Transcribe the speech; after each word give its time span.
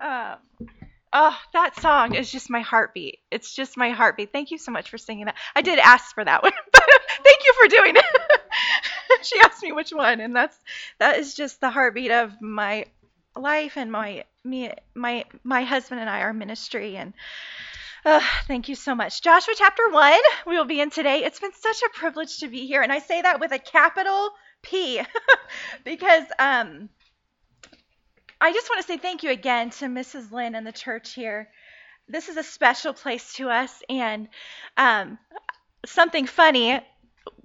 Uh, 0.00 0.36
oh, 1.12 1.38
that 1.52 1.80
song 1.80 2.14
is 2.14 2.30
just 2.30 2.50
my 2.50 2.60
heartbeat. 2.60 3.18
It's 3.30 3.54
just 3.54 3.76
my 3.76 3.90
heartbeat. 3.90 4.32
Thank 4.32 4.50
you 4.50 4.58
so 4.58 4.72
much 4.72 4.90
for 4.90 4.98
singing 4.98 5.26
that. 5.26 5.36
I 5.54 5.62
did 5.62 5.78
ask 5.78 6.14
for 6.14 6.24
that 6.24 6.42
one, 6.42 6.52
but 6.72 6.82
thank 7.24 7.38
you 7.44 7.54
for 7.60 7.68
doing 7.68 7.96
it. 7.96 8.40
she 9.22 9.40
asked 9.40 9.62
me 9.62 9.72
which 9.72 9.90
one, 9.90 10.20
and 10.20 10.34
that's 10.34 10.58
that 10.98 11.18
is 11.18 11.34
just 11.34 11.60
the 11.60 11.70
heartbeat 11.70 12.10
of 12.10 12.32
my 12.40 12.86
life 13.34 13.76
and 13.76 13.92
my 13.92 14.24
me 14.44 14.72
my 14.94 15.24
my 15.44 15.62
husband 15.62 16.00
and 16.00 16.08
I 16.08 16.20
our 16.20 16.32
ministry 16.32 16.96
and 16.96 17.12
uh, 18.06 18.20
thank 18.46 18.68
you 18.68 18.76
so 18.76 18.94
much. 18.94 19.20
Joshua 19.20 19.54
chapter 19.56 19.82
1, 19.90 20.12
we 20.46 20.56
will 20.56 20.64
be 20.64 20.80
in 20.80 20.90
today. 20.90 21.24
It's 21.24 21.40
been 21.40 21.52
such 21.52 21.82
a 21.82 21.98
privilege 21.98 22.38
to 22.38 22.46
be 22.46 22.64
here. 22.64 22.80
And 22.82 22.92
I 22.92 23.00
say 23.00 23.20
that 23.20 23.40
with 23.40 23.50
a 23.50 23.58
capital 23.58 24.30
P 24.62 25.00
because 25.84 26.22
um, 26.38 26.88
I 28.40 28.52
just 28.52 28.68
want 28.68 28.82
to 28.82 28.86
say 28.86 28.98
thank 28.98 29.22
you 29.22 29.30
again 29.30 29.70
to 29.70 29.86
Mrs. 29.86 30.30
Lynn 30.30 30.54
and 30.54 30.66
the 30.66 30.72
church 30.72 31.14
here. 31.14 31.48
This 32.08 32.28
is 32.28 32.36
a 32.36 32.42
special 32.42 32.92
place 32.92 33.32
to 33.34 33.48
us. 33.50 33.82
And 33.88 34.28
um, 34.76 35.18
something 35.84 36.26
funny 36.26 36.80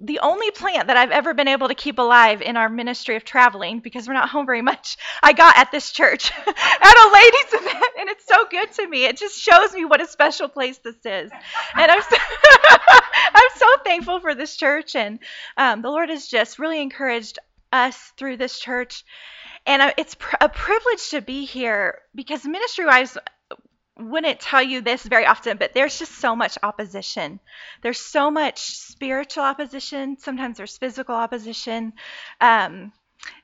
the 0.00 0.18
only 0.20 0.50
plant 0.50 0.88
that 0.88 0.96
I've 0.96 1.10
ever 1.10 1.34
been 1.34 1.48
able 1.48 1.68
to 1.68 1.74
keep 1.74 1.98
alive 1.98 2.42
in 2.42 2.56
our 2.56 2.68
ministry 2.68 3.16
of 3.16 3.24
traveling, 3.24 3.80
because 3.80 4.06
we're 4.06 4.14
not 4.14 4.28
home 4.28 4.46
very 4.46 4.62
much, 4.62 4.96
I 5.22 5.32
got 5.32 5.56
at 5.56 5.70
this 5.70 5.92
church 5.92 6.32
at 6.46 6.46
a 6.46 7.12
ladies' 7.12 7.52
event, 7.52 7.92
and 8.00 8.08
it's 8.08 8.26
so 8.26 8.46
good 8.50 8.72
to 8.72 8.88
me. 8.88 9.04
It 9.04 9.16
just 9.16 9.40
shows 9.40 9.72
me 9.72 9.84
what 9.84 10.00
a 10.00 10.06
special 10.06 10.48
place 10.48 10.78
this 10.78 10.96
is, 11.04 11.30
and 11.76 11.90
I'm 11.90 12.02
so, 12.02 12.16
I'm 13.34 13.50
so 13.56 13.66
thankful 13.84 14.20
for 14.20 14.34
this 14.34 14.56
church, 14.56 14.96
and 14.96 15.18
um, 15.56 15.82
the 15.82 15.90
Lord 15.90 16.10
has 16.10 16.26
just 16.26 16.58
really 16.58 16.80
encouraged 16.80 17.38
us 17.72 18.12
through 18.16 18.36
this 18.36 18.58
church. 18.58 19.04
And 19.66 19.94
it's 19.96 20.16
a 20.40 20.48
privilege 20.48 21.10
to 21.10 21.20
be 21.20 21.44
here 21.44 22.00
because 22.14 22.44
ministry 22.44 22.84
wise, 22.84 23.16
wouldn't 23.98 24.40
tell 24.40 24.62
you 24.62 24.80
this 24.80 25.02
very 25.02 25.26
often, 25.26 25.58
but 25.58 25.74
there's 25.74 25.98
just 25.98 26.12
so 26.12 26.34
much 26.34 26.58
opposition. 26.62 27.40
There's 27.82 28.00
so 28.00 28.30
much 28.30 28.76
spiritual 28.76 29.44
opposition. 29.44 30.16
Sometimes 30.18 30.56
there's 30.56 30.76
physical 30.76 31.14
opposition. 31.14 31.92
Um, 32.40 32.92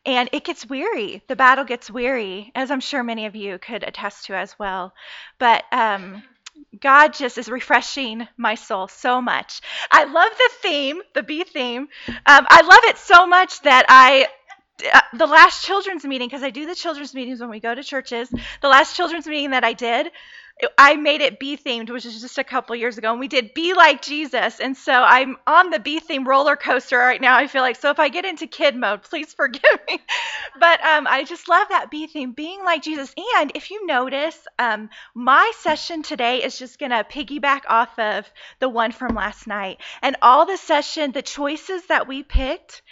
and 0.05 0.29
it 0.33 0.45
gets 0.45 0.69
weary. 0.69 1.23
The 1.29 1.37
battle 1.37 1.65
gets 1.65 1.91
weary, 1.91 2.51
as 2.55 2.71
I'm 2.71 2.81
sure 2.81 3.03
many 3.05 3.27
of 3.27 3.37
you 3.37 3.59
could 3.59 3.85
attest 3.85 4.27
to 4.27 4.37
as 4.37 4.59
well. 4.59 4.93
But 5.39 5.65
um, 5.71 6.23
God 6.81 7.15
just 7.15 7.39
is 7.39 7.49
refreshing 7.49 8.27
my 8.37 8.55
soul 8.55 8.89
so 8.89 9.21
much. 9.21 9.61
I 9.91 10.05
love 10.05 10.31
the 10.37 10.51
theme, 10.63 11.01
the 11.15 11.23
B 11.23 11.45
theme. 11.45 11.89
Um, 12.09 12.47
I 12.49 12.63
love 12.63 12.81
it 12.85 12.99
so 12.99 13.27
much 13.27 13.61
that 13.63 13.87
I 13.89 14.27
the 15.13 15.27
last 15.27 15.65
children's 15.65 16.05
meeting, 16.05 16.29
because 16.29 16.43
I 16.43 16.51
do 16.51 16.67
the 16.67 16.75
children's 16.75 17.15
meetings 17.15 17.41
when 17.41 17.51
we 17.51 17.61
go 17.61 17.75
to 17.75 17.83
churches, 17.83 18.29
the 18.61 18.69
last 18.69 18.97
children's 18.97 19.27
meeting 19.27 19.51
that 19.51 19.65
I 19.65 19.73
did, 19.73 20.11
I 20.77 20.97
made 20.97 21.21
it 21.21 21.39
B 21.39 21.57
themed, 21.57 21.91
which 21.91 22.05
is 22.05 22.21
just 22.21 22.39
a 22.39 22.45
couple 22.45 22.75
years 22.75 22.99
ago, 22.99 23.13
and 23.13 23.21
we 23.21 23.29
did 23.29 23.55
Be 23.55 23.75
Like 23.75 24.03
Jesus. 24.03 24.59
And 24.59 24.77
so 24.77 24.93
I'm 24.93 25.37
on 25.47 25.71
the 25.71 25.79
B 25.79 26.01
theme 26.01 26.27
roller 26.27 26.57
coaster 26.57 26.99
right 26.99 27.21
now. 27.21 27.37
I 27.37 27.47
feel 27.47 27.63
like 27.63 27.77
so 27.77 27.91
if 27.91 28.01
I 28.01 28.09
get 28.09 28.25
into 28.25 28.47
kid 28.47 28.75
mode, 28.75 29.03
please 29.03 29.33
forgive 29.37 29.63
me. 29.89 30.01
But 30.59 30.85
um, 30.85 31.07
I 31.07 31.25
just 31.25 31.49
love 31.49 31.69
that 31.69 31.91
B 31.91 32.07
theme, 32.09 32.33
being 32.33 32.65
like 32.65 32.83
Jesus. 32.83 33.15
And 33.37 33.53
if 33.55 33.71
you 33.71 33.87
notice, 33.87 34.37
um, 34.59 34.91
my 35.15 35.53
session 35.61 36.03
today 36.03 36.43
is 36.43 36.59
just 36.59 36.79
to 36.81 36.89
piggyback 36.89 37.63
off 37.69 37.97
of 37.99 38.29
the 38.59 38.69
one 38.69 38.91
from 38.91 39.15
last 39.15 39.47
night, 39.47 39.79
and 40.03 40.17
all 40.23 40.47
the 40.47 40.57
session, 40.57 41.13
the 41.13 41.23
choices 41.23 41.87
that 41.87 42.09
we 42.09 42.23
picked 42.25 42.83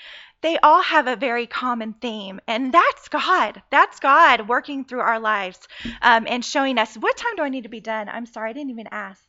they 0.47 0.58
all 0.62 0.80
have 0.80 1.08
a 1.08 1.16
very 1.16 1.48
common 1.48 1.92
theme, 1.92 2.39
and 2.47 2.72
that's 2.72 3.08
God. 3.08 3.61
That's 3.70 3.98
God 3.98 4.48
working 4.48 4.84
through 4.84 5.00
our 5.00 5.19
lives 5.19 5.58
um, 6.00 6.25
and 6.28 6.44
showing 6.44 6.78
us 6.78 6.94
what 6.94 7.16
time 7.16 7.34
do 7.34 7.42
I 7.42 7.48
need 7.48 7.64
to 7.64 7.69
be 7.69 7.80
done. 7.80 8.08
I'm 8.08 8.27
sorry, 8.27 8.50
I 8.50 8.52
didn't 8.52 8.70
even 8.70 8.86
ask. 8.92 9.20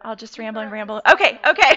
I'll 0.00 0.16
just 0.16 0.38
ramble 0.38 0.62
and 0.62 0.72
ramble. 0.72 1.02
Okay, 1.06 1.38
okay. 1.46 1.70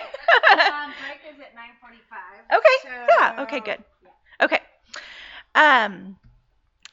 um, 0.71 0.93
break 1.03 1.19
is 1.29 1.39
at 1.41 1.53
9:45. 1.53 2.57
Okay, 2.57 2.77
so, 2.81 2.89
yeah. 3.19 3.43
Okay, 3.43 3.59
good. 3.59 3.83
Yeah. 4.03 4.45
Okay. 4.45 4.59
Um, 5.53 6.15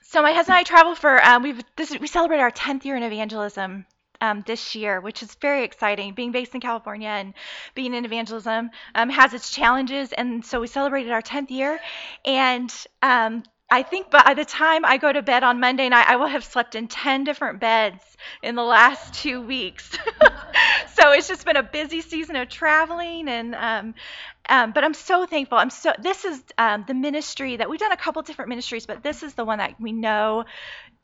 so 0.03 0.21
my 0.21 0.33
husband 0.33 0.57
and 0.57 0.61
I 0.61 0.65
travel 0.65 0.97
for 0.97 1.25
um, 1.25 1.45
we've 1.45 1.63
this 1.77 1.97
we 2.01 2.09
celebrate 2.09 2.41
our 2.41 2.51
10th 2.51 2.85
year 2.85 2.97
in 2.97 3.05
evangelism 3.05 3.87
um, 4.21 4.43
this 4.47 4.75
year, 4.75 5.01
which 5.01 5.23
is 5.23 5.35
very 5.37 5.65
exciting. 5.65 6.15
Being 6.15 6.33
based 6.33 6.55
in 6.55 6.61
California 6.61 7.09
and 7.09 7.35
being 7.75 7.95
in 7.95 8.05
evangelism 8.05 8.71
um, 8.95 9.09
has 9.11 9.35
its 9.35 9.51
challenges, 9.51 10.13
and 10.13 10.45
so 10.45 10.61
we 10.61 10.67
celebrated 10.67 11.13
our 11.13 11.23
10th 11.23 11.51
year. 11.51 11.81
And 12.25 12.73
um, 13.03 13.43
I 13.71 13.85
think 13.85 14.11
by 14.11 14.35
the 14.35 14.45
time 14.45 14.85
I 14.85 14.97
go 14.97 15.13
to 15.13 15.23
bed 15.23 15.45
on 15.45 15.61
Monday 15.61 15.89
night, 15.89 16.07
I 16.09 16.17
will 16.17 16.27
have 16.27 16.43
slept 16.43 16.75
in 16.75 16.89
10 16.89 17.23
different 17.23 17.61
beds 17.61 18.03
in 18.43 18.57
the 18.57 18.65
last 18.65 19.15
two 19.15 19.41
weeks. 19.41 19.89
so 20.99 21.13
it's 21.13 21.29
just 21.29 21.47
been 21.47 21.57
a 21.57 21.63
busy 21.63 22.01
season 22.01 22.35
of 22.35 22.49
traveling 22.49 23.29
and 23.29 23.55
um, 23.55 23.95
um, 24.51 24.73
but 24.73 24.85
I'm 24.85 24.95
so 24.95 25.25
thankful. 25.25 25.57
I'm 25.57 25.71
so 25.71 25.93
this 26.03 26.25
is 26.25 26.43
um, 26.59 26.85
the 26.87 26.95
ministry 26.95 27.57
that 27.57 27.71
we've 27.71 27.81
done 27.81 27.93
a 27.93 27.97
couple 27.97 28.21
different 28.23 28.51
ministries, 28.51 28.85
but 28.85 29.03
this 29.03 29.23
is 29.23 29.35
the 29.35 29.45
one 29.45 29.59
that 29.59 29.81
we 29.81 29.93
know 29.93 30.45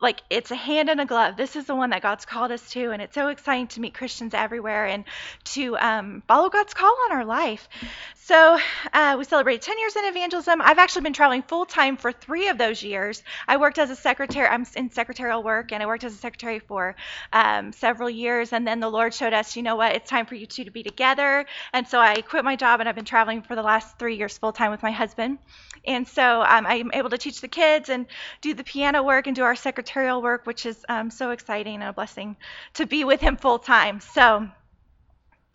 like 0.01 0.21
it's 0.29 0.51
a 0.51 0.57
hand 0.57 0.91
in 0.91 1.01
a 1.01 1.07
glove. 1.07 1.37
This 1.37 1.57
is 1.57 1.65
the 1.65 1.75
one 1.75 1.91
that 1.91 2.03
God's 2.03 2.27
called 2.27 2.53
us 2.53 2.71
to, 2.73 2.91
and 2.91 3.01
it's 3.01 3.15
so 3.15 3.29
exciting 3.29 3.69
to 3.69 3.81
meet 3.81 3.95
Christians 3.95 4.35
everywhere 4.35 4.87
and 4.87 5.05
to 5.45 5.77
um, 5.79 6.23
follow 6.29 6.51
God's 6.51 6.75
call 6.75 6.95
on 7.07 7.17
our 7.17 7.25
life. 7.25 7.67
So 8.15 8.59
uh, 8.93 9.15
we 9.17 9.25
celebrated 9.25 9.63
10 9.63 9.79
years 9.79 9.97
in 9.97 10.05
evangelism. 10.05 10.61
I've 10.61 10.79
actually 10.79 11.03
been 11.03 11.13
traveling 11.13 11.43
full 11.43 11.65
time 11.65 11.97
for 11.97 12.11
three 12.13 12.49
of 12.49 12.59
those 12.59 12.83
years. 12.83 13.23
I 13.49 13.57
worked 13.57 13.79
as 13.79 13.89
a 13.89 13.97
secretary. 13.97 14.49
I'm 14.49 14.67
in 14.75 14.91
secretarial 14.91 15.43
work, 15.43 15.73
and 15.73 15.83
I 15.83 15.87
worked 15.87 16.05
as 16.05 16.13
a 16.13 16.19
secretary 16.19 16.59
for 16.59 16.97
um, 17.33 17.73
several 17.73 18.11
years. 18.11 18.53
And 18.53 18.67
then 18.67 18.81
the 18.81 18.91
Lord 18.91 19.15
showed 19.15 19.33
us, 19.33 19.57
you 19.57 19.63
know 19.63 19.77
what, 19.77 19.95
it's 19.95 20.11
time 20.11 20.27
for 20.27 20.35
you 20.35 20.45
two 20.45 20.65
to 20.65 20.71
be 20.71 20.83
together. 20.83 21.47
And 21.73 21.87
so 21.87 22.01
I 22.01 22.21
quit 22.21 22.45
my 22.45 22.57
job, 22.57 22.81
and 22.81 22.89
I've 22.89 22.97
been 22.97 23.05
traveling 23.05 23.36
for 23.43 23.55
the 23.55 23.63
last 23.63 23.99
three 23.99 24.17
years 24.17 24.37
full 24.39 24.53
time 24.53 24.71
with 24.71 24.83
my 24.83 24.91
husband. 24.91 25.39
And 25.87 26.07
so 26.07 26.43
um, 26.43 26.67
I'm 26.67 26.91
able 26.93 27.11
to 27.11 27.19
teach 27.19 27.41
the 27.41 27.49
kids 27.49 27.89
and 27.89 28.07
do 28.41 28.55
the 28.55 28.65
piano 28.65 29.03
work 29.03 29.27
and 29.27 29.37
do 29.37 29.43
our 29.43 29.57
secretarial 29.57 30.23
work, 30.23 30.47
which 30.47 30.67
is 30.67 30.85
um, 30.89 31.11
so 31.11 31.31
exciting 31.31 31.77
and 31.77 31.85
a 31.85 31.93
blessing 31.93 32.37
to 32.75 32.87
be 32.87 33.05
with 33.05 33.21
him 33.21 33.37
full 33.37 33.59
time. 33.59 34.01
So, 34.01 34.49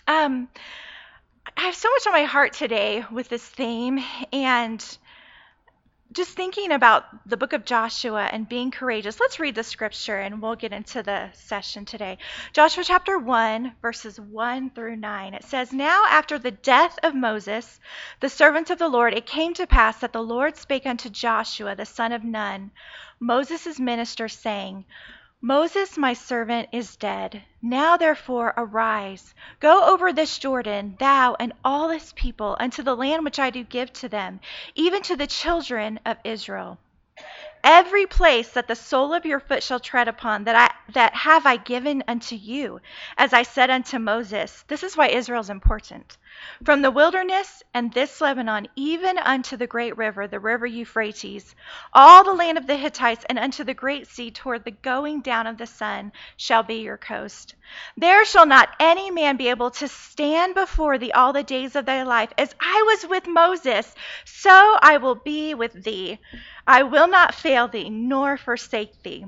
um, 0.08 0.47
I 1.58 1.62
have 1.66 1.75
so 1.75 1.90
much 1.90 2.08
on 2.08 2.14
my 2.14 2.24
heart 2.24 2.53
today 2.53 3.03
with 3.12 3.28
this 3.28 3.44
theme, 3.44 4.00
and 4.31 4.98
just 6.14 6.32
thinking 6.32 6.72
about 6.72 7.06
the 7.28 7.38
book 7.38 7.54
of 7.54 7.64
Joshua 7.64 8.28
and 8.32 8.48
being 8.48 8.72
courageous, 8.72 9.20
let's 9.20 9.40
read 9.40 9.56
the 9.56 9.64
scripture 9.64 10.18
and 10.18 10.42
we'll 10.42 10.56
get 10.56 10.74
into 10.74 11.02
the 11.02 11.30
session 11.34 11.86
today. 11.86 12.18
Joshua 12.52 12.84
chapter 12.84 13.18
1, 13.18 13.76
verses 13.82 14.20
1 14.20 14.72
through 14.72 14.98
9. 14.98 15.34
It 15.34 15.44
says, 15.46 15.72
Now 15.72 16.06
after 16.10 16.38
the 16.38 16.52
death 16.52 17.00
of 17.04 17.16
Moses, 17.16 17.80
the 18.20 18.30
servant 18.30 18.70
of 18.70 18.80
the 18.80 18.90
Lord, 18.90 19.14
it 19.14 19.26
came 19.26 19.54
to 19.54 19.68
pass 19.68 20.00
that 20.00 20.12
the 20.12 20.24
Lord 20.24 20.58
spake 20.58 20.86
unto 20.86 21.10
Joshua, 21.10 21.76
the 21.76 21.86
son 21.86 22.12
of 22.12 22.24
Nun, 22.24 22.72
Moses' 23.20 23.80
minister, 23.80 24.28
saying, 24.28 24.86
Moses, 25.44 25.97
my 25.97 26.13
servant, 26.13 26.69
is 26.72 26.96
dead. 26.97 27.41
Now 27.63 27.97
therefore 27.97 28.53
arise, 28.56 29.34
go 29.59 29.85
over 29.85 30.13
this 30.13 30.38
Jordan, 30.38 30.96
thou 31.00 31.35
and 31.40 31.53
all 31.66 31.88
this 31.88 32.13
people, 32.16 32.56
unto 32.59 32.84
the 32.84 32.96
land 32.96 33.25
which 33.25 33.40
I 33.40 33.50
do 33.50 33.63
give 33.63 33.91
to 33.94 34.07
them, 34.07 34.40
even 34.75 35.01
to 35.01 35.16
the 35.16 35.25
children 35.25 36.00
of 36.06 36.18
Israel. 36.24 36.78
Every 37.63 38.06
place 38.06 38.51
that 38.51 38.68
the 38.68 38.75
sole 38.75 39.16
of 39.16 39.25
your 39.25 39.40
foot 39.40 39.63
shall 39.63 39.80
tread 39.80 40.07
upon, 40.07 40.44
that 40.44 40.56
I 40.56 40.91
that 40.94 41.16
have 41.16 41.47
I 41.47 41.57
given 41.57 42.03
unto 42.07 42.35
you, 42.35 42.80
as 43.18 43.34
I 43.34 43.41
said 43.41 43.72
unto 43.72 43.97
Moses. 43.97 44.63
This 44.68 44.84
is 44.84 44.96
why 44.96 45.07
Israel 45.07 45.41
is 45.41 45.50
important. 45.50 46.18
From 46.64 46.81
the 46.81 46.92
wilderness 46.92 47.64
and 47.74 47.92
this 47.92 48.22
Lebanon, 48.22 48.68
even 48.75 49.18
unto 49.18 49.58
the 49.58 49.68
great 49.68 49.97
river, 49.97 50.28
the 50.28 50.40
river 50.40 50.66
Euphrates, 50.66 51.56
all 51.92 52.24
the 52.24 52.34
land 52.34 52.58
of 52.58 52.68
the 52.68 52.75
Hittites, 52.75 53.25
and 53.28 53.40
unto 53.40 53.64
the 53.64 53.74
great 53.74 54.08
sea 54.08 54.30
toward 54.30 54.64
the 54.64 54.72
going 54.72 55.22
down 55.22 55.48
of 55.48 55.57
the 55.57 55.66
sun 55.66 56.12
shall 56.38 56.63
be 56.63 56.81
your 56.81 56.98
coast. 56.98 57.56
There 57.98 58.24
shall 58.25 58.45
not 58.45 58.69
any 58.80 59.10
man 59.10 59.38
be 59.38 59.50
able 59.50 59.72
to 59.72 59.88
stand 59.88 60.54
before 60.54 60.98
thee 60.98 61.12
all 61.12 61.33
the 61.33 61.44
days 61.44 61.75
of 61.75 61.86
thy 61.86 62.04
life. 62.04 62.31
As 62.38 62.54
I 62.60 62.83
was 62.88 63.10
with 63.10 63.28
Moses, 63.28 63.94
so 64.24 64.78
I 64.81 64.98
will 64.98 65.16
be 65.16 65.54
with 65.56 65.83
thee. 65.83 66.19
I 66.68 66.83
will 66.83 67.07
not 67.07 67.33
fail 67.33 67.68
thee, 67.68 67.89
nor 67.89 68.38
forsake 68.38 69.01
thee. 69.04 69.25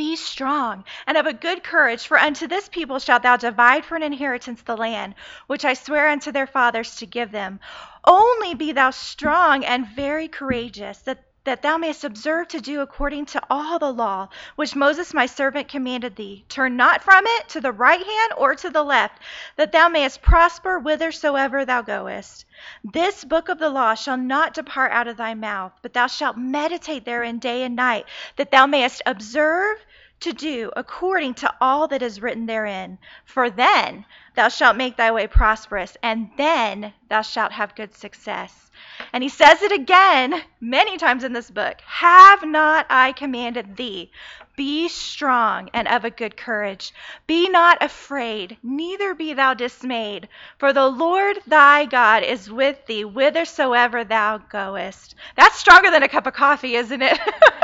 Be 0.00 0.16
strong 0.16 0.84
and 1.06 1.18
of 1.18 1.26
a 1.26 1.34
good 1.34 1.62
courage, 1.62 2.06
for 2.06 2.18
unto 2.18 2.46
this 2.46 2.70
people 2.70 2.98
shalt 2.98 3.22
thou 3.22 3.36
divide 3.36 3.84
for 3.84 3.96
an 3.96 4.02
inheritance 4.02 4.62
the 4.62 4.74
land 4.74 5.14
which 5.46 5.62
I 5.62 5.74
swear 5.74 6.08
unto 6.08 6.32
their 6.32 6.46
fathers 6.46 6.96
to 6.96 7.06
give 7.06 7.30
them. 7.32 7.60
Only 8.02 8.54
be 8.54 8.72
thou 8.72 8.92
strong 8.92 9.62
and 9.62 9.86
very 9.86 10.26
courageous, 10.26 11.00
that 11.00 11.22
that 11.44 11.62
thou 11.62 11.78
mayest 11.78 12.04
observe 12.04 12.48
to 12.48 12.60
do 12.60 12.80
according 12.80 13.24
to 13.24 13.42
all 13.48 13.78
the 13.78 13.92
law 13.92 14.28
which 14.56 14.76
Moses 14.76 15.14
my 15.14 15.24
servant 15.26 15.68
commanded 15.68 16.14
thee. 16.16 16.44
Turn 16.48 16.76
not 16.76 17.02
from 17.02 17.24
it 17.26 17.48
to 17.50 17.60
the 17.60 17.72
right 17.72 18.04
hand 18.04 18.32
or 18.36 18.54
to 18.54 18.70
the 18.70 18.82
left, 18.82 19.18
that 19.56 19.72
thou 19.72 19.88
mayest 19.88 20.20
prosper 20.20 20.78
whithersoever 20.80 21.64
thou 21.64 21.80
goest. 21.82 22.44
This 22.84 23.24
book 23.24 23.48
of 23.48 23.58
the 23.58 23.70
law 23.70 23.94
shall 23.94 24.18
not 24.18 24.52
depart 24.54 24.92
out 24.92 25.08
of 25.08 25.16
thy 25.16 25.34
mouth, 25.34 25.72
but 25.80 25.94
thou 25.94 26.08
shalt 26.08 26.36
meditate 26.36 27.06
therein 27.06 27.38
day 27.38 27.62
and 27.64 27.74
night, 27.74 28.04
that 28.36 28.50
thou 28.50 28.66
mayest 28.66 29.00
observe 29.06 29.78
to 30.20 30.32
do 30.32 30.70
according 30.76 31.34
to 31.34 31.54
all 31.60 31.88
that 31.88 32.02
is 32.02 32.22
written 32.22 32.46
therein. 32.46 32.98
For 33.24 33.50
then 33.50 34.04
thou 34.34 34.48
shalt 34.48 34.76
make 34.76 34.96
thy 34.96 35.10
way 35.10 35.26
prosperous, 35.26 35.96
and 36.02 36.30
then 36.36 36.92
thou 37.08 37.22
shalt 37.22 37.52
have 37.52 37.74
good 37.74 37.94
success. 37.94 38.70
And 39.12 39.22
he 39.22 39.28
says 39.28 39.62
it 39.62 39.72
again 39.72 40.42
many 40.60 40.96
times 40.96 41.24
in 41.24 41.32
this 41.32 41.50
book 41.50 41.80
Have 41.82 42.44
not 42.44 42.86
I 42.88 43.12
commanded 43.12 43.76
thee? 43.76 44.10
Be 44.56 44.88
strong 44.88 45.70
and 45.72 45.88
of 45.88 46.04
a 46.04 46.10
good 46.10 46.36
courage. 46.36 46.92
Be 47.26 47.48
not 47.48 47.82
afraid, 47.82 48.58
neither 48.62 49.14
be 49.14 49.32
thou 49.32 49.54
dismayed, 49.54 50.28
for 50.58 50.72
the 50.72 50.88
Lord 50.88 51.38
thy 51.46 51.86
God 51.86 52.22
is 52.22 52.50
with 52.50 52.84
thee 52.86 53.02
whithersoever 53.02 54.04
thou 54.04 54.38
goest. 54.38 55.14
That's 55.36 55.58
stronger 55.58 55.90
than 55.90 56.02
a 56.02 56.08
cup 56.08 56.26
of 56.26 56.34
coffee, 56.34 56.74
isn't 56.76 57.00
it? 57.02 57.18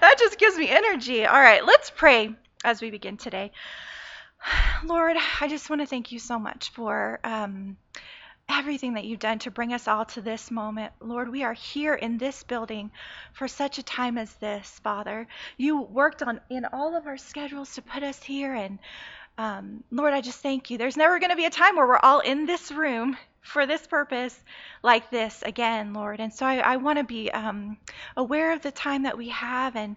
that 0.00 0.16
just 0.18 0.38
gives 0.38 0.56
me 0.56 0.70
energy. 0.70 1.26
All 1.26 1.40
right, 1.40 1.64
let's 1.64 1.90
pray 1.90 2.34
as 2.64 2.80
we 2.80 2.90
begin 2.90 3.16
today. 3.16 3.50
Lord, 4.84 5.16
I 5.40 5.48
just 5.48 5.70
want 5.70 5.82
to 5.82 5.86
thank 5.86 6.12
you 6.12 6.18
so 6.18 6.38
much 6.38 6.70
for. 6.70 7.20
Um, 7.24 7.76
everything 8.48 8.94
that 8.94 9.04
you've 9.04 9.18
done 9.18 9.40
to 9.40 9.50
bring 9.50 9.72
us 9.72 9.88
all 9.88 10.04
to 10.04 10.20
this 10.20 10.52
moment. 10.52 10.92
Lord, 11.00 11.28
we 11.28 11.42
are 11.42 11.52
here 11.52 11.94
in 11.94 12.16
this 12.16 12.44
building 12.44 12.92
for 13.32 13.48
such 13.48 13.78
a 13.78 13.82
time 13.82 14.16
as 14.18 14.32
this, 14.34 14.80
Father. 14.84 15.26
You 15.56 15.80
worked 15.80 16.22
on 16.22 16.40
in 16.48 16.64
all 16.64 16.96
of 16.96 17.08
our 17.08 17.16
schedules 17.16 17.74
to 17.74 17.82
put 17.82 18.04
us 18.04 18.22
here 18.22 18.54
and 18.54 18.78
um, 19.38 19.84
Lord, 19.90 20.14
I 20.14 20.22
just 20.22 20.40
thank 20.40 20.70
you. 20.70 20.78
There's 20.78 20.96
never 20.96 21.18
going 21.18 21.30
to 21.30 21.36
be 21.36 21.44
a 21.44 21.50
time 21.50 21.76
where 21.76 21.86
we're 21.86 21.98
all 21.98 22.20
in 22.20 22.46
this 22.46 22.72
room 22.72 23.16
for 23.42 23.66
this 23.66 23.86
purpose 23.86 24.38
like 24.82 25.10
this 25.10 25.42
again, 25.42 25.92
Lord. 25.92 26.20
And 26.20 26.32
so 26.32 26.46
I, 26.46 26.56
I 26.56 26.76
want 26.76 26.98
to 26.98 27.04
be 27.04 27.30
um, 27.30 27.76
aware 28.16 28.52
of 28.52 28.62
the 28.62 28.70
time 28.70 29.02
that 29.02 29.18
we 29.18 29.28
have 29.28 29.76
and 29.76 29.96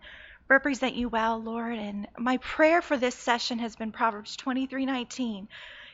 represent 0.50 0.96
you 0.96 1.07
well, 1.07 1.42
Lord. 1.42 1.78
And 1.78 2.07
my 2.18 2.38
prayer 2.38 2.81
for 2.81 2.98
this 2.98 3.16
session 3.16 3.60
has 3.60 3.75
been 3.75 3.92
Proverbs 3.92 4.36
23:19. 4.36 5.48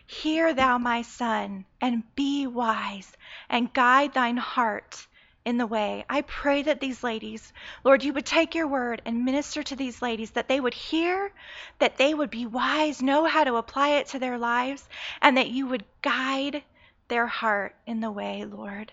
Hear 0.07 0.53
thou, 0.53 0.77
my 0.77 1.01
son, 1.01 1.65
and 1.81 2.03
be 2.15 2.47
wise, 2.47 3.11
and 3.49 3.73
guide 3.73 4.13
thine 4.13 4.37
heart 4.37 5.07
in 5.45 5.57
the 5.57 5.67
way. 5.67 6.05
I 6.09 6.21
pray 6.21 6.63
that 6.63 6.79
these 6.79 7.03
ladies, 7.03 7.53
Lord, 7.83 8.03
you 8.03 8.13
would 8.13 8.25
take 8.25 8.55
your 8.55 8.67
word 8.67 9.01
and 9.05 9.25
minister 9.25 9.61
to 9.63 9.75
these 9.75 10.01
ladies, 10.01 10.31
that 10.31 10.47
they 10.47 10.59
would 10.59 10.73
hear, 10.73 11.31
that 11.79 11.97
they 11.97 12.13
would 12.13 12.29
be 12.29 12.45
wise, 12.45 13.01
know 13.01 13.25
how 13.25 13.43
to 13.43 13.55
apply 13.55 13.89
it 13.89 14.07
to 14.07 14.19
their 14.19 14.37
lives, 14.37 14.87
and 15.21 15.37
that 15.37 15.49
you 15.49 15.67
would 15.67 15.85
guide 16.01 16.63
their 17.07 17.27
heart 17.27 17.75
in 17.85 17.99
the 17.99 18.11
way, 18.11 18.45
Lord. 18.45 18.91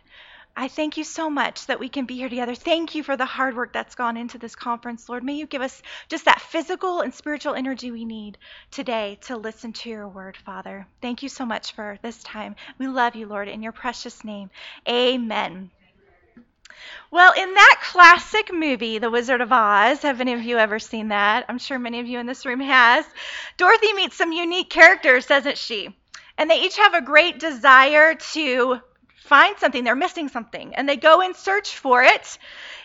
I 0.55 0.69
thank 0.69 0.99
you 0.99 1.05
so 1.05 1.31
much 1.31 1.67
that 1.67 1.81
we 1.81 1.89
can 1.89 2.05
be 2.05 2.17
here 2.17 2.29
together. 2.29 2.55
Thank 2.55 2.95
you 2.95 3.03
for 3.03 3.17
the 3.17 3.25
hard 3.25 3.57
work 3.57 3.73
that's 3.73 3.95
gone 3.95 4.19
into 4.19 4.37
this 4.37 4.55
conference, 4.55 5.09
Lord. 5.09 5.25
May 5.25 5.35
you 5.35 5.47
give 5.47 5.63
us 5.63 5.83
just 6.09 6.27
that 6.27 6.43
physical 6.43 7.01
and 7.01 7.15
spiritual 7.15 7.55
energy 7.55 7.91
we 7.91 8.05
need 8.05 8.37
today 8.71 9.19
to 9.23 9.39
listen 9.39 9.73
to 9.73 9.89
your 9.89 10.07
word, 10.07 10.37
Father. 10.37 10.87
Thank 11.01 11.23
you 11.23 11.31
so 11.31 11.47
much 11.47 11.73
for 11.73 11.99
this 12.03 12.23
time. 12.23 12.57
We 12.79 12.87
love 12.87 13.17
you, 13.17 13.27
Lord, 13.27 13.49
in 13.49 13.63
your 13.63 13.73
precious 13.73 14.25
name. 14.25 14.51
Amen. 14.87 15.71
Well, 17.11 17.33
in 17.33 17.55
that 17.55 17.81
classic 17.83 18.53
movie, 18.53 18.99
The 18.99 19.11
Wizard 19.11 19.41
of 19.41 19.53
Oz, 19.53 20.03
have 20.03 20.21
any 20.21 20.35
of 20.35 20.43
you 20.43 20.59
ever 20.59 20.79
seen 20.79 21.09
that? 21.09 21.47
I'm 21.49 21.59
sure 21.59 21.79
many 21.79 22.01
of 22.01 22.07
you 22.07 22.19
in 22.19 22.27
this 22.27 22.45
room 22.45 22.61
has. 22.61 23.07
Dorothy 23.57 23.95
meets 23.95 24.17
some 24.17 24.33
unique 24.33 24.69
characters, 24.69 25.27
doesn't 25.27 25.59
she? 25.59 25.97
And 26.37 26.51
they 26.51 26.61
each 26.61 26.77
have 26.77 26.95
a 26.95 27.03
great 27.03 27.39
desire 27.39 28.15
to 28.15 28.81
find 29.23 29.57
something, 29.59 29.85
they're 29.85 29.95
missing 29.95 30.29
something, 30.29 30.75
and 30.75 30.89
they 30.89 30.97
go 30.97 31.21
and 31.21 31.35
search 31.35 31.77
for 31.77 32.03
it. 32.03 32.39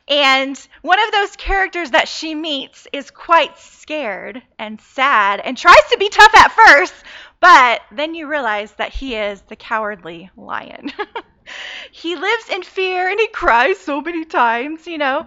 And 0.08 0.58
one 0.82 1.04
of 1.04 1.12
those 1.12 1.36
characters 1.36 1.92
that 1.92 2.08
she 2.08 2.34
meets 2.34 2.88
is 2.94 3.12
quite 3.12 3.58
scared 3.58 4.42
and 4.58 4.80
sad 4.80 5.42
and 5.42 5.58
tries 5.58 5.76
to 5.92 5.98
be 5.98 6.10
tough 6.10 6.34
at 6.36 6.52
first, 6.54 6.94
but 7.40 7.82
then 7.92 8.16
you 8.16 8.28
realize 8.28 8.72
that 8.74 8.94
he 8.94 9.16
is 9.16 9.42
the 9.42 9.58
cowardly 9.58 10.30
lion. 10.38 10.92
he 11.92 12.16
lives 12.16 12.50
in 12.50 12.64
fear 12.64 13.10
and 13.10 13.20
he 13.20 13.28
cries 13.28 13.78
so 13.80 14.00
many 14.02 14.24
times, 14.24 14.88
you 14.88 14.98
know. 14.98 15.26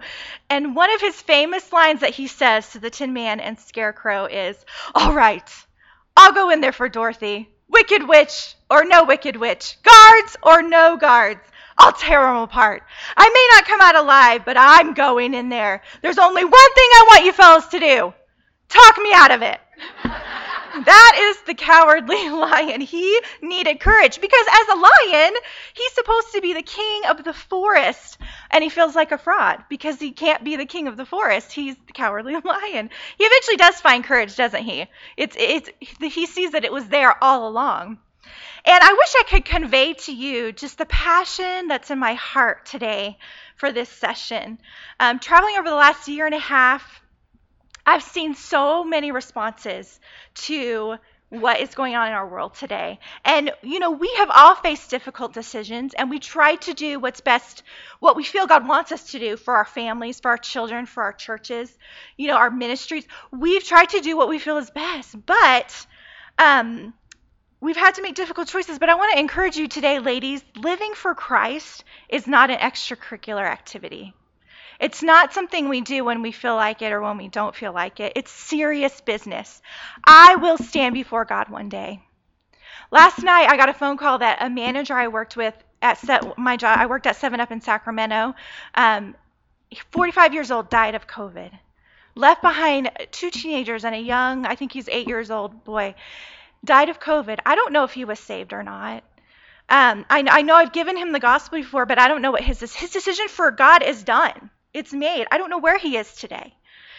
And 0.49 0.75
one 0.75 0.91
of 0.91 1.01
his 1.01 1.21
famous 1.21 1.71
lines 1.71 2.01
that 2.01 2.15
he 2.15 2.27
says 2.27 2.71
to 2.71 2.79
the 2.79 2.89
Tin 2.89 3.13
Man 3.13 3.39
and 3.39 3.59
Scarecrow 3.59 4.25
is, 4.25 4.57
All 4.95 5.13
right, 5.13 5.49
I'll 6.17 6.33
go 6.33 6.49
in 6.49 6.61
there 6.61 6.71
for 6.71 6.89
Dorothy. 6.89 7.49
Wicked 7.71 8.07
witch 8.07 8.55
or 8.69 8.83
no 8.85 9.03
wicked 9.03 9.35
witch, 9.35 9.77
guards 9.83 10.37
or 10.43 10.61
no 10.61 10.97
guards. 10.97 11.41
I'll 11.77 11.93
tear 11.93 12.21
them 12.21 12.37
apart. 12.37 12.83
I 13.17 13.27
may 13.27 13.47
not 13.55 13.65
come 13.65 13.81
out 13.81 13.95
alive, 13.95 14.45
but 14.45 14.55
I'm 14.57 14.93
going 14.93 15.33
in 15.33 15.49
there. 15.49 15.81
There's 16.01 16.17
only 16.17 16.43
one 16.43 16.51
thing 16.51 16.89
I 16.93 17.05
want 17.07 17.25
you 17.25 17.33
fellows 17.33 17.67
to 17.67 17.79
do 17.79 18.13
talk 18.69 18.97
me 18.99 19.11
out 19.13 19.31
of 19.31 19.41
it. 19.41 19.59
that 20.73 21.17
is 21.19 21.41
the 21.43 21.53
cowardly 21.53 22.29
lion. 22.29 22.81
He 22.81 23.19
needed 23.41 23.79
courage 23.79 24.19
because 24.19 24.45
as 24.51 24.67
a 24.67 24.79
lion, 24.79 25.33
he's 25.73 25.93
supposed 25.93 26.33
to 26.33 26.41
be 26.41 26.53
the 26.53 26.61
king 26.61 27.05
of 27.05 27.23
the 27.23 27.33
forest. 27.33 28.17
And 28.49 28.63
he 28.63 28.69
feels 28.69 28.95
like 28.95 29.11
a 29.11 29.17
fraud 29.17 29.63
because 29.69 29.99
he 29.99 30.11
can't 30.11 30.43
be 30.43 30.55
the 30.55 30.65
king 30.65 30.87
of 30.87 30.97
the 30.97 31.05
forest. 31.05 31.51
He's 31.51 31.75
the 31.87 31.93
cowardly 31.93 32.33
lion. 32.43 32.89
He 33.17 33.23
eventually 33.23 33.57
does 33.57 33.81
find 33.81 34.03
courage, 34.03 34.35
doesn't 34.35 34.63
he? 34.63 34.87
It's, 35.17 35.35
it's, 35.37 35.69
he 36.01 36.25
sees 36.25 36.51
that 36.51 36.65
it 36.65 36.71
was 36.71 36.87
there 36.87 37.21
all 37.23 37.47
along. 37.47 37.99
And 38.63 38.83
I 38.83 38.93
wish 38.93 39.13
I 39.17 39.23
could 39.27 39.45
convey 39.45 39.93
to 39.93 40.13
you 40.13 40.51
just 40.51 40.77
the 40.77 40.85
passion 40.85 41.67
that's 41.67 41.89
in 41.89 41.97
my 41.97 42.13
heart 42.13 42.67
today 42.67 43.17
for 43.55 43.71
this 43.71 43.89
session. 43.89 44.59
Um, 44.99 45.17
traveling 45.19 45.55
over 45.57 45.69
the 45.69 45.75
last 45.75 46.07
year 46.07 46.27
and 46.27 46.35
a 46.35 46.39
half, 46.39 47.01
I've 47.85 48.03
seen 48.03 48.35
so 48.35 48.83
many 48.83 49.11
responses 49.11 49.99
to 50.35 50.97
what 51.29 51.61
is 51.61 51.73
going 51.75 51.95
on 51.95 52.07
in 52.07 52.13
our 52.13 52.27
world 52.27 52.53
today. 52.55 52.99
And, 53.23 53.51
you 53.61 53.79
know, 53.79 53.91
we 53.91 54.13
have 54.17 54.29
all 54.29 54.53
faced 54.53 54.89
difficult 54.89 55.33
decisions 55.33 55.93
and 55.93 56.09
we 56.09 56.19
try 56.19 56.55
to 56.55 56.73
do 56.73 56.99
what's 56.99 57.21
best, 57.21 57.63
what 58.01 58.17
we 58.17 58.23
feel 58.25 58.47
God 58.47 58.67
wants 58.67 58.91
us 58.91 59.11
to 59.11 59.19
do 59.19 59.37
for 59.37 59.55
our 59.55 59.63
families, 59.63 60.19
for 60.19 60.31
our 60.31 60.37
children, 60.37 60.85
for 60.85 61.03
our 61.03 61.13
churches, 61.13 61.73
you 62.17 62.27
know, 62.27 62.35
our 62.35 62.51
ministries. 62.51 63.07
We've 63.31 63.63
tried 63.63 63.89
to 63.91 64.01
do 64.01 64.17
what 64.17 64.27
we 64.27 64.39
feel 64.39 64.57
is 64.57 64.69
best. 64.69 65.15
But, 65.25 65.87
um, 66.37 66.93
We've 67.63 67.77
had 67.77 67.93
to 67.95 68.01
make 68.01 68.15
difficult 68.15 68.47
choices, 68.47 68.79
but 68.79 68.89
I 68.89 68.95
want 68.95 69.13
to 69.13 69.19
encourage 69.19 69.55
you 69.55 69.67
today, 69.67 69.99
ladies 69.99 70.43
living 70.55 70.95
for 70.95 71.13
Christ 71.13 71.83
is 72.09 72.25
not 72.25 72.49
an 72.49 72.57
extracurricular 72.57 73.45
activity. 73.45 74.15
It's 74.81 75.03
not 75.03 75.31
something 75.31 75.69
we 75.69 75.81
do 75.81 76.03
when 76.03 76.23
we 76.23 76.31
feel 76.31 76.55
like 76.55 76.81
it 76.81 76.91
or 76.91 77.01
when 77.01 77.17
we 77.17 77.27
don't 77.27 77.55
feel 77.55 77.71
like 77.71 77.99
it. 77.99 78.13
It's 78.15 78.31
serious 78.31 78.99
business. 79.01 79.61
I 80.03 80.37
will 80.37 80.57
stand 80.57 80.95
before 80.95 81.23
God 81.23 81.49
one 81.49 81.69
day. 81.69 82.01
Last 82.89 83.21
night, 83.21 83.47
I 83.47 83.57
got 83.57 83.69
a 83.69 83.73
phone 83.73 83.97
call 83.97 84.17
that 84.17 84.41
a 84.41 84.49
manager 84.49 84.95
I 84.95 85.07
worked 85.07 85.37
with 85.37 85.53
at 85.83 85.99
set, 85.99 86.35
my 86.37 86.57
job, 86.57 86.79
I 86.79 86.87
worked 86.87 87.05
at 87.05 87.15
7 87.15 87.39
Up 87.39 87.51
in 87.51 87.61
Sacramento, 87.61 88.33
um, 88.73 89.15
45 89.91 90.33
years 90.33 90.49
old, 90.49 90.69
died 90.71 90.95
of 90.95 91.05
COVID. 91.05 91.51
Left 92.15 92.41
behind 92.41 92.89
two 93.11 93.29
teenagers 93.29 93.85
and 93.85 93.93
a 93.93 93.99
young, 93.99 94.47
I 94.47 94.55
think 94.55 94.73
he's 94.73 94.89
eight 94.89 95.07
years 95.07 95.29
old 95.29 95.63
boy, 95.63 95.93
died 96.65 96.89
of 96.89 96.99
COVID. 96.99 97.39
I 97.45 97.53
don't 97.53 97.71
know 97.71 97.83
if 97.83 97.91
he 97.91 98.03
was 98.03 98.19
saved 98.19 98.51
or 98.51 98.63
not. 98.63 99.03
Um, 99.69 100.05
I, 100.09 100.25
I 100.27 100.41
know 100.41 100.55
I've 100.55 100.73
given 100.73 100.97
him 100.97 101.11
the 101.11 101.19
gospel 101.19 101.59
before, 101.59 101.85
but 101.85 101.99
I 101.99 102.07
don't 102.07 102.21
know 102.21 102.31
what 102.31 102.43
his 102.43 102.59
his 102.73 102.89
decision 102.89 103.27
for 103.29 103.51
God 103.51 103.83
is 103.83 104.03
done. 104.03 104.49
It's 104.73 104.93
made. 104.93 105.27
I 105.31 105.37
don't 105.37 105.49
know 105.49 105.59
where 105.59 105.77
he 105.77 105.97
is 105.97 106.13
today. 106.15 106.53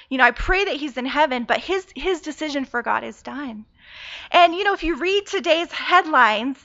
You 0.09 0.19
know, 0.19 0.25
I 0.25 0.31
pray 0.31 0.65
that 0.67 0.77
he's 0.77 0.97
in 0.97 1.07
heaven, 1.07 1.45
but 1.45 1.59
his 1.59 1.87
his 1.95 2.21
decision 2.21 2.65
for 2.65 2.83
God 2.83 3.03
is 3.05 3.23
done. 3.23 3.65
And 4.31 4.55
you 4.55 4.65
know, 4.65 4.75
if 4.75 4.83
you 4.83 4.97
read 4.97 5.27
today's 5.27 5.73
headlines, 5.73 6.59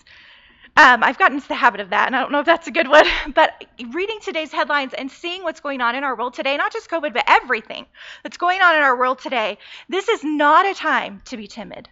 um, 0.76 1.04
I've 1.04 1.18
gotten 1.18 1.38
into 1.38 1.48
the 1.48 1.56
habit 1.56 1.80
of 1.80 1.90
that, 1.92 2.08
and 2.08 2.16
I 2.16 2.20
don't 2.20 2.32
know 2.32 2.42
if 2.42 2.46
that's 2.46 2.68
a 2.68 2.72
good 2.72 2.88
one, 2.88 3.06
but 3.34 3.66
reading 3.92 4.20
today's 4.22 4.52
headlines 4.52 4.94
and 4.94 5.10
seeing 5.10 5.44
what's 5.44 5.62
going 5.62 5.82
on 5.82 5.96
in 5.96 6.04
our 6.04 6.16
world 6.16 6.34
today, 6.34 6.58
not 6.58 6.74
just 6.74 6.90
COVID, 6.90 7.14
but 7.14 7.24
everything 7.28 7.86
that's 8.24 8.38
going 8.38 8.62
on 8.62 8.76
in 8.76 8.82
our 8.82 8.98
world 8.98 9.20
today, 9.20 9.58
this 9.90 10.08
is 10.10 10.24
not 10.24 10.66
a 10.66 10.74
time 10.74 11.22
to 11.26 11.38
be 11.38 11.48
timid. 11.48 11.90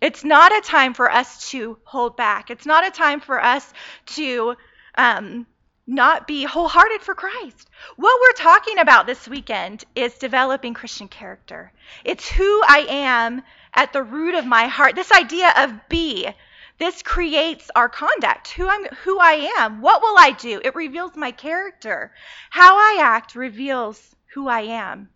It's 0.00 0.22
not 0.22 0.56
a 0.56 0.60
time 0.60 0.94
for 0.94 1.10
us 1.10 1.50
to 1.50 1.78
hold 1.84 2.16
back. 2.16 2.50
It's 2.50 2.66
not 2.66 2.86
a 2.86 2.90
time 2.90 3.20
for 3.20 3.42
us 3.42 3.72
to 4.06 4.54
um, 4.96 5.46
not 5.88 6.26
be 6.26 6.44
wholehearted 6.44 7.00
for 7.00 7.14
Christ. 7.14 7.68
What 7.96 8.20
we're 8.20 8.44
talking 8.44 8.78
about 8.78 9.06
this 9.06 9.26
weekend 9.26 9.84
is 9.94 10.14
developing 10.18 10.74
Christian 10.74 11.08
character. 11.08 11.72
It's 12.04 12.30
who 12.30 12.62
I 12.68 12.86
am 12.88 13.42
at 13.72 13.94
the 13.94 14.02
root 14.02 14.34
of 14.34 14.44
my 14.44 14.66
heart. 14.66 14.94
This 14.94 15.10
idea 15.10 15.50
of 15.56 15.88
be. 15.88 16.28
This 16.76 17.02
creates 17.02 17.70
our 17.74 17.88
conduct. 17.88 18.48
Who 18.52 18.68
I'm 18.68 18.84
who 19.02 19.18
I 19.18 19.50
am. 19.58 19.80
What 19.80 20.02
will 20.02 20.16
I 20.18 20.32
do? 20.32 20.60
It 20.62 20.74
reveals 20.74 21.16
my 21.16 21.32
character. 21.32 22.12
How 22.50 22.76
I 22.76 22.98
act 23.00 23.34
reveals 23.34 24.14
who 24.34 24.46
I 24.46 24.60
am. 24.60 25.08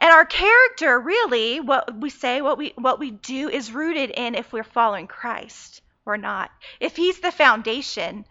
And 0.00 0.10
our 0.10 0.26
character, 0.26 0.98
really, 0.98 1.60
what 1.60 1.96
we 1.96 2.10
say, 2.10 2.42
what 2.42 2.58
we 2.58 2.72
what 2.76 2.98
we 2.98 3.12
do 3.12 3.48
is 3.48 3.72
rooted 3.72 4.10
in 4.10 4.34
if 4.34 4.52
we're 4.52 4.64
following 4.64 5.06
Christ 5.06 5.82
or 6.04 6.18
not. 6.18 6.50
If 6.80 6.96
he's 6.96 7.20
the 7.20 7.32
foundation, 7.32 8.26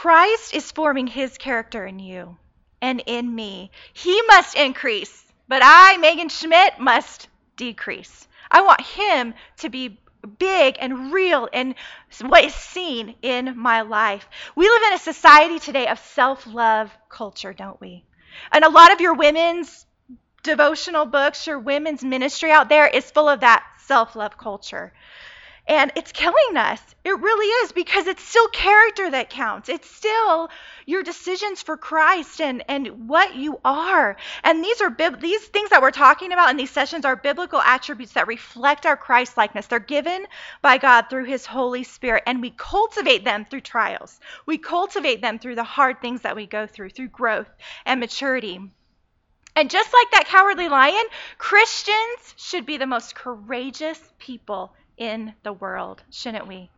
Christ 0.00 0.54
is 0.54 0.72
forming 0.72 1.06
his 1.06 1.36
character 1.36 1.84
in 1.84 1.98
you 1.98 2.38
and 2.80 3.02
in 3.04 3.34
me. 3.34 3.70
He 3.92 4.22
must 4.28 4.54
increase, 4.54 5.30
but 5.46 5.60
I, 5.62 5.98
Megan 5.98 6.30
Schmidt, 6.30 6.80
must 6.80 7.28
decrease. 7.58 8.26
I 8.50 8.62
want 8.62 8.80
him 8.80 9.34
to 9.58 9.68
be 9.68 10.00
big 10.38 10.78
and 10.80 11.12
real 11.12 11.50
and 11.52 11.74
what 12.22 12.46
is 12.46 12.54
seen 12.54 13.14
in 13.20 13.58
my 13.58 13.82
life. 13.82 14.26
We 14.56 14.70
live 14.70 14.82
in 14.84 14.94
a 14.94 14.98
society 14.98 15.58
today 15.58 15.86
of 15.86 15.98
self 15.98 16.46
love 16.46 16.90
culture, 17.10 17.52
don't 17.52 17.78
we? 17.78 18.02
And 18.52 18.64
a 18.64 18.70
lot 18.70 18.94
of 18.94 19.02
your 19.02 19.12
women's 19.12 19.84
devotional 20.42 21.04
books, 21.04 21.46
your 21.46 21.58
women's 21.58 22.02
ministry 22.02 22.50
out 22.50 22.70
there 22.70 22.86
is 22.86 23.10
full 23.10 23.28
of 23.28 23.40
that 23.40 23.66
self 23.84 24.16
love 24.16 24.38
culture. 24.38 24.94
And 25.70 25.92
it's 25.94 26.10
killing 26.10 26.56
us. 26.56 26.80
It 27.04 27.16
really 27.20 27.46
is 27.46 27.70
because 27.70 28.08
it's 28.08 28.24
still 28.24 28.48
character 28.48 29.08
that 29.08 29.30
counts. 29.30 29.68
It's 29.68 29.88
still 29.88 30.48
your 30.84 31.04
decisions 31.04 31.62
for 31.62 31.76
Christ 31.76 32.40
and, 32.40 32.64
and 32.66 33.08
what 33.08 33.36
you 33.36 33.60
are. 33.64 34.16
And 34.42 34.64
these 34.64 34.80
are 34.80 34.92
these 35.20 35.46
things 35.46 35.70
that 35.70 35.80
we're 35.80 35.92
talking 35.92 36.32
about 36.32 36.50
in 36.50 36.56
these 36.56 36.72
sessions 36.72 37.04
are 37.04 37.14
biblical 37.14 37.60
attributes 37.60 38.14
that 38.14 38.26
reflect 38.26 38.84
our 38.84 38.96
Christ 38.96 39.36
likeness. 39.36 39.68
They're 39.68 39.78
given 39.78 40.26
by 40.60 40.78
God 40.78 41.02
through 41.08 41.26
his 41.26 41.46
Holy 41.46 41.84
Spirit 41.84 42.24
and 42.26 42.42
we 42.42 42.50
cultivate 42.50 43.22
them 43.24 43.44
through 43.44 43.60
trials. 43.60 44.18
We 44.46 44.58
cultivate 44.58 45.22
them 45.22 45.38
through 45.38 45.54
the 45.54 45.62
hard 45.62 46.00
things 46.00 46.22
that 46.22 46.34
we 46.34 46.46
go 46.46 46.66
through, 46.66 46.90
through 46.90 47.10
growth 47.10 47.48
and 47.86 48.00
maturity. 48.00 48.58
And 49.54 49.70
just 49.70 49.92
like 49.92 50.10
that 50.10 50.26
cowardly 50.26 50.68
lion, 50.68 51.04
Christians 51.38 52.34
should 52.36 52.66
be 52.66 52.76
the 52.76 52.86
most 52.86 53.14
courageous 53.14 54.00
people 54.18 54.72
in 55.00 55.34
the 55.42 55.52
world, 55.52 56.02
shouldn't 56.10 56.46
we? 56.46 56.70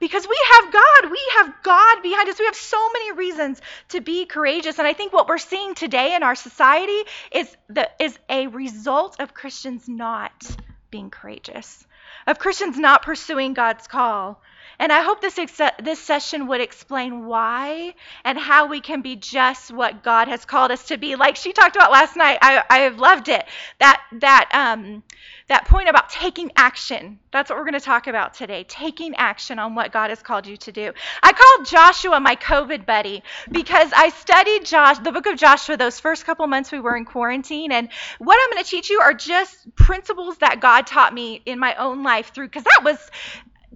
Because 0.00 0.26
we 0.28 0.38
have 0.52 0.72
God. 0.72 1.10
We 1.10 1.22
have 1.38 1.54
God 1.62 2.02
behind 2.02 2.28
us. 2.28 2.38
We 2.38 2.44
have 2.44 2.54
so 2.54 2.90
many 2.92 3.12
reasons 3.12 3.62
to 3.90 4.00
be 4.00 4.26
courageous. 4.26 4.78
And 4.78 4.86
I 4.86 4.92
think 4.92 5.12
what 5.12 5.28
we're 5.28 5.38
seeing 5.38 5.74
today 5.74 6.14
in 6.14 6.22
our 6.22 6.34
society 6.34 7.00
is, 7.32 7.56
the, 7.68 7.88
is 7.98 8.18
a 8.28 8.48
result 8.48 9.20
of 9.20 9.32
Christians 9.32 9.88
not 9.88 10.44
being 10.90 11.10
courageous, 11.10 11.86
of 12.26 12.38
Christians 12.38 12.76
not 12.76 13.02
pursuing 13.02 13.54
God's 13.54 13.86
call. 13.86 14.42
And 14.78 14.92
I 14.92 15.02
hope 15.02 15.20
this, 15.20 15.38
ex- 15.38 15.60
this 15.82 15.98
session 15.98 16.46
would 16.48 16.60
explain 16.60 17.26
why 17.26 17.94
and 18.24 18.38
how 18.38 18.66
we 18.66 18.80
can 18.80 19.02
be 19.02 19.16
just 19.16 19.72
what 19.72 20.02
God 20.02 20.28
has 20.28 20.44
called 20.44 20.70
us 20.70 20.84
to 20.86 20.96
be. 20.96 21.16
Like 21.16 21.36
she 21.36 21.52
talked 21.52 21.76
about 21.76 21.90
last 21.90 22.16
night, 22.16 22.38
I, 22.40 22.62
I 22.70 22.78
have 22.80 22.98
loved 22.98 23.28
it. 23.28 23.44
That, 23.80 24.02
that, 24.20 24.48
um, 24.52 25.02
that 25.48 25.64
point 25.64 25.88
about 25.88 26.10
taking 26.10 26.52
action. 26.56 27.18
That's 27.32 27.48
what 27.48 27.58
we're 27.58 27.64
going 27.64 27.72
to 27.74 27.80
talk 27.80 28.06
about 28.06 28.34
today. 28.34 28.64
Taking 28.68 29.14
action 29.16 29.58
on 29.58 29.74
what 29.74 29.92
God 29.92 30.10
has 30.10 30.22
called 30.22 30.46
you 30.46 30.56
to 30.58 30.72
do. 30.72 30.92
I 31.22 31.32
called 31.32 31.66
Joshua 31.66 32.20
my 32.20 32.36
COVID 32.36 32.84
buddy 32.84 33.22
because 33.50 33.90
I 33.94 34.10
studied 34.10 34.66
Josh, 34.66 34.98
the 34.98 35.12
book 35.12 35.26
of 35.26 35.38
Joshua 35.38 35.76
those 35.76 35.98
first 35.98 36.26
couple 36.26 36.46
months 36.46 36.70
we 36.70 36.80
were 36.80 36.96
in 36.96 37.06
quarantine. 37.06 37.72
And 37.72 37.88
what 38.18 38.38
I'm 38.40 38.52
going 38.52 38.62
to 38.62 38.70
teach 38.70 38.90
you 38.90 39.00
are 39.00 39.14
just 39.14 39.74
principles 39.74 40.36
that 40.38 40.60
God 40.60 40.86
taught 40.86 41.14
me 41.14 41.40
in 41.46 41.58
my 41.58 41.74
own 41.76 42.02
life 42.02 42.32
through, 42.34 42.48
because 42.48 42.64
that 42.64 42.80
was 42.84 42.98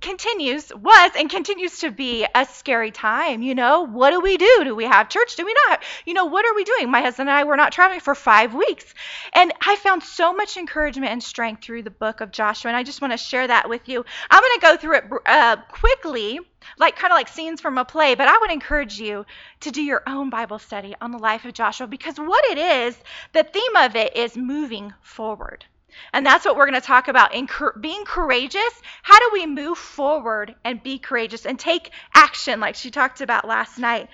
continues, 0.03 0.73
was, 0.75 1.13
and 1.17 1.31
continues 1.31 1.79
to 1.79 1.91
be 1.91 2.27
a 2.35 2.45
scary 2.45 2.91
time. 2.91 3.43
You 3.43 3.55
know, 3.55 3.87
what 3.87 4.11
do 4.11 4.21
we 4.21 4.37
do? 4.37 4.63
Do 4.65 4.75
we 4.75 4.85
have 4.85 5.09
church? 5.09 5.37
Do 5.37 5.47
we 5.47 5.55
not? 5.69 5.83
You 6.05 6.15
know, 6.15 6.27
what 6.27 6.45
are 6.45 6.55
we 6.55 6.65
doing? 6.65 6.91
My 6.91 7.01
husband 7.01 7.29
and 7.29 7.39
I 7.39 7.45
were 7.45 7.57
not 7.57 7.73
traveling 7.73 8.01
for 8.01 8.15
five 8.15 8.55
weeks. 8.55 8.93
And 9.33 9.53
I 9.67 9.77
found 9.77 10.03
so 10.03 10.35
much 10.35 10.57
encouragement 10.57 11.13
and 11.13 11.23
strength 11.23 11.63
through 11.63 11.85
the 11.85 11.91
book 11.91 12.21
of 12.21 12.33
Joshua. 12.33 12.69
And 12.69 12.77
I 12.77 12.83
just 12.83 13.01
want 13.01 13.13
to 13.13 13.17
share 13.17 13.47
that 13.47 13.69
with 13.69 13.89
you. 13.89 14.05
I'm 14.31 14.43
going 14.43 14.53
to 14.55 14.61
go 14.61 14.77
through 14.77 14.97
it 14.97 15.05
uh, 15.27 15.57
quickly, 15.69 16.41
like 16.79 16.97
kind 16.97 17.13
of 17.13 17.17
like 17.17 17.29
scenes 17.29 17.61
from 17.61 17.79
a 17.79 17.85
play, 17.85 18.15
but 18.15 18.29
I 18.29 18.39
would 18.41 18.51
encourage 18.51 18.99
you 18.99 19.25
to 19.61 19.71
do 19.71 19.83
your 19.83 20.03
own 20.07 20.31
Bible 20.31 20.59
study 20.59 20.95
on 21.01 21.13
the 21.13 21.19
life 21.19 21.45
of 21.45 21.55
Joshua 21.55 21.87
because 21.87 22.19
what 22.19 22.45
it 22.47 22.59
is, 22.59 22.99
the 23.33 23.45
theme 23.45 23.77
of 23.77 23.97
it 23.97 24.17
is 24.17 24.37
moving 24.37 24.93
forward. 25.01 25.65
And 26.13 26.25
that's 26.25 26.45
what 26.45 26.57
we're 26.57 26.67
going 26.67 26.81
to 26.81 26.87
talk 26.87 27.09
about 27.09 27.35
in 27.35 27.49
being 27.81 28.05
courageous. 28.05 28.83
How 29.03 29.19
do 29.19 29.31
we 29.33 29.47
move 29.47 29.79
forward 29.79 30.55
and 30.65 30.83
be 30.83 30.99
courageous 30.99 31.47
and 31.47 31.59
take 31.59 31.91
action, 32.15 32.61
like 32.61 32.75
she 32.75 32.91
talked 32.91 33.21
about 33.21 33.47
last 33.47 33.79
night? 33.79 34.09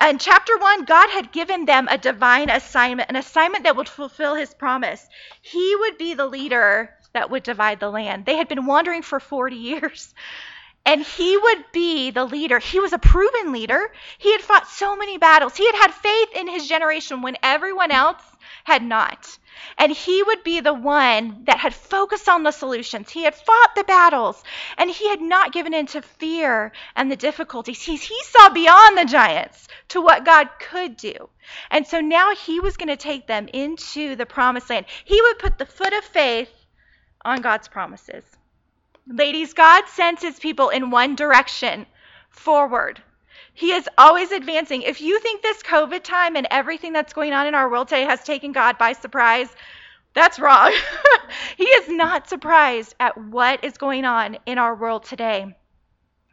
In 0.00 0.18
chapter 0.18 0.56
one, 0.58 0.84
God 0.84 1.10
had 1.10 1.32
given 1.32 1.64
them 1.64 1.88
a 1.90 1.98
divine 1.98 2.50
assignment, 2.50 3.10
an 3.10 3.16
assignment 3.16 3.64
that 3.64 3.76
would 3.76 3.88
fulfill 3.88 4.34
his 4.34 4.54
promise. 4.54 5.06
He 5.40 5.76
would 5.76 5.98
be 5.98 6.14
the 6.14 6.26
leader 6.26 6.94
that 7.12 7.30
would 7.30 7.42
divide 7.42 7.80
the 7.80 7.90
land. 7.90 8.24
They 8.24 8.36
had 8.36 8.48
been 8.48 8.66
wandering 8.66 9.02
for 9.02 9.20
40 9.20 9.56
years. 9.56 10.14
And 10.84 11.00
he 11.00 11.36
would 11.36 11.64
be 11.72 12.10
the 12.10 12.24
leader. 12.24 12.58
He 12.58 12.80
was 12.80 12.92
a 12.92 12.98
proven 12.98 13.52
leader. 13.52 13.92
He 14.18 14.32
had 14.32 14.40
fought 14.40 14.66
so 14.66 14.96
many 14.96 15.16
battles. 15.16 15.56
He 15.56 15.66
had 15.66 15.76
had 15.76 15.94
faith 15.94 16.30
in 16.34 16.48
his 16.48 16.66
generation 16.66 17.22
when 17.22 17.36
everyone 17.42 17.92
else 17.92 18.20
had 18.64 18.82
not. 18.82 19.38
And 19.78 19.92
he 19.92 20.22
would 20.22 20.42
be 20.44 20.60
the 20.60 20.74
one 20.74 21.44
that 21.44 21.58
had 21.58 21.74
focused 21.74 22.28
on 22.28 22.42
the 22.42 22.50
solutions. 22.50 23.10
He 23.10 23.24
had 23.24 23.34
fought 23.34 23.74
the 23.74 23.84
battles 23.84 24.42
and 24.78 24.90
he 24.90 25.08
had 25.08 25.20
not 25.20 25.52
given 25.52 25.74
in 25.74 25.86
to 25.88 26.02
fear 26.02 26.72
and 26.96 27.10
the 27.10 27.16
difficulties. 27.16 27.82
He, 27.82 27.96
he 27.96 28.22
saw 28.24 28.48
beyond 28.50 28.98
the 28.98 29.04
giants 29.04 29.68
to 29.88 30.00
what 30.00 30.24
God 30.24 30.48
could 30.58 30.96
do. 30.96 31.28
And 31.70 31.86
so 31.86 32.00
now 32.00 32.34
he 32.34 32.60
was 32.60 32.76
going 32.76 32.88
to 32.88 32.96
take 32.96 33.26
them 33.26 33.48
into 33.52 34.16
the 34.16 34.26
promised 34.26 34.70
land. 34.70 34.86
He 35.04 35.20
would 35.20 35.38
put 35.38 35.58
the 35.58 35.66
foot 35.66 35.92
of 35.92 36.04
faith 36.04 36.50
on 37.24 37.40
God's 37.40 37.68
promises. 37.68 38.24
Ladies, 39.06 39.52
God 39.52 39.88
sends 39.88 40.22
his 40.22 40.38
people 40.38 40.68
in 40.68 40.90
one 40.90 41.16
direction 41.16 41.86
forward. 42.30 43.02
He 43.54 43.72
is 43.72 43.88
always 43.98 44.32
advancing. 44.32 44.82
If 44.82 45.00
you 45.00 45.20
think 45.20 45.42
this 45.42 45.62
COVID 45.62 46.02
time 46.02 46.36
and 46.36 46.46
everything 46.50 46.92
that's 46.92 47.12
going 47.12 47.32
on 47.32 47.46
in 47.46 47.54
our 47.54 47.68
world 47.70 47.88
today 47.88 48.04
has 48.04 48.24
taken 48.24 48.52
God 48.52 48.78
by 48.78 48.92
surprise, 48.92 49.48
that's 50.14 50.38
wrong. 50.38 50.72
he 51.56 51.64
is 51.64 51.88
not 51.88 52.28
surprised 52.28 52.94
at 53.00 53.16
what 53.16 53.64
is 53.64 53.78
going 53.78 54.04
on 54.04 54.38
in 54.46 54.58
our 54.58 54.74
world 54.74 55.04
today. 55.04 55.54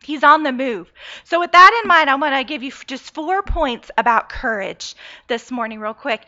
He's 0.02 0.24
on 0.24 0.44
the 0.44 0.52
move. 0.52 0.92
So, 1.26 1.40
with 1.40 1.52
that 1.52 1.82
in 1.84 1.88
mind, 1.88 2.10
I'm 2.10 2.22
going 2.22 2.32
to 2.32 2.44
give 2.44 2.64
you 2.64 2.72
just 2.88 3.14
four 3.14 3.44
points 3.44 3.92
about 3.98 4.30
courage 4.30 4.96
this 5.28 5.52
morning, 5.52 5.80
real 5.80 5.94
quick. 5.94 6.26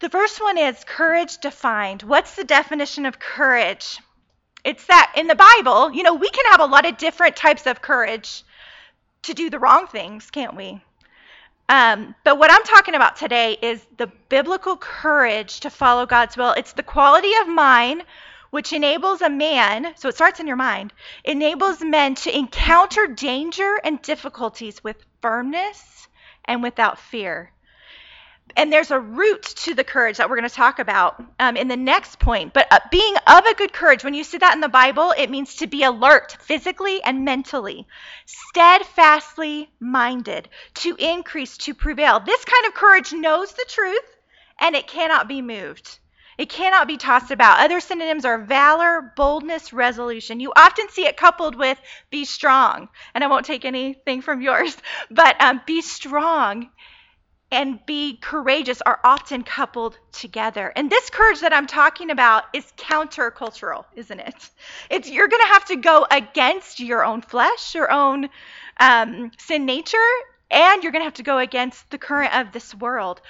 The 0.00 0.08
first 0.08 0.40
one 0.40 0.56
is 0.56 0.84
courage 0.84 1.38
defined. 1.38 2.02
What's 2.02 2.34
the 2.34 2.44
definition 2.44 3.04
of 3.04 3.18
courage? 3.18 3.98
It's 4.64 4.86
that 4.86 5.12
in 5.16 5.26
the 5.26 5.34
Bible, 5.34 5.92
you 5.92 6.02
know, 6.02 6.14
we 6.14 6.30
can 6.30 6.50
have 6.50 6.60
a 6.60 6.66
lot 6.66 6.86
of 6.86 6.96
different 6.96 7.36
types 7.36 7.66
of 7.66 7.82
courage 7.82 8.42
to 9.22 9.34
do 9.34 9.50
the 9.50 9.58
wrong 9.58 9.86
things, 9.86 10.30
can't 10.30 10.56
we? 10.56 10.82
Um, 11.68 12.14
but 12.24 12.38
what 12.38 12.50
I'm 12.50 12.64
talking 12.64 12.94
about 12.94 13.16
today 13.16 13.56
is 13.62 13.84
the 13.96 14.08
biblical 14.28 14.76
courage 14.76 15.60
to 15.60 15.70
follow 15.70 16.04
God's 16.04 16.36
will. 16.36 16.52
It's 16.52 16.72
the 16.72 16.82
quality 16.82 17.32
of 17.42 17.48
mind 17.48 18.04
which 18.50 18.72
enables 18.72 19.22
a 19.22 19.30
man, 19.30 19.94
so 19.96 20.08
it 20.08 20.16
starts 20.16 20.40
in 20.40 20.48
your 20.48 20.56
mind, 20.56 20.92
enables 21.24 21.80
men 21.80 22.16
to 22.16 22.36
encounter 22.36 23.06
danger 23.06 23.78
and 23.84 24.02
difficulties 24.02 24.82
with 24.82 24.96
firmness 25.22 26.08
and 26.44 26.62
without 26.62 26.98
fear 26.98 27.52
and 28.56 28.72
there's 28.72 28.90
a 28.90 28.98
root 28.98 29.42
to 29.42 29.74
the 29.74 29.84
courage 29.84 30.16
that 30.16 30.28
we're 30.28 30.36
going 30.36 30.48
to 30.48 30.54
talk 30.54 30.78
about 30.78 31.22
um, 31.38 31.56
in 31.56 31.68
the 31.68 31.76
next 31.76 32.18
point. 32.18 32.52
But 32.52 32.66
uh, 32.70 32.80
being 32.90 33.14
of 33.26 33.44
a 33.46 33.54
good 33.54 33.72
courage, 33.72 34.04
when 34.04 34.14
you 34.14 34.24
see 34.24 34.38
that 34.38 34.54
in 34.54 34.60
the 34.60 34.68
Bible, 34.68 35.14
it 35.16 35.30
means 35.30 35.56
to 35.56 35.66
be 35.66 35.82
alert 35.82 36.36
physically 36.40 37.02
and 37.02 37.24
mentally, 37.24 37.86
steadfastly 38.26 39.70
minded, 39.80 40.48
to 40.74 40.96
increase, 40.98 41.56
to 41.58 41.74
prevail. 41.74 42.20
This 42.20 42.44
kind 42.44 42.66
of 42.66 42.74
courage 42.74 43.12
knows 43.12 43.52
the 43.52 43.66
truth 43.68 44.16
and 44.60 44.76
it 44.76 44.86
cannot 44.86 45.28
be 45.28 45.42
moved. 45.42 45.98
It 46.38 46.48
cannot 46.48 46.88
be 46.88 46.96
tossed 46.96 47.30
about. 47.30 47.60
Other 47.60 47.80
synonyms 47.80 48.24
are 48.24 48.38
valor, 48.38 49.12
boldness, 49.14 49.74
resolution. 49.74 50.40
You 50.40 50.52
often 50.56 50.88
see 50.88 51.06
it 51.06 51.18
coupled 51.18 51.54
with 51.54 51.78
be 52.10 52.24
strong. 52.24 52.88
And 53.14 53.22
I 53.22 53.26
won't 53.26 53.44
take 53.44 53.66
anything 53.66 54.22
from 54.22 54.40
yours, 54.40 54.76
but 55.10 55.38
um, 55.40 55.60
be 55.66 55.82
strong 55.82 56.70
and 57.52 57.84
be 57.84 58.16
courageous 58.16 58.80
are 58.82 59.00
often 59.02 59.42
coupled 59.42 59.98
together. 60.12 60.72
And 60.76 60.88
this 60.88 61.10
courage 61.10 61.40
that 61.40 61.52
I'm 61.52 61.66
talking 61.66 62.10
about 62.10 62.44
is 62.52 62.64
countercultural, 62.76 63.84
isn't 63.96 64.20
it? 64.20 64.50
It's 64.88 65.10
you're 65.10 65.28
going 65.28 65.42
to 65.42 65.52
have 65.52 65.64
to 65.66 65.76
go 65.76 66.06
against 66.10 66.80
your 66.80 67.04
own 67.04 67.22
flesh, 67.22 67.74
your 67.74 67.90
own 67.90 68.28
um, 68.78 69.32
sin 69.38 69.66
nature, 69.66 69.98
and 70.50 70.82
you're 70.82 70.92
going 70.92 71.00
to 71.00 71.06
have 71.06 71.14
to 71.14 71.22
go 71.22 71.38
against 71.38 71.90
the 71.90 71.98
current 71.98 72.34
of 72.34 72.52
this 72.52 72.74
world. 72.74 73.20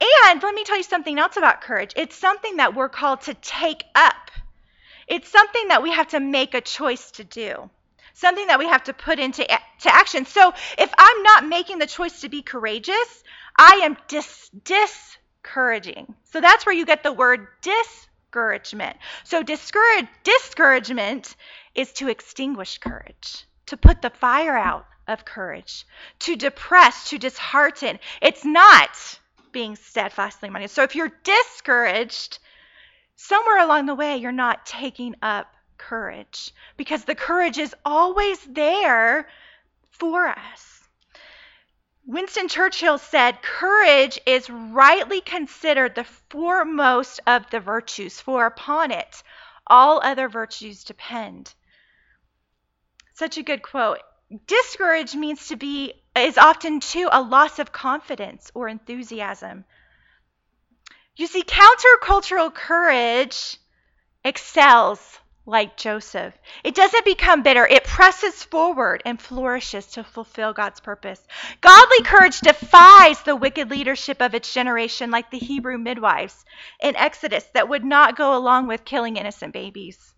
And 0.00 0.42
let 0.42 0.54
me 0.54 0.64
tell 0.64 0.76
you 0.76 0.82
something 0.82 1.18
else 1.18 1.36
about 1.36 1.60
courage. 1.60 1.92
It's 1.96 2.16
something 2.16 2.56
that 2.56 2.74
we're 2.74 2.88
called 2.88 3.22
to 3.22 3.34
take 3.34 3.84
up. 3.94 4.30
It's 5.06 5.28
something 5.28 5.68
that 5.68 5.82
we 5.82 5.90
have 5.90 6.08
to 6.08 6.20
make 6.20 6.54
a 6.54 6.60
choice 6.60 7.12
to 7.12 7.24
do 7.24 7.70
something 8.18 8.48
that 8.48 8.58
we 8.58 8.66
have 8.66 8.82
to 8.84 8.92
put 8.92 9.18
into 9.18 9.44
to 9.44 9.94
action. 9.94 10.26
So 10.26 10.52
if 10.76 10.92
I'm 10.98 11.22
not 11.22 11.46
making 11.46 11.78
the 11.78 11.86
choice 11.86 12.20
to 12.22 12.28
be 12.28 12.42
courageous, 12.42 13.22
I 13.56 13.80
am 13.84 13.96
dis, 14.08 14.50
discouraging. 14.64 16.14
So 16.24 16.40
that's 16.40 16.66
where 16.66 16.74
you 16.74 16.84
get 16.84 17.04
the 17.04 17.12
word 17.12 17.46
discouragement. 17.62 18.96
So 19.22 19.42
discourage, 19.42 20.06
discouragement 20.24 21.36
is 21.74 21.92
to 21.94 22.08
extinguish 22.08 22.78
courage, 22.78 23.46
to 23.66 23.76
put 23.76 24.02
the 24.02 24.10
fire 24.10 24.56
out 24.56 24.86
of 25.06 25.24
courage, 25.24 25.86
to 26.20 26.34
depress, 26.34 27.10
to 27.10 27.18
dishearten. 27.18 28.00
It's 28.20 28.44
not 28.44 28.90
being 29.52 29.76
steadfastly 29.76 30.50
minded. 30.50 30.70
So 30.70 30.82
if 30.82 30.96
you're 30.96 31.12
discouraged, 31.22 32.40
somewhere 33.14 33.60
along 33.60 33.86
the 33.86 33.94
way, 33.94 34.16
you're 34.16 34.32
not 34.32 34.66
taking 34.66 35.14
up 35.22 35.46
courage 35.88 36.52
because 36.76 37.04
the 37.04 37.14
courage 37.14 37.58
is 37.58 37.74
always 37.84 38.38
there 38.44 39.28
for 39.90 40.28
us. 40.28 40.88
Winston 42.06 42.48
Churchill 42.48 42.98
said, 42.98 43.42
Courage 43.42 44.18
is 44.26 44.48
rightly 44.48 45.20
considered 45.20 45.94
the 45.94 46.04
foremost 46.04 47.20
of 47.26 47.48
the 47.50 47.60
virtues, 47.60 48.20
for 48.20 48.46
upon 48.46 48.90
it 48.90 49.22
all 49.66 50.00
other 50.02 50.28
virtues 50.28 50.84
depend. 50.84 51.54
Such 53.14 53.36
a 53.36 53.42
good 53.42 53.62
quote. 53.62 54.00
Discourage 54.46 55.14
means 55.14 55.48
to 55.48 55.56
be, 55.56 55.92
is 56.16 56.38
often 56.38 56.80
too 56.80 57.08
a 57.10 57.20
loss 57.22 57.58
of 57.58 57.72
confidence 57.72 58.50
or 58.54 58.68
enthusiasm. 58.68 59.64
You 61.16 61.26
see, 61.26 61.42
countercultural 61.42 62.54
courage 62.54 63.58
excels 64.24 65.18
like 65.48 65.78
Joseph. 65.78 66.34
It 66.62 66.74
doesn't 66.74 67.06
become 67.06 67.42
bitter, 67.42 67.66
it 67.66 67.82
presses 67.82 68.44
forward 68.44 69.02
and 69.06 69.20
flourishes 69.20 69.86
to 69.92 70.04
fulfill 70.04 70.52
God's 70.52 70.78
purpose. 70.78 71.26
Godly 71.62 72.02
courage 72.02 72.40
defies 72.40 73.22
the 73.22 73.34
wicked 73.34 73.70
leadership 73.70 74.20
of 74.20 74.34
its 74.34 74.52
generation, 74.52 75.10
like 75.10 75.30
the 75.30 75.38
Hebrew 75.38 75.78
midwives 75.78 76.44
in 76.80 76.94
Exodus 76.96 77.44
that 77.54 77.68
would 77.68 77.84
not 77.84 78.16
go 78.16 78.36
along 78.36 78.66
with 78.66 78.84
killing 78.84 79.16
innocent 79.16 79.54
babies. 79.54 80.14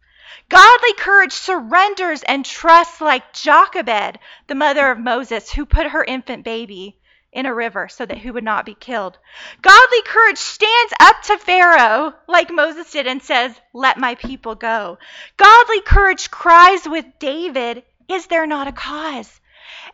Godly 0.49 0.95
courage 0.95 1.33
surrenders 1.33 2.23
and 2.25 2.45
trusts 2.45 3.01
like 3.01 3.33
Jochebed, 3.33 4.19
the 4.49 4.55
mother 4.55 4.91
of 4.91 4.99
Moses, 4.99 5.53
who 5.53 5.65
put 5.65 5.87
her 5.87 6.03
infant 6.03 6.45
baby 6.45 7.00
in 7.33 7.47
a 7.47 7.55
river 7.55 7.89
so 7.89 8.05
that 8.05 8.19
he 8.19 8.31
would 8.31 8.45
not 8.45 8.67
be 8.67 8.75
killed. 8.75 9.19
Godly 9.63 10.03
courage 10.03 10.39
stands 10.39 10.93
up 11.01 11.23
to 11.23 11.39
Pharaoh 11.39 12.15
like 12.27 12.51
Moses 12.51 12.91
did 12.91 13.07
and 13.07 13.23
says, 13.23 13.55
Let 13.73 13.99
my 13.99 14.17
people 14.17 14.55
go. 14.55 14.99
Godly 15.37 15.81
courage 15.83 16.31
cries 16.31 16.89
with 16.89 17.07
David, 17.19 17.85
Is 18.09 18.27
there 18.27 18.47
not 18.47 18.69
a 18.69 18.73
cause? 18.73 19.41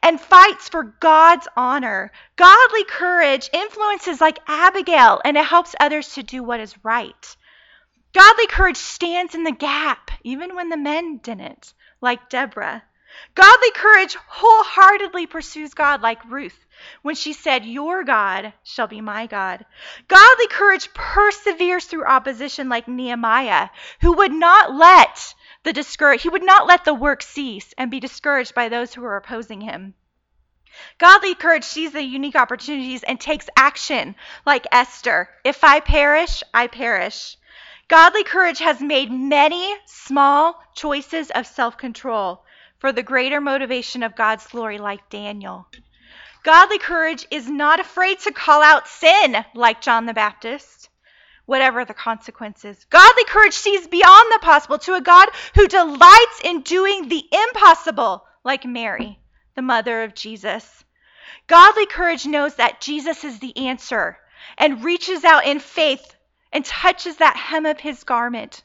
And 0.03 0.21
fights 0.21 0.69
for 0.69 0.83
God's 0.83 1.47
honor. 1.57 2.11
Godly 2.37 2.85
courage 2.85 3.51
influences 3.53 4.21
like 4.21 4.39
Abigail 4.47 5.21
and 5.25 5.37
it 5.37 5.45
helps 5.45 5.75
others 5.79 6.15
to 6.15 6.23
do 6.23 6.43
what 6.43 6.61
is 6.61 6.75
right. 6.83 7.37
Godly 8.15 8.47
courage 8.47 8.79
stands 8.79 9.35
in 9.35 9.43
the 9.43 9.53
gap, 9.53 10.11
even 10.23 10.57
when 10.57 10.71
the 10.71 10.77
men 10.79 11.19
didn't, 11.19 11.75
like 12.01 12.31
Deborah. 12.31 12.83
Godly 13.35 13.71
courage 13.73 14.17
wholeheartedly 14.29 15.27
pursues 15.27 15.75
God, 15.75 16.03
like 16.03 16.25
Ruth 16.25 16.67
when 17.01 17.15
she 17.15 17.33
said, 17.33 17.65
Your 17.65 18.05
God 18.05 18.53
shall 18.63 18.87
be 18.87 19.01
my 19.01 19.27
God. 19.27 19.65
Godly 20.09 20.49
courage 20.49 20.93
perseveres 20.93 21.87
through 21.87 22.05
opposition 22.05 22.69
like 22.69 22.87
Nehemiah, 22.87 23.71
who 24.03 24.13
would 24.13 24.33
not 24.33 24.75
let 24.75 25.35
the 25.63 25.73
discourage 25.73 26.23
he 26.23 26.29
would 26.29 26.45
not 26.45 26.67
let 26.67 26.85
the 26.85 26.93
work 26.93 27.23
cease 27.23 27.73
and 27.79 27.91
be 27.91 28.01
discouraged 28.01 28.55
by 28.55 28.69
those 28.69 28.93
who 28.93 29.01
were 29.01 29.17
opposing 29.17 29.63
him. 29.63 29.95
Godly 30.99 31.35
courage 31.35 31.65
sees 31.65 31.93
the 31.93 32.03
unique 32.03 32.37
opportunities 32.37 33.03
and 33.03 33.19
takes 33.19 33.49
action, 33.57 34.15
like 34.45 34.67
Esther. 34.71 35.31
If 35.43 35.65
I 35.65 35.81
perish, 35.81 36.43
I 36.53 36.67
perish. 36.67 37.39
Godly 37.89 38.25
courage 38.25 38.59
has 38.59 38.81
made 38.83 39.11
many 39.11 39.75
small 39.87 40.63
choices 40.75 41.31
of 41.31 41.47
self 41.47 41.79
control 41.79 42.45
for 42.79 42.93
the 42.93 43.03
greater 43.03 43.41
motivation 43.41 44.03
of 44.03 44.17
God's 44.17 44.47
glory, 44.47 44.79
like 44.79 45.09
Daniel. 45.09 45.67
Godly 46.43 46.79
courage 46.79 47.27
is 47.31 47.49
not 47.49 47.81
afraid 47.81 48.21
to 48.21 48.33
call 48.33 48.63
out 48.63 48.87
sin 48.87 49.45
like 49.55 49.81
John 49.81 50.07
the 50.07 50.15
Baptist, 50.15 50.89
whatever 51.45 51.85
the 51.85 51.95
consequences. 51.95 52.87
Godly 52.91 53.25
courage 53.25 53.55
sees 53.55 53.89
beyond 53.89 54.33
the 54.33 54.39
possible 54.43 54.79
to 54.79 54.95
a 54.95 55.01
God 55.01 55.29
who 55.55 55.67
delights 55.67 56.41
in 56.45 56.61
doing 56.61 57.09
the 57.09 57.25
impossible 57.33 58.25
like 58.45 58.65
Mary, 58.65 59.19
the 59.55 59.63
mother 59.63 60.05
of 60.05 60.15
Jesus. 60.15 60.85
Godly 61.49 61.87
courage 61.87 62.27
knows 62.27 62.55
that 62.57 62.81
Jesus 62.81 63.25
is 63.25 63.41
the 63.41 63.57
answer 63.57 64.19
and 64.59 64.85
reaches 64.85 65.25
out 65.25 65.47
in 65.47 65.59
faith 65.59 66.15
and 66.53 66.65
touches 66.65 67.17
that 67.17 67.37
hem 67.37 67.67
of 67.67 67.81
his 67.81 68.05
garment 68.05 68.63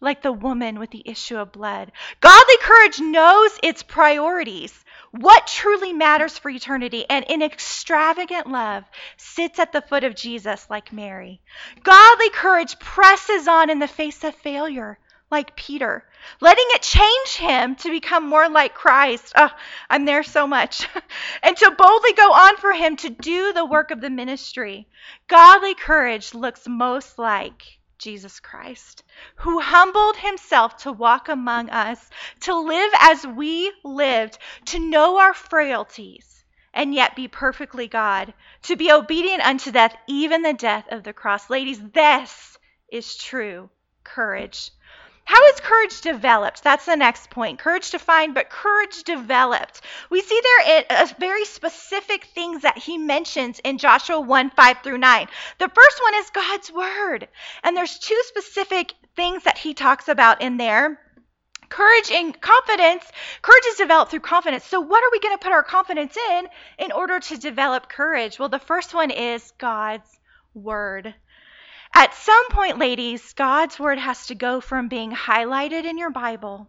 like 0.00 0.22
the 0.22 0.32
woman 0.32 0.78
with 0.78 0.90
the 0.90 1.02
issue 1.06 1.36
of 1.36 1.52
blood. 1.52 1.92
Godly 2.20 2.56
courage 2.58 3.00
knows 3.00 3.58
its 3.62 3.82
priorities 3.82 4.84
what 5.12 5.46
truly 5.46 5.92
matters 5.92 6.36
for 6.36 6.50
eternity, 6.50 7.06
and 7.08 7.24
in 7.26 7.40
extravagant 7.40 8.46
love 8.46 8.84
sits 9.16 9.58
at 9.58 9.72
the 9.72 9.80
foot 9.80 10.04
of 10.04 10.14
Jesus 10.14 10.68
like 10.68 10.92
Mary. 10.92 11.40
Godly 11.82 12.28
courage 12.30 12.78
presses 12.78 13.48
on 13.48 13.70
in 13.70 13.78
the 13.78 13.88
face 13.88 14.24
of 14.24 14.34
failure 14.34 14.98
like 15.30 15.56
Peter, 15.56 16.04
letting 16.40 16.66
it 16.68 16.82
change 16.82 17.36
him 17.36 17.74
to 17.76 17.90
become 17.90 18.28
more 18.28 18.48
like 18.48 18.74
Christ. 18.74 19.32
Oh, 19.36 19.50
I'm 19.88 20.04
there 20.04 20.22
so 20.22 20.46
much. 20.46 20.86
and 21.42 21.56
to 21.56 21.70
boldly 21.70 22.12
go 22.12 22.32
on 22.32 22.56
for 22.58 22.72
him 22.72 22.96
to 22.96 23.10
do 23.10 23.52
the 23.52 23.64
work 23.64 23.90
of 23.90 24.00
the 24.00 24.10
ministry. 24.10 24.86
Godly 25.28 25.74
courage 25.74 26.34
looks 26.34 26.68
most 26.68 27.18
like 27.18 27.75
Jesus 27.98 28.40
Christ, 28.40 29.02
who 29.36 29.60
humbled 29.60 30.16
himself 30.16 30.76
to 30.78 30.92
walk 30.92 31.28
among 31.28 31.70
us, 31.70 32.10
to 32.40 32.54
live 32.54 32.92
as 33.00 33.26
we 33.26 33.72
lived, 33.84 34.38
to 34.66 34.78
know 34.78 35.18
our 35.18 35.34
frailties, 35.34 36.44
and 36.74 36.94
yet 36.94 37.16
be 37.16 37.28
perfectly 37.28 37.88
God, 37.88 38.34
to 38.62 38.76
be 38.76 38.92
obedient 38.92 39.44
unto 39.44 39.70
death, 39.70 39.96
even 40.06 40.42
the 40.42 40.52
death 40.52 40.84
of 40.90 41.02
the 41.02 41.12
cross. 41.12 41.48
Ladies, 41.48 41.80
this 41.92 42.58
is 42.90 43.16
true 43.16 43.70
courage. 44.04 44.70
How 45.26 45.44
is 45.48 45.58
courage 45.58 46.00
developed? 46.02 46.62
That's 46.62 46.84
the 46.86 46.94
next 46.94 47.30
point. 47.30 47.58
Courage 47.58 47.90
defined, 47.90 48.34
but 48.34 48.48
courage 48.48 49.02
developed. 49.02 49.80
We 50.08 50.22
see 50.22 50.40
there 50.40 50.78
a 50.78 51.02
uh, 51.02 51.06
very 51.18 51.44
specific 51.44 52.26
things 52.26 52.62
that 52.62 52.78
he 52.78 52.96
mentions 52.96 53.58
in 53.58 53.78
Joshua 53.78 54.20
1 54.20 54.50
5 54.50 54.78
through 54.84 54.98
9. 54.98 55.28
The 55.58 55.68
first 55.68 56.00
one 56.00 56.14
is 56.14 56.30
God's 56.30 56.72
word. 56.72 57.28
And 57.64 57.76
there's 57.76 57.98
two 57.98 58.22
specific 58.28 58.94
things 59.16 59.42
that 59.42 59.58
he 59.58 59.74
talks 59.74 60.06
about 60.06 60.42
in 60.42 60.58
there. 60.58 61.00
Courage 61.68 62.12
and 62.12 62.40
confidence. 62.40 63.04
Courage 63.42 63.66
is 63.66 63.78
developed 63.78 64.12
through 64.12 64.20
confidence. 64.20 64.64
So, 64.64 64.80
what 64.80 65.02
are 65.02 65.10
we 65.10 65.18
going 65.18 65.36
to 65.36 65.42
put 65.42 65.52
our 65.52 65.64
confidence 65.64 66.16
in 66.16 66.46
in 66.78 66.92
order 66.92 67.18
to 67.18 67.36
develop 67.36 67.88
courage? 67.88 68.38
Well, 68.38 68.48
the 68.48 68.60
first 68.60 68.94
one 68.94 69.10
is 69.10 69.52
God's 69.58 70.20
word. 70.54 71.16
At 71.98 72.12
some 72.12 72.50
point, 72.50 72.78
ladies, 72.78 73.32
God's 73.32 73.78
word 73.78 73.96
has 73.96 74.26
to 74.26 74.34
go 74.34 74.60
from 74.60 74.88
being 74.88 75.12
highlighted 75.12 75.86
in 75.86 75.96
your 75.96 76.10
Bible 76.10 76.68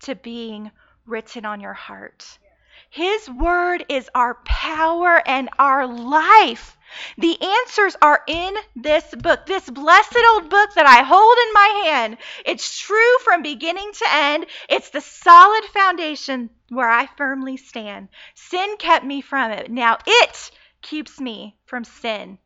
to 0.00 0.14
being 0.14 0.70
written 1.06 1.46
on 1.46 1.62
your 1.62 1.72
heart. 1.72 2.38
His 2.90 3.26
word 3.30 3.86
is 3.88 4.10
our 4.14 4.34
power 4.44 5.26
and 5.26 5.48
our 5.58 5.86
life. 5.86 6.76
The 7.16 7.40
answers 7.40 7.96
are 8.02 8.22
in 8.26 8.54
this 8.74 9.14
book, 9.14 9.46
this 9.46 9.70
blessed 9.70 10.18
old 10.32 10.50
book 10.50 10.74
that 10.74 10.84
I 10.84 11.02
hold 11.04 11.38
in 11.46 11.52
my 11.54 11.82
hand. 11.86 12.18
It's 12.44 12.78
true 12.78 13.18
from 13.24 13.40
beginning 13.40 13.92
to 13.92 14.06
end. 14.12 14.44
It's 14.68 14.90
the 14.90 15.00
solid 15.00 15.64
foundation 15.72 16.50
where 16.68 16.90
I 16.90 17.08
firmly 17.16 17.56
stand. 17.56 18.10
Sin 18.34 18.76
kept 18.78 19.06
me 19.06 19.22
from 19.22 19.52
it. 19.52 19.70
Now 19.70 19.96
it 20.06 20.50
keeps 20.82 21.18
me 21.18 21.56
from 21.64 21.84
sin 21.84 22.36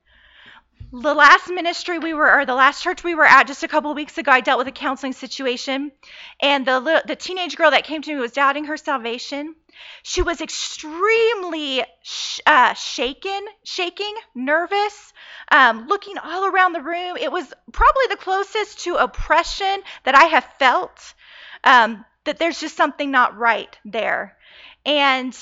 the 0.93 1.15
last 1.15 1.49
ministry 1.49 1.99
we 1.99 2.15
were, 2.15 2.41
or 2.41 2.45
the 2.45 2.55
last 2.55 2.83
church 2.83 3.05
we 3.05 3.15
were 3.15 3.25
at 3.25 3.47
just 3.47 3.63
a 3.63 3.69
couple 3.69 3.95
weeks 3.95 4.19
ago, 4.19 4.33
I 4.33 4.41
dealt 4.41 4.59
with 4.59 4.67
a 4.67 4.73
counseling 4.73 5.13
situation, 5.13 5.93
and 6.41 6.67
the 6.67 7.03
the 7.07 7.17
teenage 7.17 7.57
girl 7.57 7.71
that 7.71 7.85
came 7.85 8.03
to 8.03 8.15
me 8.15 8.21
was 8.21 8.33
doubting 8.33 8.65
her 8.65 8.77
salvation. 8.77 9.55
She 10.03 10.23
was 10.23 10.41
extremely 10.41 11.85
sh- 12.03 12.41
uh, 12.45 12.75
shaken, 12.75 13.41
shaking, 13.63 14.15
nervous, 14.35 15.13
um, 15.51 15.87
looking 15.87 16.19
all 16.19 16.47
around 16.47 16.73
the 16.73 16.83
room. 16.83 17.17
It 17.17 17.31
was 17.31 17.53
probably 17.73 18.07
the 18.09 18.17
closest 18.17 18.81
to 18.81 18.97
oppression 18.97 19.83
that 20.05 20.17
I 20.17 20.25
have 20.25 20.47
felt. 20.59 21.15
Um, 21.63 22.05
that 22.25 22.39
there's 22.39 22.61
just 22.61 22.77
something 22.77 23.11
not 23.11 23.39
right 23.39 23.79
there, 23.85 24.37
and 24.85 25.37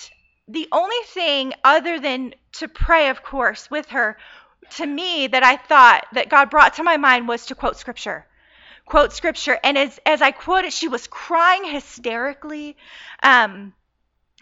the 0.47 0.69
only 0.73 0.97
thing 1.07 1.53
other 1.65 2.01
than 2.01 2.35
to 2.53 2.69
pray, 2.69 3.09
of 3.09 3.23
course, 3.23 3.71
with 3.71 3.89
her 3.91 4.17
to 4.73 4.87
me 4.87 5.27
that 5.27 5.43
I 5.43 5.57
thought 5.57 6.07
that 6.13 6.29
God 6.29 6.51
brought 6.51 6.75
to 6.75 6.83
my 6.83 6.97
mind 6.97 7.29
was 7.29 7.47
to 7.47 7.55
quote 7.55 7.77
scripture. 7.77 8.27
Quote 8.85 9.13
scripture. 9.13 9.59
And 9.63 9.77
as, 9.77 9.99
as 10.07 10.23
I 10.23 10.31
quoted, 10.31 10.73
she 10.73 10.89
was 10.89 11.07
crying 11.07 11.65
hysterically. 11.65 12.77
Um, 13.23 13.75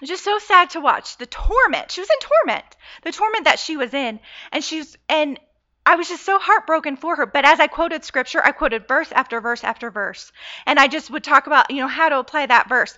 just 0.04 0.24
so 0.24 0.38
sad 0.38 0.70
to 0.70 0.80
watch 0.80 1.16
the 1.16 1.26
torment. 1.26 1.90
She 1.90 2.00
was 2.00 2.10
in 2.10 2.28
torment, 2.28 2.64
the 3.02 3.12
torment 3.12 3.44
that 3.44 3.58
she 3.58 3.76
was 3.76 3.94
in. 3.94 4.20
And 4.52 4.62
she's, 4.62 4.96
and 5.08 5.40
I 5.84 5.96
was 5.96 6.08
just 6.08 6.24
so 6.24 6.38
heartbroken 6.38 6.96
for 6.96 7.16
her. 7.16 7.26
But 7.26 7.44
as 7.44 7.60
I 7.60 7.66
quoted 7.66 8.04
scripture, 8.04 8.44
I 8.44 8.52
quoted 8.52 8.86
verse 8.86 9.10
after 9.12 9.40
verse 9.40 9.64
after 9.64 9.90
verse. 9.90 10.32
And 10.66 10.78
I 10.78 10.88
just 10.88 11.10
would 11.10 11.24
talk 11.24 11.46
about, 11.46 11.70
you 11.70 11.80
know, 11.80 11.88
how 11.88 12.08
to 12.08 12.18
apply 12.18 12.46
that 12.46 12.68
verse. 12.68 12.96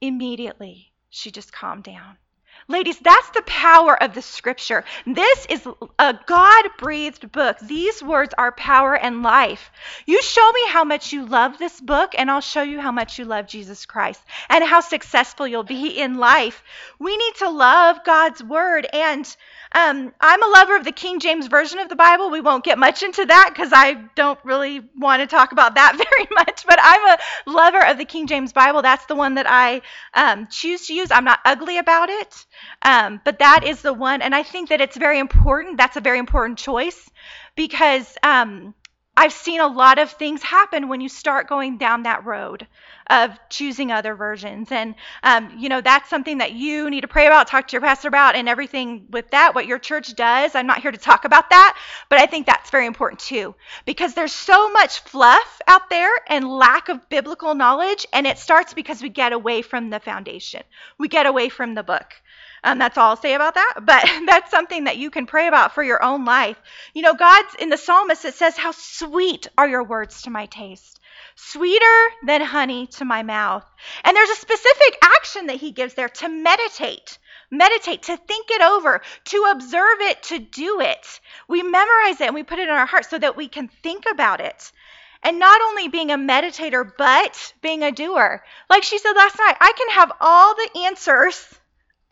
Immediately, 0.00 0.92
she 1.10 1.30
just 1.30 1.52
calmed 1.52 1.84
down. 1.84 2.16
Ladies, 2.72 2.98
that's 3.00 3.28
the 3.32 3.42
power 3.42 4.02
of 4.02 4.14
the 4.14 4.22
scripture. 4.22 4.82
This 5.04 5.44
is 5.50 5.68
a 5.98 6.18
God 6.24 6.64
breathed 6.78 7.30
book. 7.30 7.58
These 7.58 8.02
words 8.02 8.32
are 8.38 8.50
power 8.50 8.96
and 8.96 9.22
life. 9.22 9.70
You 10.06 10.22
show 10.22 10.52
me 10.52 10.68
how 10.68 10.82
much 10.82 11.12
you 11.12 11.26
love 11.26 11.58
this 11.58 11.78
book, 11.78 12.14
and 12.16 12.30
I'll 12.30 12.40
show 12.40 12.62
you 12.62 12.80
how 12.80 12.90
much 12.90 13.18
you 13.18 13.26
love 13.26 13.46
Jesus 13.46 13.84
Christ 13.84 14.22
and 14.48 14.64
how 14.64 14.80
successful 14.80 15.46
you'll 15.46 15.64
be 15.64 16.00
in 16.00 16.14
life. 16.14 16.62
We 16.98 17.14
need 17.14 17.34
to 17.40 17.50
love 17.50 18.04
God's 18.04 18.42
word 18.42 18.86
and 18.90 19.36
um, 19.74 20.12
I'm 20.20 20.42
a 20.42 20.48
lover 20.48 20.76
of 20.76 20.84
the 20.84 20.92
King 20.92 21.18
James 21.18 21.46
Version 21.46 21.78
of 21.78 21.88
the 21.88 21.96
Bible. 21.96 22.30
We 22.30 22.40
won't 22.40 22.64
get 22.64 22.78
much 22.78 23.02
into 23.02 23.24
that 23.24 23.50
because 23.52 23.70
I 23.72 23.94
don't 24.14 24.38
really 24.44 24.82
want 24.98 25.20
to 25.20 25.26
talk 25.26 25.52
about 25.52 25.74
that 25.76 25.92
very 25.96 26.28
much, 26.30 26.66
but 26.66 26.78
I'm 26.80 27.06
a 27.06 27.50
lover 27.50 27.84
of 27.86 27.98
the 27.98 28.04
King 28.04 28.26
James 28.26 28.52
Bible. 28.52 28.82
That's 28.82 29.06
the 29.06 29.14
one 29.14 29.36
that 29.36 29.46
I 29.48 29.80
um, 30.14 30.46
choose 30.50 30.86
to 30.88 30.94
use. 30.94 31.10
I'm 31.10 31.24
not 31.24 31.40
ugly 31.44 31.78
about 31.78 32.10
it, 32.10 32.46
um, 32.82 33.20
but 33.24 33.38
that 33.38 33.64
is 33.64 33.82
the 33.82 33.92
one. 33.92 34.22
And 34.22 34.34
I 34.34 34.42
think 34.42 34.68
that 34.70 34.80
it's 34.80 34.96
very 34.96 35.18
important. 35.18 35.76
That's 35.76 35.96
a 35.96 36.00
very 36.00 36.18
important 36.18 36.58
choice 36.58 37.10
because 37.54 38.16
um, 38.22 38.74
I've 39.14 39.32
seen 39.32 39.60
a 39.60 39.66
lot 39.66 39.98
of 39.98 40.10
things 40.10 40.42
happen 40.42 40.88
when 40.88 41.02
you 41.02 41.08
start 41.08 41.46
going 41.46 41.76
down 41.76 42.04
that 42.04 42.24
road 42.24 42.66
of 43.10 43.38
choosing 43.50 43.92
other 43.92 44.14
versions. 44.14 44.72
And, 44.72 44.94
um, 45.22 45.56
you 45.58 45.68
know, 45.68 45.82
that's 45.82 46.08
something 46.08 46.38
that 46.38 46.52
you 46.52 46.88
need 46.88 47.02
to 47.02 47.08
pray 47.08 47.26
about, 47.26 47.46
talk 47.46 47.68
to 47.68 47.72
your 47.72 47.82
pastor 47.82 48.08
about, 48.08 48.36
and 48.36 48.48
everything 48.48 49.08
with 49.10 49.30
that, 49.32 49.54
what 49.54 49.66
your 49.66 49.78
church 49.78 50.14
does. 50.14 50.54
I'm 50.54 50.66
not 50.66 50.80
here 50.80 50.92
to 50.92 50.96
talk 50.96 51.26
about 51.26 51.50
that, 51.50 51.78
but 52.08 52.20
I 52.20 52.26
think 52.26 52.46
that's 52.46 52.70
very 52.70 52.86
important 52.86 53.20
too, 53.20 53.54
because 53.84 54.14
there's 54.14 54.32
so 54.32 54.70
much 54.70 55.00
fluff 55.00 55.60
out 55.66 55.90
there 55.90 56.10
and 56.28 56.48
lack 56.48 56.88
of 56.88 57.06
biblical 57.10 57.54
knowledge, 57.54 58.06
and 58.14 58.26
it 58.26 58.38
starts 58.38 58.72
because 58.72 59.02
we 59.02 59.10
get 59.10 59.34
away 59.34 59.60
from 59.60 59.90
the 59.90 60.00
foundation, 60.00 60.62
we 60.96 61.08
get 61.08 61.26
away 61.26 61.50
from 61.50 61.74
the 61.74 61.82
book. 61.82 62.14
Um, 62.64 62.78
that's 62.78 62.96
all 62.96 63.10
I'll 63.10 63.16
say 63.16 63.34
about 63.34 63.54
that. 63.54 63.74
But 63.84 64.08
that's 64.26 64.50
something 64.50 64.84
that 64.84 64.96
you 64.96 65.10
can 65.10 65.26
pray 65.26 65.48
about 65.48 65.74
for 65.74 65.82
your 65.82 66.02
own 66.02 66.24
life. 66.24 66.60
You 66.94 67.02
know, 67.02 67.14
God's 67.14 67.54
in 67.56 67.68
the 67.70 67.76
psalmist, 67.76 68.24
it 68.24 68.34
says, 68.34 68.56
How 68.56 68.70
sweet 68.70 69.48
are 69.58 69.68
your 69.68 69.82
words 69.82 70.22
to 70.22 70.30
my 70.30 70.46
taste, 70.46 71.00
sweeter 71.34 72.10
than 72.24 72.40
honey 72.40 72.86
to 72.98 73.04
my 73.04 73.22
mouth. 73.22 73.64
And 74.04 74.16
there's 74.16 74.30
a 74.30 74.36
specific 74.36 74.98
action 75.02 75.46
that 75.46 75.56
he 75.56 75.72
gives 75.72 75.94
there 75.94 76.08
to 76.08 76.28
meditate. 76.28 77.18
Meditate, 77.50 78.04
to 78.04 78.16
think 78.16 78.46
it 78.50 78.62
over, 78.62 79.02
to 79.26 79.48
observe 79.50 80.00
it, 80.00 80.22
to 80.22 80.38
do 80.38 80.80
it. 80.80 81.20
We 81.48 81.62
memorize 81.62 82.20
it 82.20 82.26
and 82.26 82.34
we 82.34 82.44
put 82.44 82.58
it 82.58 82.68
in 82.68 82.74
our 82.74 82.86
heart 82.86 83.04
so 83.06 83.18
that 83.18 83.36
we 83.36 83.48
can 83.48 83.68
think 83.82 84.04
about 84.10 84.40
it. 84.40 84.72
And 85.22 85.38
not 85.38 85.60
only 85.60 85.88
being 85.88 86.10
a 86.10 86.16
meditator, 86.16 86.90
but 86.96 87.52
being 87.60 87.82
a 87.82 87.92
doer. 87.92 88.42
Like 88.70 88.84
she 88.84 88.98
said 88.98 89.12
last 89.12 89.38
night, 89.38 89.56
I 89.60 89.72
can 89.76 89.88
have 89.90 90.12
all 90.20 90.54
the 90.54 90.80
answers 90.86 91.46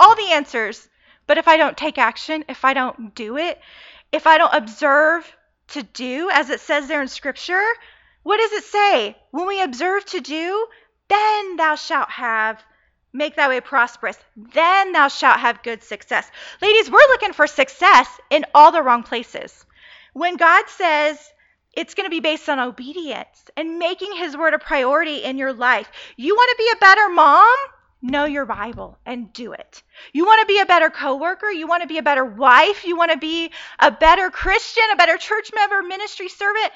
all 0.00 0.16
the 0.16 0.32
answers. 0.32 0.88
But 1.26 1.38
if 1.38 1.46
I 1.46 1.58
don't 1.58 1.76
take 1.76 1.98
action, 1.98 2.44
if 2.48 2.64
I 2.64 2.74
don't 2.74 3.14
do 3.14 3.36
it, 3.36 3.60
if 4.10 4.26
I 4.26 4.38
don't 4.38 4.54
observe 4.54 5.30
to 5.68 5.82
do, 5.84 6.30
as 6.32 6.50
it 6.50 6.58
says 6.60 6.88
there 6.88 7.02
in 7.02 7.08
Scripture, 7.08 7.62
what 8.24 8.38
does 8.38 8.52
it 8.52 8.64
say? 8.64 9.16
When 9.30 9.46
we 9.46 9.62
observe 9.62 10.04
to 10.06 10.20
do, 10.20 10.66
then 11.08 11.56
thou 11.56 11.76
shalt 11.76 12.10
have, 12.10 12.60
make 13.12 13.36
thy 13.36 13.48
way 13.48 13.60
prosperous. 13.60 14.18
Then 14.36 14.92
thou 14.92 15.08
shalt 15.08 15.38
have 15.38 15.62
good 15.62 15.84
success. 15.84 16.28
Ladies, 16.60 16.90
we're 16.90 16.98
looking 17.10 17.32
for 17.32 17.46
success 17.46 18.08
in 18.30 18.44
all 18.54 18.72
the 18.72 18.82
wrong 18.82 19.04
places. 19.04 19.64
When 20.12 20.36
God 20.36 20.64
says, 20.68 21.18
it's 21.72 21.94
going 21.94 22.06
to 22.06 22.10
be 22.10 22.20
based 22.20 22.48
on 22.48 22.58
obedience 22.58 23.44
and 23.56 23.78
making 23.78 24.16
his 24.16 24.36
word 24.36 24.54
a 24.54 24.58
priority 24.58 25.22
in 25.22 25.38
your 25.38 25.52
life. 25.52 25.88
You 26.16 26.34
want 26.34 26.50
to 26.50 26.64
be 26.64 26.70
a 26.72 26.80
better 26.80 27.08
mom? 27.10 27.56
Know 28.02 28.24
your 28.24 28.46
Bible 28.46 28.98
and 29.04 29.32
do 29.32 29.52
it. 29.52 29.82
You 30.12 30.24
want 30.24 30.40
to 30.40 30.46
be 30.46 30.60
a 30.60 30.66
better 30.66 30.90
coworker, 30.90 31.50
you 31.50 31.66
want 31.66 31.82
to 31.82 31.88
be 31.88 31.98
a 31.98 32.02
better 32.02 32.24
wife, 32.24 32.84
you 32.84 32.96
want 32.96 33.12
to 33.12 33.18
be 33.18 33.50
a 33.78 33.90
better 33.90 34.30
Christian, 34.30 34.84
a 34.92 34.96
better 34.96 35.16
church 35.16 35.50
member, 35.54 35.82
ministry 35.82 36.28
servant. 36.28 36.70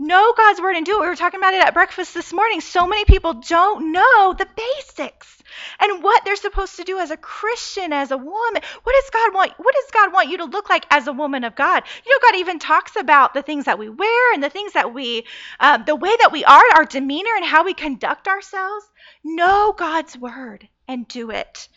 Know 0.00 0.32
God's 0.36 0.60
word 0.60 0.76
and 0.76 0.86
do 0.86 0.98
it. 0.98 1.00
We 1.00 1.06
were 1.08 1.16
talking 1.16 1.40
about 1.40 1.54
it 1.54 1.64
at 1.64 1.74
breakfast 1.74 2.14
this 2.14 2.32
morning. 2.32 2.60
So 2.60 2.86
many 2.86 3.04
people 3.04 3.34
don't 3.34 3.90
know 3.90 4.32
the 4.32 4.46
basics 4.56 5.42
and 5.80 6.04
what 6.04 6.24
they're 6.24 6.36
supposed 6.36 6.76
to 6.76 6.84
do 6.84 7.00
as 7.00 7.10
a 7.10 7.16
Christian, 7.16 7.92
as 7.92 8.12
a 8.12 8.16
woman. 8.16 8.62
What 8.84 8.94
does 8.94 9.10
God 9.10 9.34
want? 9.34 9.52
What 9.56 9.74
does 9.74 9.90
God 9.92 10.12
want 10.12 10.28
you 10.28 10.38
to 10.38 10.44
look 10.44 10.70
like 10.70 10.86
as 10.90 11.08
a 11.08 11.12
woman 11.12 11.42
of 11.42 11.56
God? 11.56 11.82
You 12.06 12.12
know, 12.12 12.28
God 12.28 12.38
even 12.38 12.60
talks 12.60 12.94
about 12.94 13.34
the 13.34 13.42
things 13.42 13.64
that 13.64 13.78
we 13.78 13.88
wear 13.88 14.34
and 14.34 14.42
the 14.42 14.50
things 14.50 14.74
that 14.74 14.94
we, 14.94 15.26
uh, 15.58 15.78
the 15.78 15.96
way 15.96 16.14
that 16.20 16.30
we 16.32 16.44
are, 16.44 16.62
our 16.76 16.84
demeanor 16.84 17.34
and 17.34 17.44
how 17.44 17.64
we 17.64 17.74
conduct 17.74 18.28
ourselves. 18.28 18.86
Know 19.24 19.74
God's 19.76 20.16
word 20.16 20.68
and 20.86 21.08
do 21.08 21.30
it. 21.32 21.68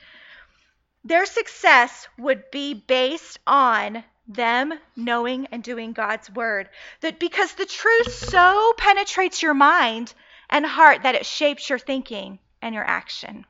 Their 1.03 1.25
success 1.25 2.07
would 2.19 2.51
be 2.51 2.75
based 2.75 3.39
on 3.47 4.03
them 4.33 4.73
knowing 4.95 5.47
and 5.51 5.63
doing 5.63 5.93
God's 5.93 6.29
word. 6.29 6.69
That 7.01 7.19
because 7.19 7.53
the 7.53 7.65
truth 7.65 8.13
so 8.13 8.73
penetrates 8.77 9.41
your 9.41 9.53
mind 9.53 10.13
and 10.49 10.65
heart 10.65 11.03
that 11.03 11.15
it 11.15 11.25
shapes 11.25 11.69
your 11.69 11.79
thinking 11.79 12.39
and 12.61 12.75
your 12.75 12.85
action. 12.85 13.45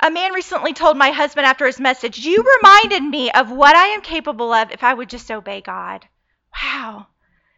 A 0.00 0.10
man 0.10 0.32
recently 0.34 0.74
told 0.74 0.98
my 0.98 1.10
husband 1.10 1.46
after 1.46 1.66
his 1.66 1.80
message, 1.80 2.18
You 2.18 2.44
reminded 2.62 3.02
me 3.02 3.30
of 3.30 3.50
what 3.50 3.74
I 3.74 3.88
am 3.88 4.02
capable 4.02 4.52
of 4.52 4.70
if 4.70 4.84
I 4.84 4.92
would 4.92 5.08
just 5.08 5.30
obey 5.30 5.62
God. 5.62 6.06
Wow. 6.62 7.06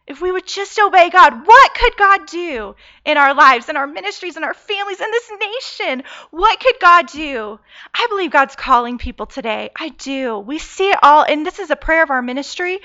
If 0.08 0.22
we 0.22 0.32
would 0.32 0.46
just 0.46 0.78
obey 0.78 1.10
God, 1.10 1.46
what 1.46 1.74
could 1.74 1.96
God 1.98 2.26
do 2.26 2.74
in 3.04 3.18
our 3.18 3.34
lives, 3.34 3.68
in 3.68 3.76
our 3.76 3.86
ministries, 3.86 4.38
in 4.38 4.42
our 4.42 4.54
families, 4.54 5.00
in 5.00 5.10
this 5.10 5.30
nation? 5.38 6.02
What 6.30 6.58
could 6.60 6.76
God 6.80 7.08
do? 7.08 7.60
I 7.94 8.06
believe 8.08 8.30
God's 8.30 8.56
calling 8.56 8.96
people 8.96 9.26
today. 9.26 9.68
I 9.76 9.90
do. 9.90 10.38
We 10.38 10.58
see 10.58 10.90
it 10.90 10.98
all, 11.02 11.24
and 11.24 11.44
this 11.44 11.58
is 11.58 11.70
a 11.70 11.76
prayer 11.76 12.02
of 12.02 12.10
our 12.10 12.22
ministry 12.22 12.80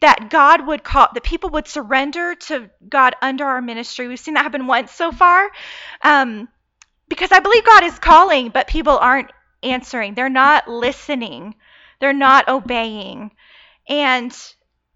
that 0.00 0.30
God 0.30 0.66
would 0.66 0.84
call, 0.84 1.08
that 1.12 1.24
people 1.24 1.50
would 1.50 1.66
surrender 1.66 2.36
to 2.36 2.70
God 2.88 3.16
under 3.20 3.44
our 3.44 3.60
ministry. 3.60 4.06
We've 4.06 4.18
seen 4.20 4.34
that 4.34 4.44
happen 4.44 4.68
once 4.68 4.92
so 4.92 5.10
far. 5.10 5.50
Um, 6.02 6.48
because 7.08 7.32
I 7.32 7.40
believe 7.40 7.64
God 7.64 7.84
is 7.84 7.98
calling, 7.98 8.50
but 8.50 8.68
people 8.68 8.96
aren't 8.98 9.32
answering. 9.62 10.14
They're 10.14 10.28
not 10.28 10.68
listening. 10.68 11.56
They're 12.00 12.12
not 12.12 12.48
obeying. 12.48 13.32
And 13.88 14.32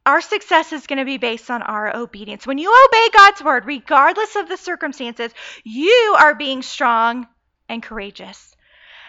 our 0.05 0.21
success 0.21 0.73
is 0.73 0.87
going 0.87 0.99
to 0.99 1.05
be 1.05 1.19
based 1.19 1.51
on 1.51 1.63
our 1.63 1.97
obedience. 1.97 2.47
When 2.47 2.59
you 2.59 2.71
obey 2.71 3.09
God's 3.13 3.43
word, 3.43 3.67
regardless 3.67 4.37
of 4.37 4.49
the 4.49 4.57
circumstances, 4.57 5.33
you 5.65 6.17
are 6.19 6.35
being 6.35 6.63
strong 6.63 7.27
and 7.69 7.83
courageous. 7.83 8.57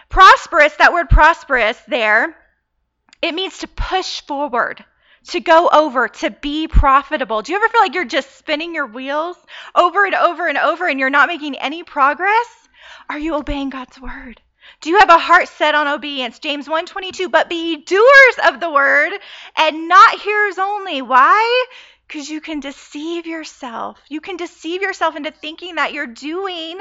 Prosperous, 0.10 0.76
that 0.76 0.94
word 0.94 1.10
prosperous 1.10 1.80
there, 1.88 2.36
it 3.22 3.34
means 3.34 3.60
to 3.60 3.68
push 3.68 4.22
forward, 4.22 4.86
to 5.30 5.40
go 5.40 5.70
over, 5.70 6.08
to 6.08 6.30
be 6.30 6.68
profitable. 6.68 7.42
Do 7.42 7.54
you 7.54 7.58
ever 7.58 7.70
feel 7.70 7.82
like 7.82 7.96
you're 7.96 8.06
just 8.06 8.38
spinning 8.38 8.76
your 8.76 8.86
wheels 8.86 9.38
over 9.74 10.06
and 10.06 10.14
over 10.14 10.48
and 10.48 10.58
over 10.58 10.88
and 10.88 11.00
you're 11.00 11.10
not 11.10 11.30
making 11.30 11.58
any 11.58 11.84
progress? 11.84 12.68
Are 13.10 13.18
you 13.18 13.36
obeying 13.36 13.70
God's 13.70 14.00
word? 14.00 14.42
Do 14.82 14.90
you 14.90 15.00
have 15.00 15.10
a 15.10 15.18
heart 15.18 15.48
set 15.48 15.76
on 15.76 15.88
obedience? 15.88 16.40
James 16.40 16.68
1:22, 16.68 17.30
but 17.32 17.50
be 17.50 17.78
doers 17.78 18.40
of 18.48 18.60
the 18.60 18.70
word 18.70 19.14
and 19.58 19.88
not 19.88 20.20
hearers 20.22 20.58
only. 20.58 21.02
Why? 21.02 21.66
Because 22.08 22.30
you 22.30 22.42
can 22.42 22.60
deceive 22.60 23.26
yourself. 23.26 24.00
You 24.10 24.22
can 24.22 24.38
deceive 24.38 24.82
yourself 24.82 25.16
into 25.16 25.32
thinking 25.32 25.76
that 25.76 25.94
you're 25.94 26.08
doing 26.08 26.80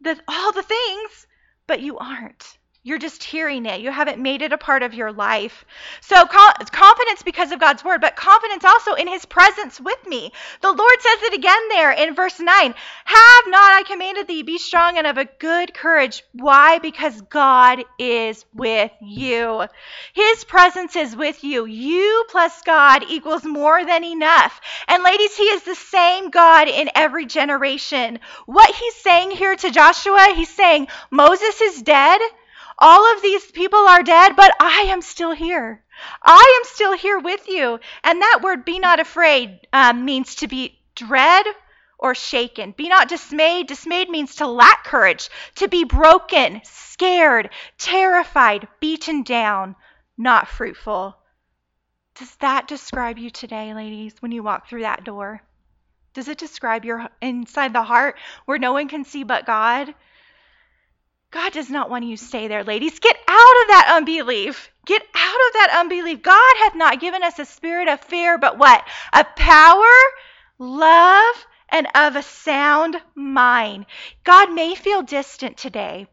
the, 0.00 0.18
all 0.26 0.52
the 0.52 0.62
things, 0.62 1.26
but 1.66 1.80
you 1.80 1.98
aren't. 1.98 2.58
You're 2.84 2.98
just 2.98 3.22
hearing 3.22 3.64
it. 3.66 3.80
You 3.80 3.92
haven't 3.92 4.20
made 4.20 4.42
it 4.42 4.52
a 4.52 4.58
part 4.58 4.82
of 4.82 4.92
your 4.92 5.12
life. 5.12 5.64
So, 6.00 6.26
confidence 6.26 7.22
because 7.24 7.52
of 7.52 7.60
God's 7.60 7.84
word, 7.84 8.00
but 8.00 8.16
confidence 8.16 8.64
also 8.64 8.94
in 8.94 9.06
his 9.06 9.24
presence 9.24 9.80
with 9.80 10.04
me. 10.04 10.32
The 10.62 10.72
Lord 10.72 11.00
says 11.00 11.22
it 11.22 11.34
again 11.34 11.68
there 11.68 11.92
in 11.92 12.16
verse 12.16 12.40
9 12.40 12.74
Have 13.04 13.44
not 13.46 13.72
I 13.72 13.84
commanded 13.86 14.26
thee, 14.26 14.42
be 14.42 14.58
strong 14.58 14.98
and 14.98 15.06
of 15.06 15.16
a 15.16 15.28
good 15.38 15.72
courage. 15.72 16.24
Why? 16.32 16.80
Because 16.80 17.20
God 17.20 17.84
is 18.00 18.44
with 18.52 18.90
you. 19.00 19.64
His 20.12 20.42
presence 20.42 20.96
is 20.96 21.14
with 21.14 21.44
you. 21.44 21.66
You 21.66 22.24
plus 22.30 22.62
God 22.62 23.04
equals 23.08 23.44
more 23.44 23.84
than 23.84 24.02
enough. 24.02 24.60
And, 24.88 25.04
ladies, 25.04 25.36
he 25.36 25.44
is 25.44 25.62
the 25.62 25.76
same 25.76 26.30
God 26.30 26.66
in 26.66 26.90
every 26.96 27.26
generation. 27.26 28.18
What 28.46 28.74
he's 28.74 28.96
saying 28.96 29.30
here 29.30 29.54
to 29.54 29.70
Joshua, 29.70 30.32
he's 30.34 30.48
saying, 30.48 30.88
Moses 31.12 31.60
is 31.60 31.80
dead. 31.80 32.20
All 32.84 33.14
of 33.14 33.22
these 33.22 33.48
people 33.52 33.78
are 33.78 34.02
dead, 34.02 34.34
but 34.34 34.52
I 34.58 34.86
am 34.88 35.02
still 35.02 35.30
here. 35.30 35.84
I 36.20 36.60
am 36.60 36.68
still 36.68 36.96
here 36.96 37.20
with 37.20 37.46
you. 37.46 37.78
And 38.02 38.20
that 38.20 38.40
word, 38.42 38.64
be 38.64 38.80
not 38.80 38.98
afraid, 38.98 39.68
um, 39.72 40.04
means 40.04 40.34
to 40.36 40.48
be 40.48 40.80
dread 40.96 41.46
or 41.96 42.16
shaken. 42.16 42.72
Be 42.72 42.88
not 42.88 43.08
dismayed. 43.08 43.68
Dismayed 43.68 44.10
means 44.10 44.34
to 44.36 44.48
lack 44.48 44.82
courage, 44.82 45.30
to 45.54 45.68
be 45.68 45.84
broken, 45.84 46.60
scared, 46.64 47.50
terrified, 47.78 48.66
beaten 48.80 49.22
down, 49.22 49.76
not 50.18 50.48
fruitful. 50.48 51.16
Does 52.16 52.34
that 52.40 52.66
describe 52.66 53.16
you 53.16 53.30
today, 53.30 53.74
ladies, 53.74 54.14
when 54.18 54.32
you 54.32 54.42
walk 54.42 54.68
through 54.68 54.82
that 54.82 55.04
door? 55.04 55.40
Does 56.14 56.26
it 56.26 56.36
describe 56.36 56.84
your 56.84 57.08
inside 57.20 57.72
the 57.72 57.84
heart 57.84 58.18
where 58.44 58.58
no 58.58 58.72
one 58.72 58.88
can 58.88 59.04
see 59.04 59.22
but 59.22 59.46
God? 59.46 59.94
God 61.32 61.52
does 61.54 61.70
not 61.70 61.88
want 61.88 62.04
you 62.04 62.18
to 62.18 62.22
stay 62.22 62.46
there, 62.46 62.62
ladies. 62.62 62.98
Get 62.98 63.16
out 63.16 63.62
of 63.62 63.68
that 63.68 63.94
unbelief. 63.96 64.70
Get 64.84 65.00
out 65.00 65.34
of 65.48 65.52
that 65.54 65.78
unbelief. 65.80 66.22
God 66.22 66.56
hath 66.58 66.74
not 66.74 67.00
given 67.00 67.22
us 67.22 67.38
a 67.38 67.46
spirit 67.46 67.88
of 67.88 68.02
fear, 68.02 68.36
but 68.36 68.58
what? 68.58 68.86
A 69.14 69.24
power, 69.24 69.94
love, 70.58 71.46
and 71.70 71.88
of 71.94 72.16
a 72.16 72.22
sound 72.22 73.00
mind. 73.14 73.86
God 74.24 74.52
may 74.52 74.74
feel 74.74 75.02
distant 75.02 75.56
today, 75.56 76.06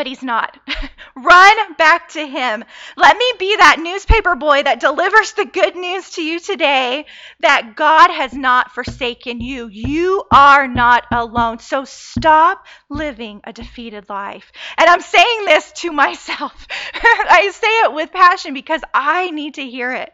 but 0.00 0.06
he's 0.06 0.22
not. 0.22 0.58
Run 1.14 1.74
back 1.74 2.08
to 2.12 2.26
him. 2.26 2.64
Let 2.96 3.18
me 3.18 3.32
be 3.38 3.54
that 3.56 3.80
newspaper 3.80 4.34
boy 4.34 4.62
that 4.62 4.80
delivers 4.80 5.34
the 5.34 5.44
good 5.44 5.76
news 5.76 6.08
to 6.12 6.22
you 6.22 6.40
today 6.40 7.04
that 7.40 7.76
God 7.76 8.10
has 8.10 8.32
not 8.32 8.72
forsaken 8.72 9.42
you. 9.42 9.68
You 9.68 10.24
are 10.32 10.66
not 10.66 11.04
alone. 11.12 11.58
So 11.58 11.84
stop 11.84 12.64
living 12.88 13.42
a 13.44 13.52
defeated 13.52 14.08
life. 14.08 14.50
And 14.78 14.88
I'm 14.88 15.02
saying 15.02 15.44
this 15.44 15.70
to 15.72 15.92
myself. 15.92 16.66
I 16.94 17.50
say 17.52 17.68
it 17.84 17.92
with 17.92 18.10
passion 18.10 18.54
because 18.54 18.80
I 18.94 19.30
need 19.32 19.56
to 19.56 19.68
hear 19.68 19.92
it. 19.92 20.10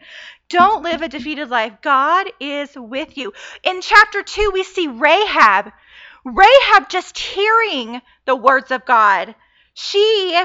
Don't 0.49 0.83
live 0.83 1.03
a 1.03 1.09
defeated 1.09 1.49
life. 1.49 1.75
God 1.81 2.27
is 2.41 2.71
with 2.75 3.17
you. 3.17 3.33
In 3.63 3.81
chapter 3.83 4.25
2, 4.25 4.51
we 4.53 4.65
see 4.65 4.89
Rahab. 4.89 5.71
Rahab 6.25 6.89
just 6.89 7.17
hearing 7.17 8.03
the 8.25 8.35
words 8.35 8.73
of 8.73 8.85
God 8.85 9.37
she 9.79 10.43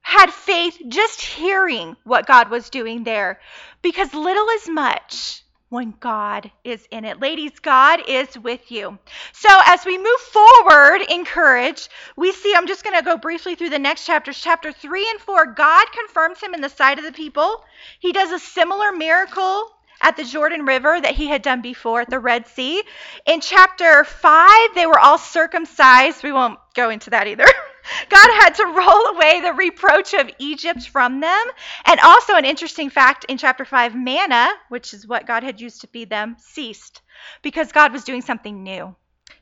had 0.00 0.30
faith 0.30 0.78
just 0.86 1.20
hearing 1.20 1.96
what 2.04 2.24
God 2.24 2.50
was 2.50 2.70
doing 2.70 3.02
there 3.02 3.40
because 3.82 4.14
little 4.14 4.46
is 4.50 4.68
much 4.68 5.42
when 5.70 5.92
God 5.98 6.52
is 6.62 6.86
in 6.92 7.04
it. 7.04 7.18
Ladies, 7.18 7.58
God 7.58 8.00
is 8.06 8.38
with 8.38 8.70
you. 8.70 8.96
So 9.32 9.48
as 9.66 9.84
we 9.84 9.98
move 9.98 10.20
forward 10.20 11.00
in 11.08 11.24
courage, 11.24 11.88
we 12.16 12.30
see, 12.30 12.54
I'm 12.56 12.68
just 12.68 12.84
going 12.84 12.96
to 12.96 13.04
go 13.04 13.16
briefly 13.16 13.56
through 13.56 13.70
the 13.70 13.78
next 13.80 14.06
chapters. 14.06 14.38
Chapter 14.38 14.70
3 14.70 15.10
and 15.10 15.20
4, 15.20 15.46
God 15.46 15.86
confirms 15.90 16.40
him 16.40 16.54
in 16.54 16.60
the 16.60 16.68
sight 16.68 16.98
of 16.98 17.04
the 17.04 17.10
people. 17.10 17.64
He 17.98 18.12
does 18.12 18.30
a 18.30 18.38
similar 18.38 18.92
miracle 18.92 19.68
at 20.00 20.16
the 20.16 20.22
Jordan 20.22 20.64
River 20.64 21.00
that 21.00 21.16
he 21.16 21.26
had 21.26 21.42
done 21.42 21.60
before 21.60 22.02
at 22.02 22.10
the 22.10 22.20
Red 22.20 22.46
Sea. 22.46 22.84
In 23.26 23.40
chapter 23.40 24.04
5, 24.04 24.74
they 24.76 24.86
were 24.86 25.00
all 25.00 25.18
circumcised. 25.18 26.22
We 26.22 26.30
won't 26.30 26.60
go 26.76 26.88
into 26.88 27.10
that 27.10 27.26
either. 27.26 27.46
God 28.08 28.30
had 28.42 28.54
to 28.56 28.66
roll 28.66 29.06
away 29.14 29.40
the 29.40 29.52
reproach 29.52 30.14
of 30.14 30.30
Egypt 30.38 30.88
from 30.88 31.20
them. 31.20 31.46
And 31.84 32.00
also, 32.00 32.34
an 32.34 32.44
interesting 32.44 32.90
fact 32.90 33.24
in 33.28 33.38
chapter 33.38 33.64
5 33.64 33.94
manna, 33.94 34.48
which 34.68 34.94
is 34.94 35.06
what 35.06 35.26
God 35.26 35.42
had 35.42 35.60
used 35.60 35.80
to 35.82 35.86
feed 35.86 36.10
them, 36.10 36.36
ceased 36.38 37.02
because 37.42 37.72
God 37.72 37.92
was 37.92 38.04
doing 38.04 38.22
something 38.22 38.62
new. 38.62 38.94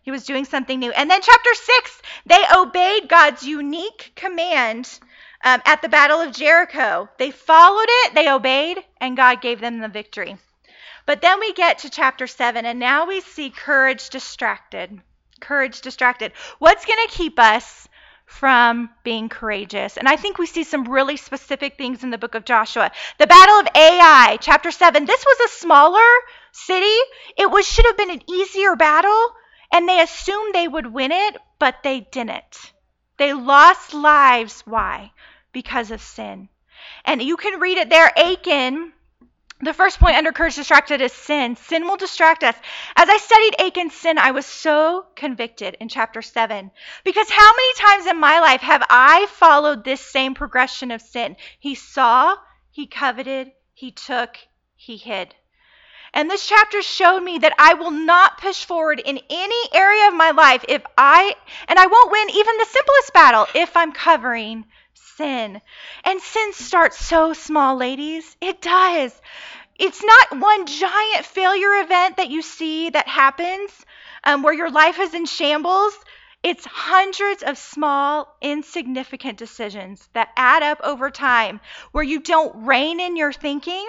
He 0.02 0.10
was 0.10 0.24
doing 0.24 0.44
something 0.44 0.78
new. 0.78 0.90
And 0.92 1.10
then, 1.10 1.20
chapter 1.22 1.54
6, 1.54 2.02
they 2.26 2.44
obeyed 2.56 3.08
God's 3.08 3.42
unique 3.42 4.12
command 4.14 4.98
um, 5.44 5.60
at 5.64 5.82
the 5.82 5.88
Battle 5.88 6.20
of 6.20 6.34
Jericho. 6.34 7.08
They 7.18 7.30
followed 7.30 7.86
it, 7.88 8.14
they 8.14 8.30
obeyed, 8.30 8.78
and 9.00 9.16
God 9.16 9.40
gave 9.40 9.60
them 9.60 9.78
the 9.78 9.88
victory. 9.88 10.36
But 11.06 11.22
then 11.22 11.40
we 11.40 11.52
get 11.52 11.78
to 11.78 11.90
chapter 11.90 12.26
7, 12.26 12.66
and 12.66 12.78
now 12.78 13.06
we 13.06 13.20
see 13.20 13.50
courage 13.50 14.10
distracted. 14.10 15.00
Courage 15.40 15.80
distracted. 15.80 16.32
What's 16.58 16.84
going 16.84 17.06
to 17.06 17.14
keep 17.14 17.38
us 17.38 17.88
from 18.28 18.90
being 19.02 19.30
courageous. 19.30 19.96
And 19.96 20.06
I 20.06 20.16
think 20.16 20.36
we 20.38 20.46
see 20.46 20.62
some 20.62 20.84
really 20.84 21.16
specific 21.16 21.78
things 21.78 22.04
in 22.04 22.10
the 22.10 22.18
book 22.18 22.34
of 22.34 22.44
Joshua. 22.44 22.92
The 23.18 23.26
Battle 23.26 23.60
of 23.60 23.68
Ai, 23.74 24.36
chapter 24.40 24.70
7. 24.70 25.06
This 25.06 25.24
was 25.24 25.40
a 25.40 25.56
smaller 25.58 26.08
city. 26.52 26.96
It 27.38 27.50
was 27.50 27.66
should 27.66 27.86
have 27.86 27.96
been 27.96 28.10
an 28.10 28.30
easier 28.30 28.76
battle, 28.76 29.32
and 29.72 29.88
they 29.88 30.00
assumed 30.00 30.54
they 30.54 30.68
would 30.68 30.92
win 30.92 31.10
it, 31.10 31.38
but 31.58 31.76
they 31.82 32.00
didn't. 32.12 32.72
They 33.16 33.32
lost 33.32 33.94
lives. 33.94 34.62
Why? 34.66 35.10
Because 35.52 35.90
of 35.90 36.02
sin. 36.02 36.50
And 37.06 37.22
you 37.22 37.38
can 37.38 37.60
read 37.60 37.78
it 37.78 37.88
there. 37.88 38.12
Achan 38.16 38.92
the 39.60 39.74
first 39.74 39.98
point 39.98 40.16
under 40.16 40.32
courage 40.32 40.54
distracted 40.54 41.00
is 41.00 41.12
sin. 41.12 41.56
Sin 41.56 41.86
will 41.86 41.96
distract 41.96 42.44
us. 42.44 42.54
As 42.94 43.08
I 43.08 43.16
studied 43.18 43.56
Achan's 43.58 43.94
sin, 43.94 44.16
I 44.16 44.30
was 44.30 44.46
so 44.46 45.06
convicted 45.16 45.76
in 45.80 45.88
chapter 45.88 46.22
7. 46.22 46.70
Because 47.04 47.28
how 47.28 47.50
many 47.52 47.74
times 47.74 48.06
in 48.06 48.20
my 48.20 48.38
life 48.38 48.60
have 48.60 48.84
I 48.88 49.26
followed 49.30 49.82
this 49.82 50.00
same 50.00 50.34
progression 50.34 50.90
of 50.92 51.02
sin? 51.02 51.36
He 51.58 51.74
saw, 51.74 52.36
he 52.70 52.86
coveted, 52.86 53.50
he 53.74 53.90
took, 53.90 54.36
he 54.76 54.96
hid. 54.96 55.34
And 56.14 56.30
this 56.30 56.46
chapter 56.46 56.80
showed 56.80 57.20
me 57.20 57.38
that 57.38 57.54
I 57.58 57.74
will 57.74 57.90
not 57.90 58.38
push 58.38 58.64
forward 58.64 59.00
in 59.00 59.20
any 59.28 59.68
area 59.74 60.08
of 60.08 60.14
my 60.14 60.30
life 60.30 60.64
if 60.68 60.82
I, 60.96 61.34
and 61.66 61.78
I 61.78 61.86
won't 61.86 62.12
win 62.12 62.30
even 62.30 62.56
the 62.56 62.64
simplest 62.64 63.12
battle 63.12 63.46
if 63.54 63.76
I'm 63.76 63.92
covering 63.92 64.64
sin. 65.18 65.60
And 66.04 66.20
sin 66.20 66.52
starts 66.52 67.04
so 67.04 67.32
small, 67.32 67.76
ladies. 67.76 68.36
It 68.40 68.62
does. 68.62 69.12
It's 69.78 70.02
not 70.02 70.40
one 70.40 70.66
giant 70.66 71.26
failure 71.26 71.82
event 71.82 72.16
that 72.16 72.30
you 72.30 72.40
see 72.40 72.90
that 72.90 73.06
happens 73.06 73.70
um, 74.24 74.42
where 74.42 74.54
your 74.54 74.70
life 74.70 74.98
is 74.98 75.14
in 75.14 75.26
shambles. 75.26 75.92
It's 76.42 76.64
hundreds 76.64 77.42
of 77.42 77.58
small, 77.58 78.36
insignificant 78.40 79.38
decisions 79.38 80.08
that 80.12 80.30
add 80.36 80.62
up 80.62 80.80
over 80.84 81.10
time 81.10 81.60
where 81.90 82.04
you 82.04 82.20
don't 82.20 82.64
rein 82.64 83.00
in 83.00 83.16
your 83.16 83.32
thinking. 83.32 83.86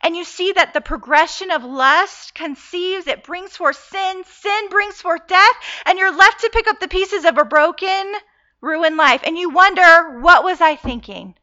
And 0.00 0.16
you 0.16 0.24
see 0.24 0.52
that 0.52 0.74
the 0.74 0.80
progression 0.80 1.50
of 1.50 1.64
lust 1.64 2.34
conceives, 2.34 3.06
it 3.06 3.24
brings 3.24 3.56
forth 3.56 3.88
sin, 3.90 4.22
sin 4.24 4.68
brings 4.70 5.00
forth 5.00 5.26
death, 5.26 5.56
and 5.86 5.98
you're 5.98 6.16
left 6.16 6.40
to 6.40 6.50
pick 6.52 6.68
up 6.68 6.78
the 6.78 6.88
pieces 6.88 7.24
of 7.24 7.36
a 7.36 7.44
broken, 7.44 8.14
ruined 8.60 8.96
life. 8.96 9.22
And 9.24 9.38
you 9.38 9.50
wonder, 9.50 10.20
what 10.20 10.44
was 10.44 10.60
I 10.60 10.76
thinking? 10.76 11.34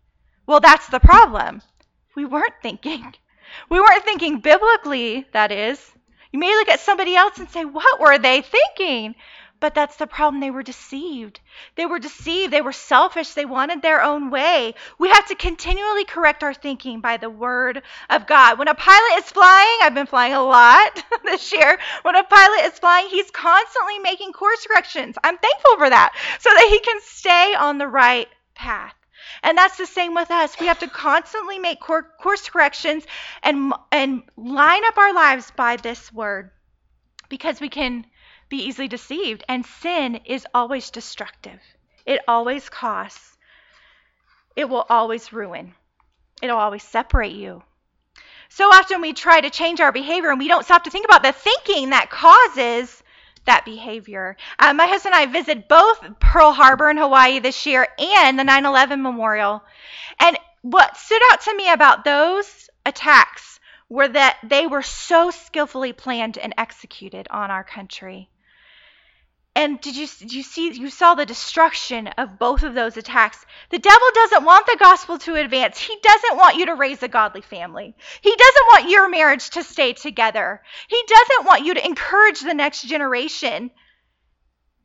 Well, 0.48 0.60
that's 0.60 0.88
the 0.88 1.00
problem. 1.00 1.62
We 2.16 2.26
weren't 2.26 2.62
thinking. 2.62 3.14
We 3.70 3.80
weren't 3.80 4.04
thinking 4.04 4.40
biblically, 4.40 5.28
that 5.32 5.52
is. 5.52 5.80
You 6.32 6.40
may 6.40 6.54
look 6.56 6.68
at 6.68 6.80
somebody 6.80 7.16
else 7.16 7.38
and 7.38 7.50
say, 7.50 7.64
What 7.64 8.00
were 8.00 8.18
they 8.18 8.42
thinking? 8.42 9.16
But 9.60 9.74
that's 9.74 9.96
the 9.96 10.08
problem. 10.08 10.42
They 10.42 10.52
were 10.52 10.64
deceived. 10.64 11.40
They 11.76 11.86
were 11.86 12.00
deceived. 12.00 12.52
They 12.52 12.62
were 12.62 12.74
selfish. 12.74 13.34
They 13.34 13.46
wanted 13.46 13.82
their 13.82 14.04
own 14.04 14.30
way. 14.30 14.76
We 15.00 15.10
have 15.10 15.28
to 15.28 15.36
continually 15.36 16.04
correct 16.04 16.44
our 16.44 16.54
thinking 16.54 17.00
by 17.00 17.18
the 17.18 17.30
word 17.30 17.82
of 18.10 18.28
God. 18.28 18.60
When 18.60 18.68
a 18.68 18.76
pilot 18.76 19.18
is 19.18 19.32
flying, 19.32 19.78
I've 19.82 19.94
been 19.94 20.08
flying 20.08 20.34
a 20.34 20.44
lot 20.44 21.04
this 21.24 21.54
year. 21.54 21.80
When 22.02 22.16
a 22.16 22.24
pilot 22.24 22.66
is 22.66 22.80
flying, 22.80 23.08
he's 23.08 23.32
constantly 23.32 24.00
making 24.00 24.34
course 24.34 24.68
corrections. 24.68 25.16
I'm 25.24 25.38
thankful 25.38 25.78
for 25.78 25.90
that 25.90 26.14
so 26.40 26.50
that 26.50 26.68
he 26.70 26.80
can 26.80 27.00
stay 27.02 27.56
on 27.56 27.78
the 27.78 27.88
right 27.88 28.28
path. 28.56 28.94
And 29.42 29.58
that's 29.58 29.78
the 29.78 29.86
same 29.86 30.14
with 30.14 30.32
us. 30.32 30.60
We 30.60 30.68
have 30.68 30.80
to 30.80 30.88
constantly 30.88 31.60
make 31.60 31.80
course 31.80 32.50
corrections 32.50 33.06
and, 33.42 33.74
and 33.92 34.24
line 34.36 34.84
up 34.86 34.98
our 34.98 35.14
lives 35.14 35.52
by 35.56 35.78
this 35.78 36.12
word 36.12 36.52
because 37.30 37.60
we 37.60 37.70
can 37.70 38.06
be 38.50 38.58
easily 38.58 38.88
deceived. 38.88 39.44
And 39.48 39.66
sin 39.66 40.16
is 40.26 40.46
always 40.54 40.92
destructive, 40.92 41.60
it 42.06 42.22
always 42.28 42.70
costs, 42.70 43.38
it 44.56 44.70
will 44.70 44.86
always 44.90 45.34
ruin, 45.34 45.74
it'll 46.42 46.58
always 46.58 46.84
separate 46.84 47.34
you. 47.34 47.64
So 48.50 48.66
often 48.70 49.02
we 49.02 49.14
try 49.14 49.42
to 49.42 49.50
change 49.50 49.82
our 49.82 49.92
behavior 49.92 50.30
and 50.30 50.40
we 50.40 50.48
don't 50.48 50.64
stop 50.64 50.84
to 50.84 50.92
think 50.92 51.06
about 51.06 51.24
the 51.24 51.34
thinking 51.34 51.90
that 51.90 52.10
causes 52.10 53.04
that 53.46 53.66
behavior. 53.66 54.38
Uh, 54.60 54.74
my 54.74 54.88
husband 54.88 55.16
and 55.16 55.24
I 55.24 55.32
visited 55.32 55.68
both 55.68 56.20
Pearl 56.20 56.52
Harbor 56.52 56.90
in 56.90 56.98
Hawaii 56.98 57.40
this 57.40 57.66
year 57.66 57.88
and 57.98 58.38
the 58.38 58.44
9 58.44 58.66
11 58.66 59.02
memorial. 59.02 59.64
And 60.20 60.38
what 60.62 60.98
stood 60.98 61.22
out 61.32 61.42
to 61.42 61.56
me 61.56 61.72
about 61.72 62.04
those 62.04 62.70
attacks 62.86 63.60
were 63.90 64.08
that 64.08 64.38
they 64.44 64.68
were 64.68 64.82
so 64.82 65.32
skillfully 65.32 65.94
planned 65.94 66.38
and 66.38 66.54
executed 66.58 67.28
on 67.30 67.52
our 67.52 67.64
country. 67.64 68.30
And 69.58 69.80
did 69.80 69.96
you, 69.96 70.06
did 70.06 70.34
you 70.34 70.44
see, 70.44 70.74
you 70.74 70.90
saw 70.90 71.16
the 71.16 71.26
destruction 71.26 72.08
of 72.10 72.38
both 72.38 72.64
of 72.64 72.74
those 72.74 72.98
attacks. 72.98 73.46
The 73.70 73.80
devil 73.80 74.08
doesn't 74.14 74.44
want 74.44 74.66
the 74.66 74.76
gospel 74.78 75.18
to 75.20 75.36
advance. 75.36 75.80
He 75.80 75.98
doesn't 76.04 76.38
want 76.38 76.58
you 76.58 76.66
to 76.66 76.76
raise 76.76 77.02
a 77.02 77.08
godly 77.08 77.40
family. 77.40 77.96
He 78.22 78.36
doesn't 78.36 78.68
want 78.74 78.90
your 78.90 79.08
marriage 79.08 79.50
to 79.52 79.64
stay 79.64 79.94
together. 79.94 80.62
He 80.90 81.02
doesn't 81.08 81.48
want 81.48 81.66
you 81.66 81.74
to 81.74 81.86
encourage 81.86 82.42
the 82.42 82.54
next 82.54 82.82
generation. 82.82 83.72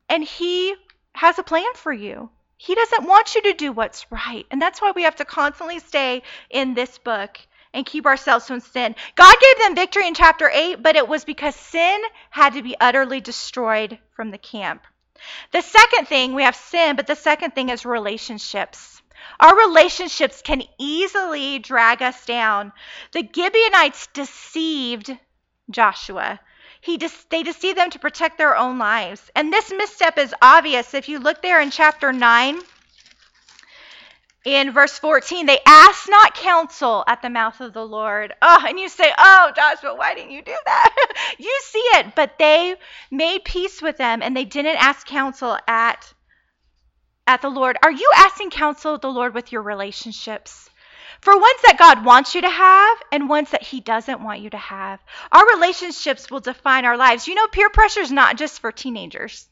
And 0.09 0.23
he 0.23 0.77
has 1.15 1.39
a 1.41 1.43
plan 1.43 1.75
for 1.75 1.93
you. 1.93 2.31
He 2.57 2.77
doesn't 2.77 3.09
want 3.09 3.35
you 3.35 3.43
to 3.43 3.55
do 3.55 3.73
what's 3.73 4.07
right. 4.13 4.47
And 4.53 4.63
that's 4.63 4.81
why 4.81 4.93
we 4.93 5.03
have 5.03 5.17
to 5.17 5.25
constantly 5.25 5.81
stay 5.81 6.23
in 6.49 6.75
this 6.75 6.97
book 6.99 7.39
and 7.73 7.87
keep 7.87 8.07
ourselves 8.07 8.47
from 8.47 8.61
sin. 8.61 8.95
God 9.15 9.35
gave 9.41 9.59
them 9.59 9.75
victory 9.75 10.07
in 10.07 10.15
chapter 10.15 10.51
8, 10.53 10.83
but 10.83 10.97
it 10.97 11.09
was 11.09 11.25
because 11.25 11.55
sin 11.55 12.01
had 12.31 12.55
to 12.55 12.63
be 12.63 12.77
utterly 12.81 13.21
destroyed 13.21 13.99
from 14.15 14.31
the 14.31 14.39
camp. 14.39 14.83
The 15.53 15.61
second 15.63 16.09
thing, 16.09 16.35
we 16.35 16.43
have 16.43 16.57
sin, 16.57 16.97
but 16.97 17.07
the 17.07 17.15
second 17.15 17.55
thing 17.55 17.69
is 17.69 17.85
relationships. 17.85 19.03
Our 19.39 19.55
relationships 19.55 20.43
can 20.43 20.63
easily 20.79 21.59
drag 21.59 22.03
us 22.03 22.25
down. 22.25 22.73
The 23.13 23.29
Gibeonites 23.33 24.09
deceived 24.09 25.17
Joshua. 25.71 26.41
He 26.81 26.97
de- 26.97 27.11
they 27.29 27.43
deceived 27.43 27.77
them 27.77 27.91
to 27.91 27.99
protect 27.99 28.39
their 28.39 28.57
own 28.57 28.79
lives. 28.79 29.31
And 29.37 29.53
this 29.53 29.71
misstep 29.71 30.17
is 30.17 30.35
obvious 30.41 30.95
if 30.95 31.09
you 31.09 31.19
look 31.19 31.43
there 31.43 31.61
in 31.61 31.71
chapter 31.71 32.13
9 32.13 32.61
in 34.45 34.73
verse 34.73 34.99
14, 34.99 35.45
they 35.45 35.61
asked 35.67 36.09
not 36.09 36.35
counsel 36.35 37.05
at 37.07 37.21
the 37.21 37.29
mouth 37.29 37.61
of 37.61 37.75
the 37.75 37.85
Lord. 37.85 38.33
Oh, 38.41 38.65
and 38.67 38.81
you 38.81 38.89
say, 38.89 39.13
Oh, 39.19 39.53
Joshua, 39.55 39.95
why 39.95 40.15
didn't 40.15 40.31
you 40.31 40.43
do 40.43 40.57
that? 40.65 41.35
you 41.39 41.61
see 41.65 41.79
it. 41.79 42.15
But 42.15 42.39
they 42.39 42.75
made 43.11 43.45
peace 43.45 43.83
with 43.83 43.99
them 43.99 44.23
and 44.23 44.35
they 44.35 44.47
didn't 44.47 44.83
ask 44.83 45.07
counsel 45.07 45.59
at, 45.69 46.13
at 47.27 47.43
the 47.43 47.51
Lord. 47.51 47.77
Are 47.83 47.91
you 47.91 48.11
asking 48.17 48.51
counsel 48.51 48.95
of 48.95 49.03
the 49.03 49.13
Lord 49.13 49.35
with 49.35 49.53
your 49.53 49.63
relationships? 49.63 50.71
For 51.21 51.35
ones 51.35 51.61
that 51.67 51.77
God 51.79 52.07
wants 52.07 52.35
you 52.35 52.41
to 52.41 52.49
have 52.49 52.99
and 53.13 53.29
ones 53.29 53.51
that 53.51 53.63
He 53.63 53.81
doesn't 53.81 54.23
want 54.23 54.41
you 54.41 54.49
to 54.51 54.57
have. 54.57 55.01
Our 55.31 55.47
relationships 55.55 56.31
will 56.31 56.41
define 56.41 56.87
our 56.87 56.97
lives. 56.97 57.29
You 57.29 57.35
know, 57.35 57.47
peer 57.49 57.69
pressure 57.69 58.01
is 58.01 58.11
not 58.11 58.39
just 58.39 58.61
for 58.61 58.73
teenagers. 58.73 59.47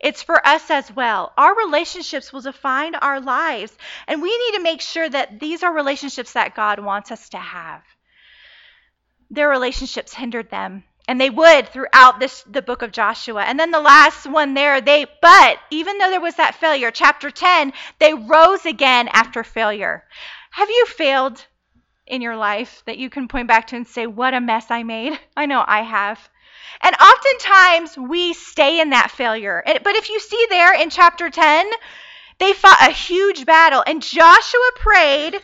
It's 0.00 0.22
for 0.22 0.46
us 0.46 0.70
as 0.70 0.92
well. 0.92 1.32
Our 1.36 1.56
relationships 1.56 2.32
will 2.32 2.42
define 2.42 2.94
our 2.94 3.20
lives, 3.20 3.76
and 4.06 4.20
we 4.20 4.36
need 4.36 4.56
to 4.56 4.62
make 4.62 4.80
sure 4.80 5.08
that 5.08 5.40
these 5.40 5.62
are 5.62 5.72
relationships 5.72 6.32
that 6.32 6.54
God 6.54 6.78
wants 6.78 7.10
us 7.10 7.30
to 7.30 7.38
have. 7.38 7.82
Their 9.30 9.48
relationships 9.48 10.14
hindered 10.14 10.50
them, 10.50 10.84
and 11.08 11.20
they 11.20 11.30
would 11.30 11.68
throughout 11.68 12.20
this 12.20 12.42
the 12.42 12.62
book 12.62 12.82
of 12.82 12.92
Joshua. 12.92 13.42
And 13.42 13.58
then 13.58 13.70
the 13.70 13.80
last 13.80 14.26
one 14.26 14.54
there, 14.54 14.80
they 14.80 15.06
but 15.22 15.58
even 15.70 15.98
though 15.98 16.10
there 16.10 16.20
was 16.20 16.36
that 16.36 16.56
failure, 16.56 16.90
chapter 16.90 17.30
10, 17.30 17.72
they 17.98 18.12
rose 18.12 18.66
again 18.66 19.08
after 19.08 19.42
failure. 19.42 20.04
Have 20.50 20.68
you 20.68 20.86
failed 20.86 21.44
in 22.06 22.22
your 22.22 22.36
life 22.36 22.82
that 22.86 22.98
you 22.98 23.10
can 23.10 23.28
point 23.28 23.48
back 23.48 23.66
to 23.68 23.76
and 23.76 23.86
say, 23.86 24.06
What 24.06 24.34
a 24.34 24.40
mess 24.40 24.70
I 24.70 24.82
made? 24.82 25.18
I 25.36 25.46
know 25.46 25.64
I 25.66 25.82
have. 25.82 26.28
And 26.80 26.94
oftentimes 26.96 27.96
we 27.96 28.32
stay 28.32 28.80
in 28.80 28.90
that 28.90 29.10
failure. 29.10 29.62
But 29.64 29.96
if 29.96 30.10
you 30.10 30.20
see 30.20 30.46
there 30.48 30.74
in 30.74 30.90
chapter 30.90 31.30
10, 31.30 31.70
they 32.38 32.52
fought 32.52 32.88
a 32.88 32.92
huge 32.92 33.46
battle, 33.46 33.82
and 33.86 34.02
Joshua 34.02 34.70
prayed 34.76 35.40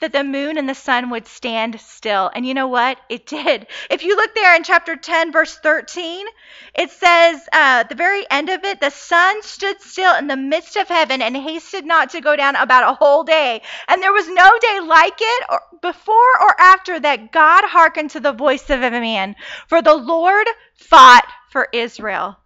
that 0.00 0.12
the 0.12 0.24
moon 0.24 0.58
and 0.58 0.68
the 0.68 0.74
sun 0.74 1.10
would 1.10 1.26
stand 1.26 1.80
still. 1.80 2.30
And 2.34 2.46
you 2.46 2.54
know 2.54 2.68
what? 2.68 2.98
It 3.08 3.26
did. 3.26 3.66
If 3.90 4.04
you 4.04 4.16
look 4.16 4.34
there 4.34 4.54
in 4.54 4.64
chapter 4.64 4.96
10, 4.96 5.32
verse 5.32 5.56
13, 5.58 6.26
it 6.74 6.90
says, 6.90 7.48
uh, 7.52 7.84
the 7.84 7.94
very 7.94 8.24
end 8.30 8.48
of 8.48 8.64
it, 8.64 8.80
the 8.80 8.90
sun 8.90 9.42
stood 9.42 9.80
still 9.80 10.14
in 10.16 10.26
the 10.26 10.36
midst 10.36 10.76
of 10.76 10.88
heaven 10.88 11.22
and 11.22 11.36
hasted 11.36 11.84
not 11.84 12.10
to 12.10 12.20
go 12.20 12.36
down 12.36 12.54
about 12.56 12.90
a 12.90 12.94
whole 12.94 13.24
day. 13.24 13.62
And 13.88 14.02
there 14.02 14.12
was 14.12 14.28
no 14.28 14.50
day 14.60 14.80
like 14.80 15.18
it 15.20 15.44
or 15.48 15.62
before 15.80 16.40
or 16.40 16.60
after 16.60 17.00
that 17.00 17.32
God 17.32 17.64
hearkened 17.64 18.10
to 18.10 18.20
the 18.20 18.32
voice 18.32 18.68
of 18.70 18.82
a 18.82 18.90
man. 18.90 19.36
For 19.68 19.82
the 19.82 19.96
Lord 19.96 20.46
fought 20.76 21.26
for 21.50 21.68
Israel. 21.72 22.36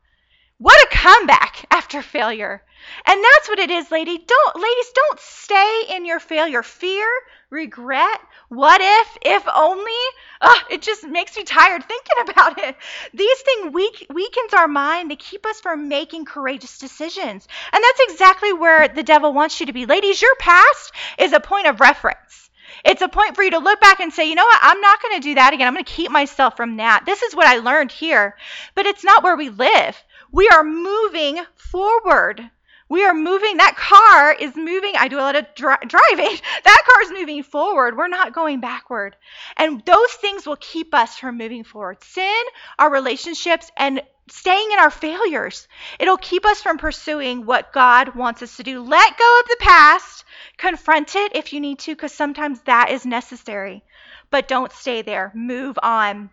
What 0.62 0.80
a 0.80 0.96
comeback 0.96 1.66
after 1.72 2.02
failure. 2.02 2.62
And 3.04 3.24
that's 3.24 3.48
what 3.48 3.58
it 3.58 3.72
is, 3.72 3.90
lady. 3.90 4.16
Don't 4.16 4.54
ladies, 4.54 4.92
don't 4.94 5.18
stay 5.18 5.82
in 5.90 6.04
your 6.06 6.20
failure. 6.20 6.62
Fear, 6.62 7.04
regret, 7.50 8.20
what 8.48 8.80
if, 8.80 9.18
if 9.22 9.48
only. 9.52 10.04
Ugh, 10.40 10.64
it 10.70 10.80
just 10.80 11.02
makes 11.02 11.36
me 11.36 11.42
tired 11.42 11.82
thinking 11.82 12.16
about 12.30 12.60
it. 12.60 12.76
These 13.12 13.40
things 13.40 13.74
weak, 13.74 14.06
weakens 14.14 14.54
our 14.54 14.68
mind. 14.68 15.10
They 15.10 15.16
keep 15.16 15.46
us 15.46 15.60
from 15.60 15.88
making 15.88 16.26
courageous 16.26 16.78
decisions. 16.78 17.48
And 17.72 17.82
that's 17.82 18.12
exactly 18.12 18.52
where 18.52 18.86
the 18.86 19.02
devil 19.02 19.32
wants 19.32 19.58
you 19.58 19.66
to 19.66 19.72
be. 19.72 19.86
Ladies, 19.86 20.22
your 20.22 20.36
past 20.36 20.92
is 21.18 21.32
a 21.32 21.40
point 21.40 21.66
of 21.66 21.80
reference. 21.80 22.50
It's 22.84 23.02
a 23.02 23.08
point 23.08 23.34
for 23.34 23.42
you 23.42 23.50
to 23.50 23.58
look 23.58 23.80
back 23.80 23.98
and 23.98 24.12
say, 24.12 24.28
you 24.28 24.36
know 24.36 24.44
what, 24.44 24.60
I'm 24.62 24.80
not 24.80 25.02
going 25.02 25.20
to 25.20 25.28
do 25.28 25.34
that 25.34 25.54
again. 25.54 25.66
I'm 25.66 25.74
going 25.74 25.84
to 25.84 25.92
keep 25.92 26.12
myself 26.12 26.56
from 26.56 26.76
that. 26.76 27.02
This 27.04 27.22
is 27.22 27.34
what 27.34 27.48
I 27.48 27.58
learned 27.58 27.90
here. 27.90 28.36
But 28.76 28.86
it's 28.86 29.04
not 29.04 29.24
where 29.24 29.36
we 29.36 29.50
live. 29.50 29.96
We 30.32 30.48
are 30.48 30.64
moving 30.64 31.40
forward. 31.56 32.50
We 32.88 33.04
are 33.04 33.14
moving. 33.14 33.58
That 33.58 33.76
car 33.76 34.32
is 34.32 34.56
moving. 34.56 34.94
I 34.96 35.08
do 35.08 35.18
a 35.18 35.20
lot 35.20 35.36
of 35.36 35.46
dri- 35.54 35.76
driving. 35.86 36.38
That 36.64 36.82
car 36.86 37.02
is 37.02 37.10
moving 37.10 37.42
forward. 37.42 37.96
We're 37.96 38.08
not 38.08 38.34
going 38.34 38.60
backward. 38.60 39.14
And 39.56 39.84
those 39.84 40.12
things 40.12 40.46
will 40.46 40.56
keep 40.56 40.94
us 40.94 41.18
from 41.18 41.38
moving 41.38 41.64
forward. 41.64 42.02
Sin, 42.02 42.42
our 42.78 42.90
relationships, 42.90 43.70
and 43.76 44.02
staying 44.30 44.72
in 44.72 44.78
our 44.78 44.90
failures. 44.90 45.68
It'll 45.98 46.16
keep 46.16 46.46
us 46.46 46.62
from 46.62 46.78
pursuing 46.78 47.44
what 47.44 47.72
God 47.72 48.14
wants 48.14 48.42
us 48.42 48.56
to 48.56 48.62
do. 48.62 48.80
Let 48.80 49.18
go 49.18 49.40
of 49.40 49.48
the 49.48 49.56
past. 49.60 50.24
Confront 50.56 51.14
it 51.14 51.36
if 51.36 51.52
you 51.52 51.60
need 51.60 51.78
to, 51.80 51.94
because 51.94 52.12
sometimes 52.12 52.60
that 52.62 52.90
is 52.90 53.04
necessary. 53.04 53.84
But 54.30 54.48
don't 54.48 54.72
stay 54.72 55.02
there. 55.02 55.30
Move 55.34 55.78
on. 55.82 56.30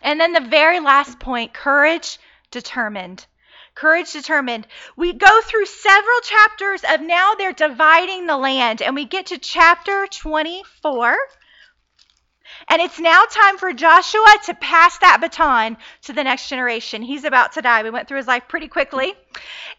And 0.00 0.20
then 0.20 0.32
the 0.32 0.40
very 0.40 0.80
last 0.80 1.18
point 1.18 1.52
courage, 1.52 2.18
determined. 2.50 3.26
Courage 3.74 4.12
determined. 4.12 4.66
We 4.96 5.12
go 5.12 5.40
through 5.42 5.66
several 5.66 6.20
chapters 6.22 6.82
of 6.88 7.00
now 7.00 7.34
they're 7.34 7.52
dividing 7.52 8.26
the 8.26 8.36
land, 8.36 8.82
and 8.82 8.94
we 8.94 9.04
get 9.04 9.26
to 9.26 9.38
chapter 9.38 10.06
24. 10.06 11.16
And 12.68 12.82
it's 12.82 12.98
now 12.98 13.24
time 13.24 13.58
for 13.58 13.72
Joshua 13.72 14.34
to 14.46 14.54
pass 14.54 14.98
that 14.98 15.20
baton 15.20 15.76
to 16.02 16.12
the 16.12 16.24
next 16.24 16.48
generation. 16.48 17.02
He's 17.02 17.24
about 17.24 17.52
to 17.52 17.62
die. 17.62 17.82
We 17.82 17.90
went 17.90 18.08
through 18.08 18.18
his 18.18 18.26
life 18.26 18.44
pretty 18.48 18.68
quickly. 18.68 19.14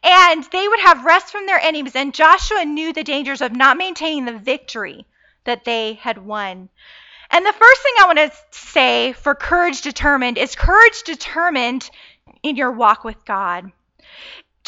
And 0.04 0.44
they 0.52 0.68
would 0.68 0.80
have 0.80 1.06
rest 1.06 1.32
from 1.32 1.46
their 1.46 1.60
enemies. 1.60 1.96
And 1.96 2.14
Joshua 2.14 2.66
knew 2.66 2.94
the 2.94 3.04
dangers 3.04 3.42
of 3.42 3.52
not 3.52 3.78
maintaining 3.78 4.26
the 4.26 4.38
victory 4.38 5.06
that 5.44 5.66
they 5.66 5.94
had 5.96 6.18
won. 6.18 6.70
And 7.32 7.46
the 7.46 7.54
first 7.54 7.82
thing 7.82 7.94
I 8.00 8.06
want 8.06 8.20
to 8.20 8.32
say 8.52 9.14
for 9.14 9.36
courage 9.36 9.82
determined 9.82 10.38
is 10.38 10.56
courage 10.56 11.04
determined 11.04 11.90
in 12.44 12.56
your 12.56 12.72
walk 12.72 13.04
with 13.04 13.24
God 13.26 13.72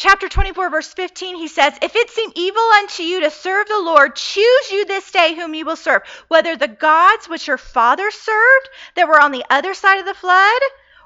chapter 0.02 0.28
24, 0.28 0.70
verse 0.70 0.92
15, 0.92 1.36
he 1.36 1.46
says, 1.46 1.74
If 1.80 1.94
it 1.94 2.10
seem 2.10 2.32
evil 2.34 2.62
unto 2.76 3.04
you 3.04 3.20
to 3.20 3.30
serve 3.30 3.68
the 3.68 3.80
Lord, 3.80 4.16
choose 4.16 4.70
you 4.70 4.84
this 4.84 5.10
day 5.12 5.34
whom 5.34 5.54
you 5.54 5.64
will 5.64 5.76
serve, 5.76 6.02
whether 6.26 6.56
the 6.56 6.68
gods 6.68 7.28
which 7.28 7.46
your 7.46 7.58
fathers 7.58 8.14
served 8.14 8.68
that 8.96 9.06
were 9.06 9.20
on 9.20 9.30
the 9.30 9.44
other 9.48 9.74
side 9.74 10.00
of 10.00 10.06
the 10.06 10.14
flood, 10.14 10.60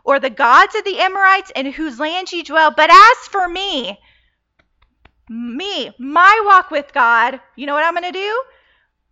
or 0.05 0.19
the 0.19 0.31
gods 0.31 0.75
of 0.75 0.85
the 0.85 0.99
Amorites 1.01 1.53
in 1.55 1.67
whose 1.73 1.99
land 1.99 2.33
ye 2.33 2.43
dwell. 2.43 2.71
But 2.71 2.91
as 2.91 3.29
for 3.29 3.47
me, 3.49 3.99
me, 5.29 5.91
my 5.99 6.43
walk 6.47 6.71
with 6.71 6.93
God, 6.95 7.41
you 7.57 7.67
know 7.67 7.75
what 7.75 7.85
I'm 7.85 7.95
going 7.95 8.13
to 8.13 8.19
do? 8.19 8.43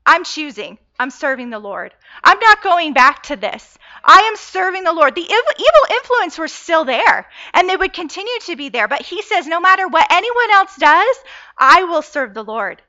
I'm 0.07 0.24
choosing. 0.24 0.78
I'm 0.98 1.11
serving 1.11 1.50
the 1.50 1.59
Lord. 1.59 1.92
I'm 2.22 2.38
not 2.38 2.62
going 2.62 2.92
back 2.92 3.24
to 3.24 3.37
this. 3.37 3.76
I 4.07 4.21
am 4.21 4.37
serving 4.37 4.85
the 4.85 4.93
Lord. 4.93 5.14
The 5.14 5.23
evil 5.23 5.97
influence 5.99 6.38
were 6.38 6.49
still 6.49 6.85
there 6.85 7.27
and 7.55 7.69
they 7.69 7.77
would 7.77 7.95
continue 7.95 8.38
to 8.43 8.57
be 8.57 8.69
there. 8.69 8.87
But 8.87 9.03
he 9.03 9.23
says, 9.23 9.47
no 9.47 9.61
matter 9.61 9.88
what 9.88 10.07
anyone 10.11 10.51
else 10.53 10.77
does, 10.77 11.17
I 11.57 11.85
will 11.85 12.03
serve 12.03 12.35
the 12.35 12.45
Lord. 12.45 12.83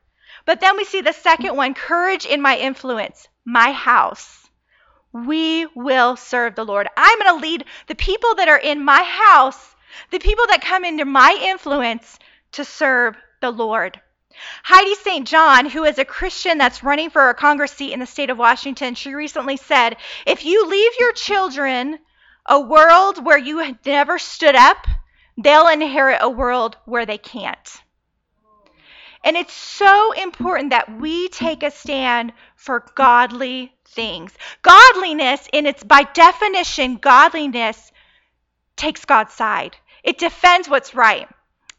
But 0.45 0.59
then 0.59 0.75
we 0.77 0.83
see 0.83 1.01
the 1.01 1.13
second 1.13 1.55
one 1.55 1.73
courage 1.73 2.25
in 2.25 2.41
my 2.41 2.57
influence, 2.57 3.27
my 3.45 3.71
house. 3.71 4.45
We 5.13 5.65
will 5.75 6.17
serve 6.17 6.55
the 6.55 6.65
Lord. 6.65 6.89
I'm 6.97 7.19
going 7.19 7.39
to 7.39 7.47
lead 7.47 7.65
the 7.87 7.95
people 7.95 8.35
that 8.35 8.49
are 8.49 8.59
in 8.59 8.83
my 8.83 9.01
house, 9.01 9.75
the 10.11 10.19
people 10.19 10.45
that 10.47 10.61
come 10.61 10.83
into 10.83 11.05
my 11.05 11.39
influence 11.41 12.19
to 12.51 12.65
serve 12.65 13.15
the 13.41 13.51
Lord. 13.51 14.01
Heidi 14.63 14.95
St. 14.95 15.27
John, 15.27 15.69
who 15.69 15.83
is 15.83 15.97
a 15.97 16.05
Christian 16.05 16.57
that's 16.57 16.83
running 16.83 17.09
for 17.09 17.29
a 17.29 17.35
Congress 17.35 17.71
seat 17.71 17.93
in 17.93 17.99
the 17.99 18.05
state 18.05 18.29
of 18.29 18.37
Washington, 18.37 18.95
she 18.95 19.13
recently 19.13 19.57
said, 19.57 19.97
If 20.25 20.45
you 20.45 20.67
leave 20.67 20.91
your 20.99 21.13
children 21.13 21.99
a 22.45 22.59
world 22.59 23.23
where 23.23 23.37
you 23.37 23.75
never 23.85 24.19
stood 24.19 24.55
up, 24.55 24.87
they'll 25.37 25.67
inherit 25.67 26.19
a 26.21 26.29
world 26.29 26.77
where 26.85 27.05
they 27.05 27.17
can't. 27.17 27.81
And 29.23 29.35
it's 29.35 29.53
so 29.53 30.11
important 30.11 30.69
that 30.69 30.99
we 30.99 31.29
take 31.29 31.63
a 31.63 31.71
stand 31.71 32.31
for 32.55 32.85
godly 32.95 33.73
things. 33.85 34.33
Godliness, 34.61 35.47
in 35.51 35.65
its 35.65 35.83
by 35.83 36.03
definition, 36.03 36.97
godliness 36.97 37.91
takes 38.75 39.05
God's 39.05 39.33
side. 39.33 39.75
It 40.03 40.19
defends 40.19 40.69
what's 40.69 40.93
right 40.93 41.27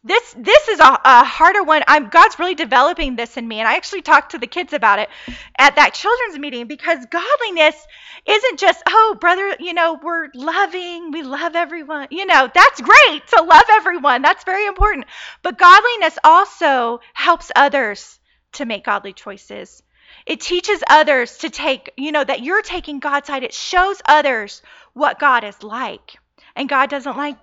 this 0.07 0.33
this 0.37 0.67
is 0.67 0.79
a, 0.79 0.99
a 1.03 1.23
harder 1.23 1.63
one. 1.63 1.83
I'm 1.87 2.09
God's 2.09 2.39
really 2.39 2.55
developing 2.55 3.15
this 3.15 3.37
in 3.37 3.47
me, 3.47 3.59
and 3.59 3.67
I 3.67 3.75
actually 3.75 4.01
talked 4.01 4.31
to 4.31 4.37
the 4.37 4.47
kids 4.47 4.73
about 4.73 4.99
it 4.99 5.09
at 5.57 5.75
that 5.75 5.93
children's 5.93 6.39
meeting 6.39 6.67
because 6.67 7.05
godliness 7.05 7.75
isn't 8.25 8.59
just 8.59 8.81
oh 8.87 9.17
brother, 9.19 9.55
you 9.59 9.73
know 9.73 9.99
we're 10.01 10.29
loving, 10.33 11.11
we 11.11 11.23
love 11.23 11.55
everyone. 11.55 12.07
You 12.11 12.25
know 12.25 12.49
that's 12.53 12.81
great 12.81 13.27
to 13.35 13.43
love 13.43 13.65
everyone. 13.71 14.21
That's 14.21 14.43
very 14.43 14.65
important. 14.65 15.05
But 15.43 15.57
godliness 15.57 16.17
also 16.23 16.99
helps 17.13 17.51
others 17.55 18.19
to 18.53 18.65
make 18.65 18.83
godly 18.83 19.13
choices. 19.13 19.83
It 20.25 20.41
teaches 20.41 20.83
others 20.89 21.37
to 21.39 21.49
take, 21.49 21.91
you 21.97 22.11
know, 22.11 22.23
that 22.23 22.41
you're 22.41 22.61
taking 22.61 22.99
God's 22.99 23.27
side. 23.27 23.43
It 23.43 23.53
shows 23.53 24.01
others 24.05 24.61
what 24.93 25.19
God 25.19 25.43
is 25.43 25.63
like. 25.63 26.17
And 26.57 26.67
God 26.67 26.89
doesn't 26.89 27.15
like 27.15 27.37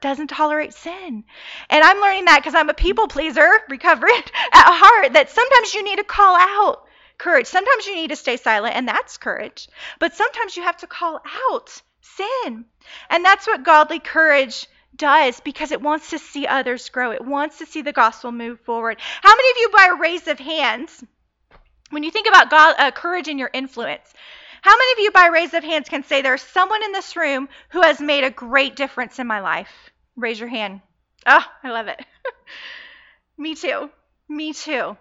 doesn't 0.00 0.28
tolerate 0.28 0.72
sin. 0.72 1.24
And 1.68 1.84
I'm 1.84 2.00
learning 2.00 2.24
that 2.24 2.38
because 2.38 2.54
I'm 2.54 2.70
a 2.70 2.74
people 2.74 3.08
pleaser, 3.08 3.48
recovering 3.68 4.22
at 4.52 4.72
heart, 4.72 5.12
that 5.12 5.30
sometimes 5.30 5.74
you 5.74 5.84
need 5.84 5.98
to 5.98 6.04
call 6.04 6.34
out 6.34 6.86
courage. 7.18 7.46
Sometimes 7.46 7.86
you 7.86 7.94
need 7.94 8.08
to 8.08 8.16
stay 8.16 8.38
silent, 8.38 8.74
and 8.74 8.88
that's 8.88 9.18
courage. 9.18 9.68
But 10.00 10.14
sometimes 10.14 10.56
you 10.56 10.62
have 10.62 10.78
to 10.78 10.86
call 10.86 11.20
out 11.50 11.82
sin. 12.00 12.64
And 13.10 13.22
that's 13.22 13.46
what 13.46 13.64
godly 13.64 13.98
courage 13.98 14.66
does 14.96 15.40
because 15.40 15.70
it 15.70 15.82
wants 15.82 16.10
to 16.10 16.18
see 16.18 16.46
others 16.46 16.88
grow. 16.88 17.10
It 17.10 17.24
wants 17.24 17.58
to 17.58 17.66
see 17.66 17.82
the 17.82 17.92
gospel 17.92 18.32
move 18.32 18.60
forward. 18.60 18.98
How 19.22 19.34
many 19.34 19.50
of 19.50 19.56
you, 19.58 19.68
by 19.76 19.88
a 19.90 20.00
raise 20.00 20.26
of 20.26 20.38
hands, 20.38 21.04
when 21.90 22.02
you 22.02 22.10
think 22.10 22.28
about 22.28 22.50
God, 22.50 22.76
uh, 22.78 22.90
courage 22.92 23.28
and 23.28 23.38
your 23.38 23.50
influence, 23.52 24.12
how 24.64 24.70
many 24.78 24.92
of 24.92 24.98
you, 25.00 25.10
by 25.10 25.26
raise 25.26 25.52
of 25.52 25.62
hands, 25.62 25.90
can 25.90 26.04
say 26.04 26.22
there's 26.22 26.40
someone 26.40 26.82
in 26.82 26.92
this 26.92 27.16
room 27.16 27.50
who 27.68 27.82
has 27.82 28.00
made 28.00 28.24
a 28.24 28.30
great 28.30 28.76
difference 28.76 29.18
in 29.18 29.26
my 29.26 29.40
life? 29.40 29.68
Raise 30.16 30.40
your 30.40 30.48
hand. 30.48 30.80
Oh, 31.26 31.44
I 31.62 31.70
love 31.70 31.86
it. 31.88 32.02
Me 33.36 33.54
too. 33.54 33.90
Me 34.26 34.54
too. 34.54 34.96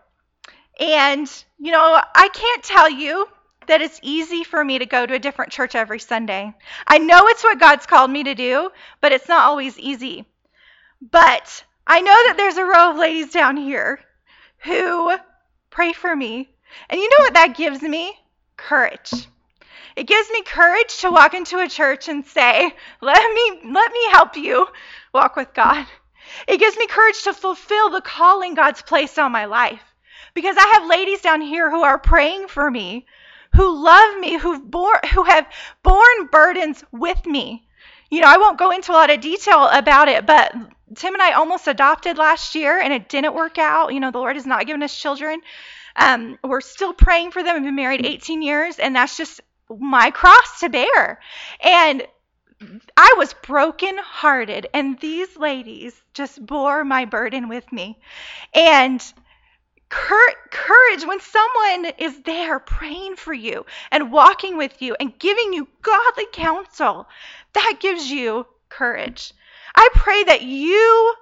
And, 0.81 1.31
you 1.59 1.71
know, 1.71 1.97
I 2.13 2.27
can't 2.33 2.61
tell 2.61 2.89
you 2.89 3.25
that 3.67 3.79
it's 3.79 4.01
easy 4.03 4.43
for 4.43 4.61
me 4.61 4.79
to 4.79 4.85
go 4.85 5.05
to 5.05 5.13
a 5.13 5.19
different 5.19 5.53
church 5.53 5.75
every 5.75 5.99
Sunday. 5.99 6.53
I 6.85 6.97
know 6.97 7.21
it's 7.27 7.45
what 7.45 7.57
God's 7.57 7.85
called 7.85 8.11
me 8.11 8.25
to 8.25 8.35
do, 8.35 8.69
but 8.99 9.13
it's 9.13 9.29
not 9.29 9.45
always 9.45 9.79
easy. 9.79 10.25
But 11.01 11.63
I 11.87 12.01
know 12.01 12.11
that 12.27 12.35
there's 12.35 12.57
a 12.57 12.65
row 12.65 12.91
of 12.91 12.97
ladies 12.97 13.31
down 13.31 13.55
here 13.55 14.01
who 14.57 15.15
pray 15.69 15.93
for 15.93 16.13
me. 16.13 16.49
And 16.89 16.99
you 16.99 17.09
know 17.11 17.23
what 17.23 17.35
that 17.35 17.55
gives 17.55 17.81
me? 17.81 18.13
Courage. 18.57 19.29
It 19.95 20.07
gives 20.07 20.29
me 20.29 20.41
courage 20.43 20.97
to 20.99 21.11
walk 21.11 21.33
into 21.33 21.59
a 21.59 21.69
church 21.69 22.07
and 22.07 22.25
say, 22.25 22.75
"Let 23.01 23.33
me 23.33 23.59
let 23.71 23.91
me 23.91 24.09
help 24.11 24.35
you 24.37 24.67
walk 25.13 25.35
with 25.35 25.53
God." 25.53 25.85
It 26.47 26.57
gives 26.57 26.77
me 26.77 26.87
courage 26.87 27.21
to 27.23 27.33
fulfill 27.33 27.89
the 27.89 28.01
calling 28.01 28.53
God's 28.55 28.81
placed 28.81 29.19
on 29.19 29.31
my 29.31 29.45
life. 29.45 29.81
Because 30.33 30.57
I 30.57 30.67
have 30.73 30.87
ladies 30.87 31.21
down 31.21 31.41
here 31.41 31.69
who 31.69 31.83
are 31.83 31.99
praying 31.99 32.47
for 32.47 32.69
me, 32.69 33.05
who 33.53 33.83
love 33.83 34.17
me, 34.19 34.37
who've 34.37 34.71
borne, 34.71 34.99
who 35.13 35.23
have 35.23 35.47
borne 35.83 36.27
burdens 36.31 36.83
with 36.91 37.25
me. 37.25 37.67
You 38.09 38.21
know, 38.21 38.27
I 38.27 38.37
won't 38.37 38.57
go 38.57 38.71
into 38.71 38.91
a 38.91 38.93
lot 38.93 39.09
of 39.09 39.21
detail 39.21 39.67
about 39.67 40.07
it, 40.07 40.25
but 40.25 40.53
Tim 40.95 41.13
and 41.13 41.21
I 41.21 41.33
almost 41.33 41.67
adopted 41.67 42.17
last 42.17 42.55
year 42.55 42.79
and 42.79 42.93
it 42.93 43.09
didn't 43.09 43.35
work 43.35 43.57
out. 43.57 43.93
You 43.93 43.99
know, 43.99 44.11
the 44.11 44.19
Lord 44.19 44.35
has 44.35 44.45
not 44.45 44.65
given 44.65 44.83
us 44.83 44.95
children. 44.95 45.41
Um, 45.95 46.37
we're 46.43 46.61
still 46.61 46.93
praying 46.93 47.31
for 47.31 47.43
them. 47.43 47.55
We've 47.55 47.63
been 47.63 47.75
married 47.75 48.05
18 48.05 48.41
years, 48.41 48.79
and 48.79 48.95
that's 48.95 49.17
just 49.17 49.41
my 49.69 50.11
cross 50.11 50.59
to 50.59 50.69
bear. 50.69 51.19
And 51.61 52.05
I 52.95 53.15
was 53.17 53.33
broken 53.33 53.97
hearted, 53.97 54.67
and 54.73 54.99
these 54.99 55.35
ladies 55.37 56.01
just 56.13 56.45
bore 56.45 56.83
my 56.83 57.05
burden 57.05 57.49
with 57.49 57.69
me. 57.71 57.99
And 58.53 59.03
courage 59.89 61.05
when 61.05 61.19
someone 61.19 61.91
is 61.99 62.21
there 62.23 62.59
praying 62.59 63.15
for 63.15 63.33
you 63.33 63.65
and 63.91 64.11
walking 64.11 64.57
with 64.57 64.81
you 64.81 64.95
and 64.99 65.17
giving 65.19 65.53
you 65.53 65.67
godly 65.81 66.25
counsel. 66.31 67.07
That 67.53 67.75
gives 67.79 68.09
you 68.09 68.47
courage. 68.69 69.33
I 69.75 69.89
pray 69.93 70.23
that 70.23 70.41
you 70.41 71.13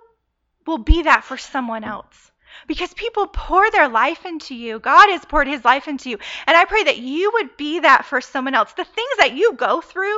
will 0.65 0.77
be 0.77 1.03
that 1.03 1.25
for 1.25 1.37
someone 1.37 1.83
else 1.83 2.30
because 2.67 2.93
people 2.93 3.27
pour 3.27 3.69
their 3.71 3.89
life 3.89 4.25
into 4.25 4.55
you. 4.55 4.79
God 4.79 5.09
has 5.09 5.25
poured 5.25 5.47
his 5.47 5.63
life 5.65 5.87
into 5.87 6.09
you. 6.09 6.17
And 6.47 6.57
I 6.57 6.65
pray 6.65 6.83
that 6.83 6.97
you 6.97 7.31
would 7.33 7.57
be 7.57 7.79
that 7.79 8.05
for 8.05 8.21
someone 8.21 8.55
else. 8.55 8.73
The 8.73 8.85
things 8.85 9.17
that 9.19 9.33
you 9.33 9.53
go 9.53 9.81
through, 9.81 10.17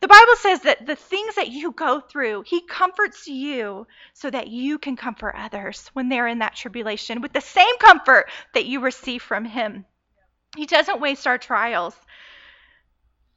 the 0.00 0.08
Bible 0.08 0.36
says 0.36 0.60
that 0.60 0.86
the 0.86 0.96
things 0.96 1.36
that 1.36 1.48
you 1.48 1.72
go 1.72 2.00
through, 2.00 2.44
He 2.46 2.60
comforts 2.66 3.26
you 3.26 3.86
so 4.12 4.30
that 4.30 4.48
you 4.48 4.78
can 4.78 4.96
comfort 4.96 5.34
others 5.36 5.90
when 5.92 6.08
they're 6.08 6.26
in 6.26 6.40
that 6.40 6.56
tribulation 6.56 7.20
with 7.20 7.32
the 7.32 7.40
same 7.40 7.78
comfort 7.78 8.26
that 8.54 8.66
you 8.66 8.80
receive 8.80 9.22
from 9.22 9.44
Him. 9.44 9.84
He 10.56 10.66
doesn't 10.66 11.00
waste 11.00 11.26
our 11.26 11.38
trials. 11.38 11.94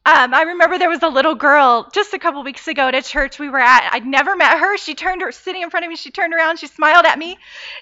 Um, 0.08 0.34
I 0.34 0.44
remember 0.44 0.80
there 0.80 0.90
was 0.90 1.04
a 1.04 1.10
little 1.10 1.36
girl 1.36 1.90
just 1.94 2.14
a 2.14 2.20
couple 2.20 2.42
weeks 2.42 2.66
ago 2.70 2.88
at 2.88 2.96
a 2.96 3.02
church 3.02 3.40
we 3.40 3.50
were 3.50 3.60
at. 3.60 3.90
I'd 3.92 4.06
never 4.06 4.38
met 4.38 4.58
her. 4.58 4.78
She 4.78 4.96
turned 4.96 5.22
her 5.22 5.34
sitting 5.34 5.62
in 5.62 5.70
front 5.70 5.86
of 5.86 5.90
me. 5.90 5.98
She 5.98 6.12
turned 6.12 6.34
around. 6.34 6.60
She 6.60 6.68
smiled 6.68 7.06
at 7.06 7.20
me, 7.20 7.38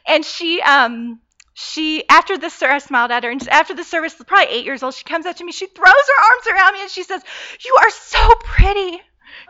and 0.07 0.26
she 0.26 0.59
um, 0.59 1.19
she 1.53 2.03
after 2.09 2.36
the 2.38 2.49
service 2.49 2.84
I 2.84 2.88
smiled 2.88 3.11
at 3.11 3.23
her 3.23 3.30
and 3.30 3.47
after 3.47 3.73
the 3.76 3.84
service 3.84 4.15
probably 4.28 4.53
eight 4.53 4.65
years 4.65 4.84
old 4.84 4.93
she 4.93 5.05
comes 5.05 5.26
up 5.26 5.38
to 5.38 5.45
me 5.45 5.53
she 5.53 5.67
throws 5.67 5.88
her 5.88 6.23
arms 6.34 6.47
around 6.47 6.73
me 6.73 6.82
and 6.82 6.91
she 6.91 7.03
says 7.03 7.23
you 7.63 7.78
are 7.82 7.89
so 7.89 8.36
pretty 8.43 9.01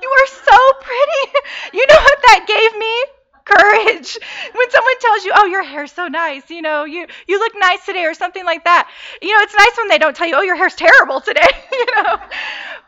you 0.01 0.09
are 0.09 0.27
so 0.27 0.73
pretty 0.81 1.33
you 1.73 1.85
know 1.87 1.95
what 1.95 2.19
that 2.27 2.45
gave 2.47 2.79
me 2.79 3.14
courage 3.45 4.17
when 4.53 4.71
someone 4.71 4.99
tells 4.99 5.23
you 5.23 5.31
oh 5.35 5.45
your 5.45 5.63
hair's 5.63 5.91
so 5.91 6.07
nice 6.07 6.49
you 6.49 6.61
know 6.61 6.83
you 6.83 7.05
you 7.27 7.39
look 7.39 7.53
nice 7.57 7.85
today 7.85 8.05
or 8.05 8.13
something 8.13 8.43
like 8.43 8.63
that 8.63 8.89
you 9.21 9.31
know 9.31 9.41
it's 9.41 9.53
nice 9.53 9.77
when 9.77 9.87
they 9.87 9.99
don't 9.99 10.15
tell 10.15 10.27
you 10.27 10.35
oh 10.35 10.41
your 10.41 10.55
hair's 10.55 10.75
terrible 10.75 11.21
today 11.21 11.47
you 11.71 11.85
know 11.95 12.17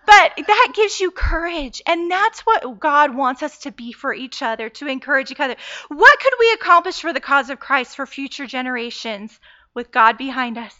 but 0.07 0.31
that 0.47 0.71
gives 0.73 1.01
you 1.01 1.11
courage. 1.11 1.81
And 1.85 2.09
that's 2.09 2.39
what 2.39 2.79
God 2.79 3.13
wants 3.13 3.43
us 3.43 3.59
to 3.59 3.71
be 3.71 3.91
for 3.91 4.13
each 4.13 4.41
other, 4.41 4.69
to 4.69 4.87
encourage 4.87 5.31
each 5.31 5.39
other. 5.39 5.57
What 5.89 6.19
could 6.19 6.33
we 6.39 6.53
accomplish 6.53 7.01
for 7.01 7.11
the 7.11 7.19
cause 7.19 7.49
of 7.49 7.59
Christ 7.59 7.97
for 7.97 8.05
future 8.05 8.47
generations 8.47 9.37
with 9.73 9.91
God 9.91 10.17
behind 10.17 10.57
us? 10.57 10.73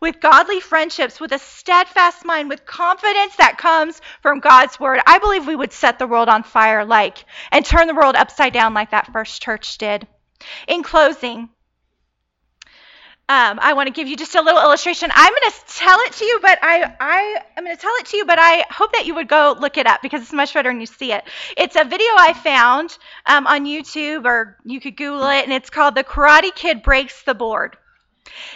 With 0.00 0.20
godly 0.20 0.60
friendships, 0.60 1.20
with 1.20 1.32
a 1.32 1.38
steadfast 1.38 2.24
mind, 2.24 2.48
with 2.48 2.64
confidence 2.64 3.36
that 3.36 3.58
comes 3.58 4.00
from 4.20 4.40
God's 4.40 4.78
word, 4.78 5.00
I 5.06 5.18
believe 5.18 5.46
we 5.46 5.56
would 5.56 5.72
set 5.72 5.98
the 5.98 6.06
world 6.06 6.28
on 6.28 6.42
fire 6.42 6.84
like 6.84 7.24
and 7.50 7.64
turn 7.64 7.86
the 7.86 7.94
world 7.94 8.16
upside 8.16 8.52
down 8.52 8.74
like 8.74 8.90
that 8.90 9.12
first 9.12 9.42
church 9.42 9.78
did. 9.78 10.06
In 10.66 10.82
closing, 10.82 11.48
um, 13.28 13.60
I 13.62 13.72
want 13.72 13.86
to 13.86 13.92
give 13.92 14.08
you 14.08 14.16
just 14.16 14.34
a 14.34 14.42
little 14.42 14.60
illustration. 14.60 15.08
I'm 15.12 15.32
going 15.32 15.50
to 15.50 15.74
tell 15.74 15.98
it 16.00 16.12
to 16.12 16.24
you, 16.24 16.38
but 16.42 16.58
I, 16.60 16.94
I 17.00 17.42
am 17.56 17.64
going 17.64 17.74
to 17.74 17.80
tell 17.80 17.94
it 18.00 18.06
to 18.06 18.16
you, 18.16 18.26
but 18.26 18.38
I 18.38 18.66
hope 18.68 18.92
that 18.92 19.06
you 19.06 19.14
would 19.14 19.28
go 19.28 19.56
look 19.58 19.78
it 19.78 19.86
up 19.86 20.02
because 20.02 20.22
it's 20.22 20.32
much 20.32 20.52
better 20.52 20.68
when 20.68 20.80
you 20.80 20.86
see 20.86 21.12
it. 21.12 21.24
It's 21.56 21.76
a 21.76 21.84
video 21.84 22.08
I 22.18 22.34
found 22.34 22.98
um, 23.24 23.46
on 23.46 23.64
YouTube, 23.64 24.26
or 24.26 24.58
you 24.64 24.80
could 24.80 24.96
Google 24.96 25.28
it, 25.28 25.44
and 25.44 25.52
it's 25.52 25.70
called 25.70 25.94
"The 25.94 26.04
Karate 26.04 26.54
Kid 26.54 26.82
Breaks 26.82 27.22
the 27.22 27.34
Board." 27.34 27.78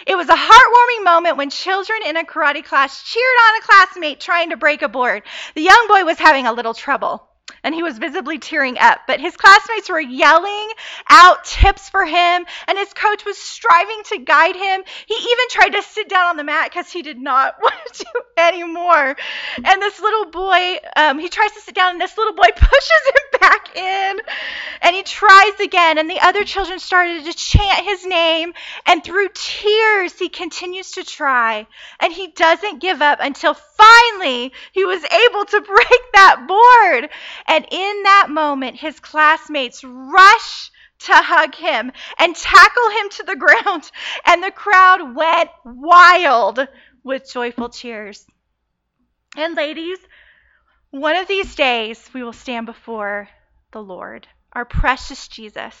It 0.05 0.15
was 0.15 0.29
a 0.29 0.35
heartwarming 0.35 1.03
moment 1.03 1.37
when 1.37 1.49
children 1.49 1.99
in 2.05 2.17
a 2.17 2.23
karate 2.23 2.63
class 2.63 3.03
cheered 3.03 3.23
on 3.23 3.57
a 3.57 3.65
classmate 3.65 4.19
trying 4.19 4.51
to 4.51 4.57
break 4.57 4.81
a 4.81 4.89
board. 4.89 5.23
The 5.55 5.61
young 5.61 5.85
boy 5.87 6.05
was 6.05 6.17
having 6.17 6.47
a 6.47 6.53
little 6.53 6.73
trouble 6.73 7.27
and 7.63 7.73
he 7.73 7.83
was 7.83 7.97
visibly 7.97 8.39
tearing 8.39 8.77
up. 8.77 9.01
But 9.07 9.19
his 9.19 9.35
classmates 9.35 9.89
were 9.89 9.99
yelling 9.99 10.69
out 11.09 11.43
tips 11.45 11.89
for 11.89 12.05
him, 12.05 12.45
and 12.67 12.77
his 12.77 12.93
coach 12.93 13.25
was 13.25 13.37
striving 13.37 14.01
to 14.05 14.19
guide 14.19 14.55
him. 14.55 14.83
He 15.05 15.13
even 15.13 15.45
tried 15.49 15.69
to 15.69 15.81
sit 15.81 16.09
down 16.09 16.27
on 16.27 16.37
the 16.37 16.43
mat 16.43 16.69
because 16.71 16.91
he 16.91 17.01
did 17.01 17.17
not 17.17 17.55
want 17.61 17.75
to 17.93 18.03
do 18.03 18.21
anymore. 18.37 19.15
And 19.63 19.81
this 19.81 19.99
little 19.99 20.25
boy, 20.31 20.77
um, 20.95 21.19
he 21.19 21.29
tries 21.29 21.51
to 21.53 21.61
sit 21.61 21.75
down, 21.75 21.91
and 21.91 22.01
this 22.01 22.17
little 22.17 22.33
boy 22.33 22.47
pushes 22.55 23.03
him 23.07 23.39
back 23.39 23.75
in, 23.75 24.19
and 24.81 24.95
he 24.95 25.03
tries 25.03 25.59
again. 25.59 25.97
And 25.97 26.09
the 26.09 26.21
other 26.21 26.43
children 26.43 26.79
started 26.79 27.25
to 27.25 27.33
chant 27.33 27.85
his 27.85 28.05
name, 28.05 28.53
and 28.85 29.03
through 29.03 29.29
tears, 29.33 30.13
he 30.17 30.29
continues 30.29 30.91
to 30.91 31.03
try, 31.03 31.67
and 31.99 32.13
he 32.13 32.27
doesn't 32.27 32.79
give 32.81 33.01
up 33.01 33.19
until 33.21 33.53
finally 33.53 34.53
he 34.71 34.85
was 34.85 35.03
able 35.03 35.45
to 35.45 35.61
break 35.61 36.01
that 36.13 36.45
board. 36.47 37.09
And 37.47 37.65
in 37.69 38.03
that 38.03 38.27
moment, 38.29 38.75
his 38.77 38.99
classmates 38.99 39.83
rush 39.83 40.71
to 40.99 41.13
hug 41.13 41.55
him 41.55 41.91
and 42.17 42.35
tackle 42.35 42.89
him 42.89 43.09
to 43.11 43.23
the 43.23 43.35
ground, 43.63 43.89
and 44.25 44.43
the 44.43 44.51
crowd 44.51 45.15
went 45.15 45.49
wild 45.63 46.67
with 47.03 47.31
joyful 47.31 47.69
cheers. 47.69 48.25
And, 49.37 49.55
ladies, 49.55 49.99
one 50.89 51.15
of 51.15 51.27
these 51.27 51.55
days 51.55 52.09
we 52.13 52.23
will 52.23 52.33
stand 52.33 52.65
before 52.65 53.29
the 53.71 53.81
Lord, 53.81 54.27
our 54.53 54.65
precious 54.65 55.27
Jesus. 55.27 55.75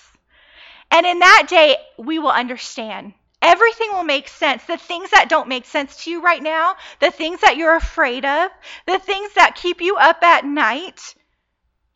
And 0.91 1.05
in 1.05 1.19
that 1.19 1.47
day, 1.49 1.75
we 1.97 2.19
will 2.19 2.31
understand. 2.31 3.13
Everything 3.41 3.91
will 3.91 4.03
make 4.03 4.27
sense. 4.27 4.63
The 4.63 4.77
things 4.77 5.09
that 5.11 5.29
don't 5.29 5.47
make 5.47 5.65
sense 5.65 6.03
to 6.03 6.11
you 6.11 6.21
right 6.21 6.41
now, 6.41 6.75
the 6.99 7.11
things 7.11 7.41
that 7.41 7.57
you're 7.57 7.75
afraid 7.75 8.25
of, 8.25 8.51
the 8.85 8.99
things 8.99 9.33
that 9.33 9.55
keep 9.55 9.81
you 9.81 9.95
up 9.95 10.23
at 10.23 10.45
night, 10.45 11.15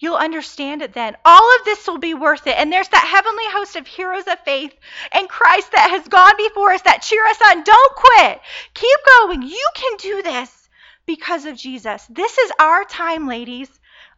You'll 0.01 0.15
understand 0.15 0.81
it 0.81 0.93
then. 0.93 1.15
All 1.23 1.55
of 1.57 1.63
this 1.63 1.85
will 1.85 1.99
be 1.99 2.15
worth 2.15 2.47
it. 2.47 2.57
And 2.57 2.73
there's 2.73 2.87
that 2.87 3.07
heavenly 3.07 3.43
host 3.49 3.75
of 3.75 3.85
heroes 3.85 4.25
of 4.27 4.39
faith 4.39 4.73
and 5.11 5.29
Christ 5.29 5.71
that 5.73 5.91
has 5.91 6.07
gone 6.07 6.33
before 6.37 6.71
us 6.71 6.81
that 6.81 7.03
cheer 7.03 7.23
us 7.27 7.39
on. 7.49 7.63
Don't 7.63 7.95
quit. 7.95 8.41
Keep 8.73 8.97
going. 9.05 9.43
You 9.43 9.69
can 9.75 9.97
do 9.97 10.23
this 10.23 10.69
because 11.05 11.45
of 11.45 11.55
Jesus. 11.55 12.03
This 12.09 12.35
is 12.35 12.51
our 12.59 12.83
time, 12.83 13.27
ladies, 13.27 13.69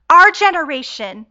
our 0.10 0.32
generation. 0.32 1.26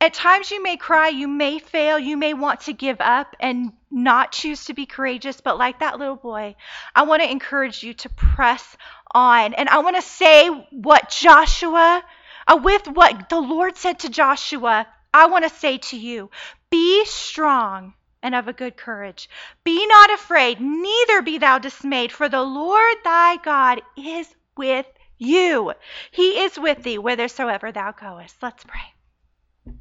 At 0.00 0.12
times 0.12 0.50
you 0.50 0.60
may 0.60 0.76
cry, 0.76 1.10
you 1.10 1.28
may 1.28 1.60
fail, 1.60 1.96
you 1.96 2.16
may 2.16 2.34
want 2.34 2.62
to 2.62 2.72
give 2.72 3.00
up 3.00 3.36
and 3.38 3.72
not 3.92 4.32
choose 4.32 4.64
to 4.64 4.74
be 4.74 4.86
courageous, 4.86 5.40
but 5.40 5.56
like 5.56 5.78
that 5.78 6.00
little 6.00 6.16
boy, 6.16 6.56
I 6.96 7.04
want 7.04 7.22
to 7.22 7.30
encourage 7.30 7.84
you 7.84 7.94
to 7.94 8.08
press 8.08 8.76
on. 9.14 9.54
And 9.54 9.68
I 9.68 9.78
want 9.78 9.94
to 9.94 10.02
say 10.02 10.48
what 10.72 11.10
Joshua 11.10 12.02
uh, 12.46 12.60
with 12.62 12.86
what 12.88 13.28
the 13.28 13.40
Lord 13.40 13.76
said 13.76 14.00
to 14.00 14.08
Joshua, 14.08 14.86
I 15.12 15.26
want 15.26 15.44
to 15.44 15.50
say 15.50 15.78
to 15.78 15.96
you 15.96 16.30
be 16.70 17.04
strong 17.04 17.94
and 18.22 18.34
of 18.34 18.48
a 18.48 18.52
good 18.52 18.76
courage. 18.76 19.28
Be 19.62 19.86
not 19.86 20.12
afraid, 20.12 20.60
neither 20.60 21.22
be 21.22 21.38
thou 21.38 21.58
dismayed, 21.58 22.10
for 22.10 22.28
the 22.28 22.42
Lord 22.42 22.96
thy 23.04 23.36
God 23.36 23.82
is 23.96 24.34
with 24.56 24.86
you. 25.18 25.72
He 26.10 26.40
is 26.40 26.58
with 26.58 26.82
thee 26.82 26.96
whithersoever 26.96 27.70
thou 27.70 27.92
goest. 27.92 28.36
Let's 28.42 28.64
pray. 28.64 29.74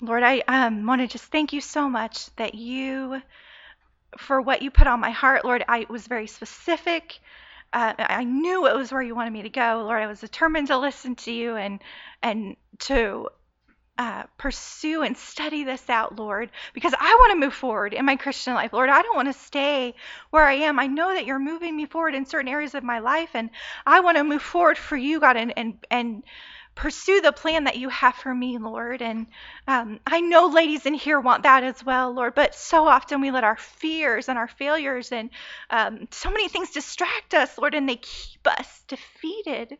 Lord, 0.00 0.22
I 0.22 0.42
um, 0.46 0.86
want 0.86 1.00
to 1.00 1.06
just 1.06 1.24
thank 1.24 1.52
you 1.52 1.60
so 1.60 1.88
much 1.88 2.34
that 2.36 2.54
you, 2.54 3.20
for 4.18 4.40
what 4.40 4.62
you 4.62 4.70
put 4.70 4.86
on 4.86 5.00
my 5.00 5.10
heart, 5.10 5.44
Lord, 5.44 5.64
I 5.68 5.86
was 5.88 6.06
very 6.06 6.26
specific. 6.26 7.18
Uh, 7.72 7.94
I 7.98 8.24
knew 8.24 8.66
it 8.66 8.76
was 8.76 8.92
where 8.92 9.02
you 9.02 9.14
wanted 9.14 9.32
me 9.32 9.42
to 9.42 9.50
go, 9.50 9.82
Lord. 9.84 10.02
I 10.02 10.06
was 10.06 10.20
determined 10.20 10.68
to 10.68 10.78
listen 10.78 11.14
to 11.16 11.32
you 11.32 11.56
and 11.56 11.82
and 12.22 12.56
to 12.80 13.28
uh, 13.98 14.24
pursue 14.36 15.02
and 15.02 15.16
study 15.16 15.64
this 15.64 15.88
out, 15.88 16.18
Lord, 16.18 16.50
because 16.74 16.94
I 16.98 17.14
want 17.14 17.32
to 17.32 17.46
move 17.46 17.54
forward 17.54 17.94
in 17.94 18.04
my 18.04 18.16
Christian 18.16 18.54
life, 18.54 18.72
Lord. 18.72 18.90
I 18.90 19.02
don't 19.02 19.16
want 19.16 19.28
to 19.28 19.32
stay 19.32 19.94
where 20.30 20.44
I 20.44 20.52
am. 20.54 20.78
I 20.78 20.86
know 20.86 21.14
that 21.14 21.24
you're 21.24 21.38
moving 21.38 21.74
me 21.74 21.86
forward 21.86 22.14
in 22.14 22.26
certain 22.26 22.48
areas 22.48 22.74
of 22.74 22.84
my 22.84 22.98
life, 22.98 23.30
and 23.34 23.50
I 23.86 24.00
want 24.00 24.18
to 24.18 24.24
move 24.24 24.42
forward 24.42 24.76
for 24.76 24.96
you, 24.96 25.20
God, 25.20 25.36
and 25.36 25.52
and 25.56 25.86
and 25.90 26.22
pursue 26.76 27.22
the 27.22 27.32
plan 27.32 27.64
that 27.64 27.78
you 27.78 27.88
have 27.88 28.14
for 28.14 28.32
me, 28.32 28.58
Lord. 28.58 29.02
And 29.02 29.26
um, 29.66 29.98
I 30.06 30.20
know 30.20 30.46
ladies 30.46 30.86
in 30.86 30.94
here 30.94 31.18
want 31.18 31.42
that 31.42 31.64
as 31.64 31.82
well, 31.82 32.12
Lord. 32.12 32.34
But 32.36 32.54
so 32.54 32.86
often 32.86 33.20
we 33.20 33.32
let 33.32 33.42
our 33.42 33.56
fears 33.56 34.28
and 34.28 34.38
our 34.38 34.46
failures 34.46 35.10
and 35.10 35.30
um, 35.70 36.06
so 36.12 36.30
many 36.30 36.48
things 36.48 36.70
distract 36.70 37.34
us, 37.34 37.58
Lord, 37.58 37.74
and 37.74 37.88
they 37.88 37.96
keep 37.96 38.46
us 38.46 38.82
defeated. 38.86 39.78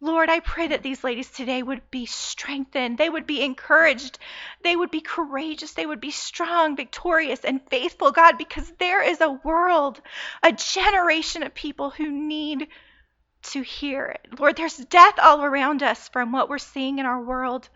Lord, 0.00 0.28
I 0.30 0.38
pray 0.38 0.68
that 0.68 0.84
these 0.84 1.02
ladies 1.02 1.28
today 1.28 1.60
would 1.60 1.90
be 1.90 2.06
strengthened. 2.06 2.98
They 2.98 3.08
would 3.08 3.26
be 3.26 3.42
encouraged. 3.42 4.18
They 4.62 4.76
would 4.76 4.92
be 4.92 5.00
courageous. 5.00 5.72
They 5.72 5.86
would 5.86 6.00
be 6.00 6.12
strong, 6.12 6.76
victorious, 6.76 7.40
and 7.44 7.60
faithful, 7.68 8.12
God, 8.12 8.38
because 8.38 8.70
there 8.78 9.02
is 9.02 9.20
a 9.20 9.32
world, 9.32 10.00
a 10.42 10.52
generation 10.52 11.42
of 11.42 11.52
people 11.52 11.90
who 11.90 12.08
need 12.08 12.68
to 13.42 13.62
hear 13.62 14.06
it. 14.06 14.38
Lord, 14.38 14.56
there's 14.56 14.76
death 14.76 15.18
all 15.22 15.44
around 15.44 15.82
us 15.82 16.08
from 16.08 16.32
what 16.32 16.48
we're 16.48 16.58
seeing 16.58 16.98
in 16.98 17.06
our 17.06 17.20
world. 17.20 17.68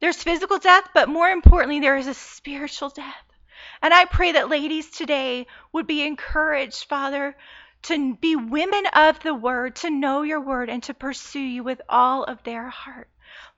There's 0.00 0.22
physical 0.22 0.58
death, 0.58 0.88
but 0.94 1.08
more 1.08 1.28
importantly, 1.28 1.80
there 1.80 1.96
is 1.96 2.06
a 2.06 2.14
spiritual 2.14 2.90
death. 2.90 3.24
And 3.80 3.92
I 3.92 4.04
pray 4.04 4.32
that 4.32 4.48
ladies 4.48 4.90
today 4.90 5.46
would 5.72 5.86
be 5.86 6.02
encouraged, 6.02 6.88
Father, 6.88 7.36
to 7.82 8.14
be 8.16 8.36
women 8.36 8.86
of 8.92 9.20
the 9.20 9.34
word, 9.34 9.76
to 9.76 9.90
know 9.90 10.22
your 10.22 10.40
word, 10.40 10.70
and 10.70 10.82
to 10.84 10.94
pursue 10.94 11.40
you 11.40 11.62
with 11.62 11.80
all 11.88 12.24
of 12.24 12.42
their 12.42 12.68
heart. 12.68 13.08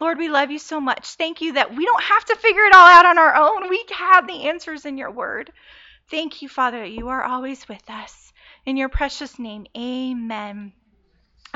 Lord, 0.00 0.18
we 0.18 0.28
love 0.28 0.50
you 0.50 0.58
so 0.58 0.80
much. 0.80 1.14
Thank 1.14 1.40
you 1.40 1.54
that 1.54 1.74
we 1.74 1.84
don't 1.84 2.02
have 2.02 2.24
to 2.26 2.36
figure 2.36 2.64
it 2.64 2.74
all 2.74 2.86
out 2.86 3.06
on 3.06 3.18
our 3.18 3.34
own. 3.34 3.68
We 3.68 3.84
have 3.96 4.26
the 4.26 4.48
answers 4.48 4.86
in 4.86 4.98
your 4.98 5.10
word. 5.10 5.52
Thank 6.10 6.42
you, 6.42 6.48
Father, 6.48 6.80
that 6.80 6.90
you 6.90 7.08
are 7.08 7.22
always 7.22 7.68
with 7.68 7.88
us. 7.88 8.32
In 8.66 8.76
your 8.76 8.88
precious 8.88 9.38
name, 9.38 9.66
amen. 9.76 10.72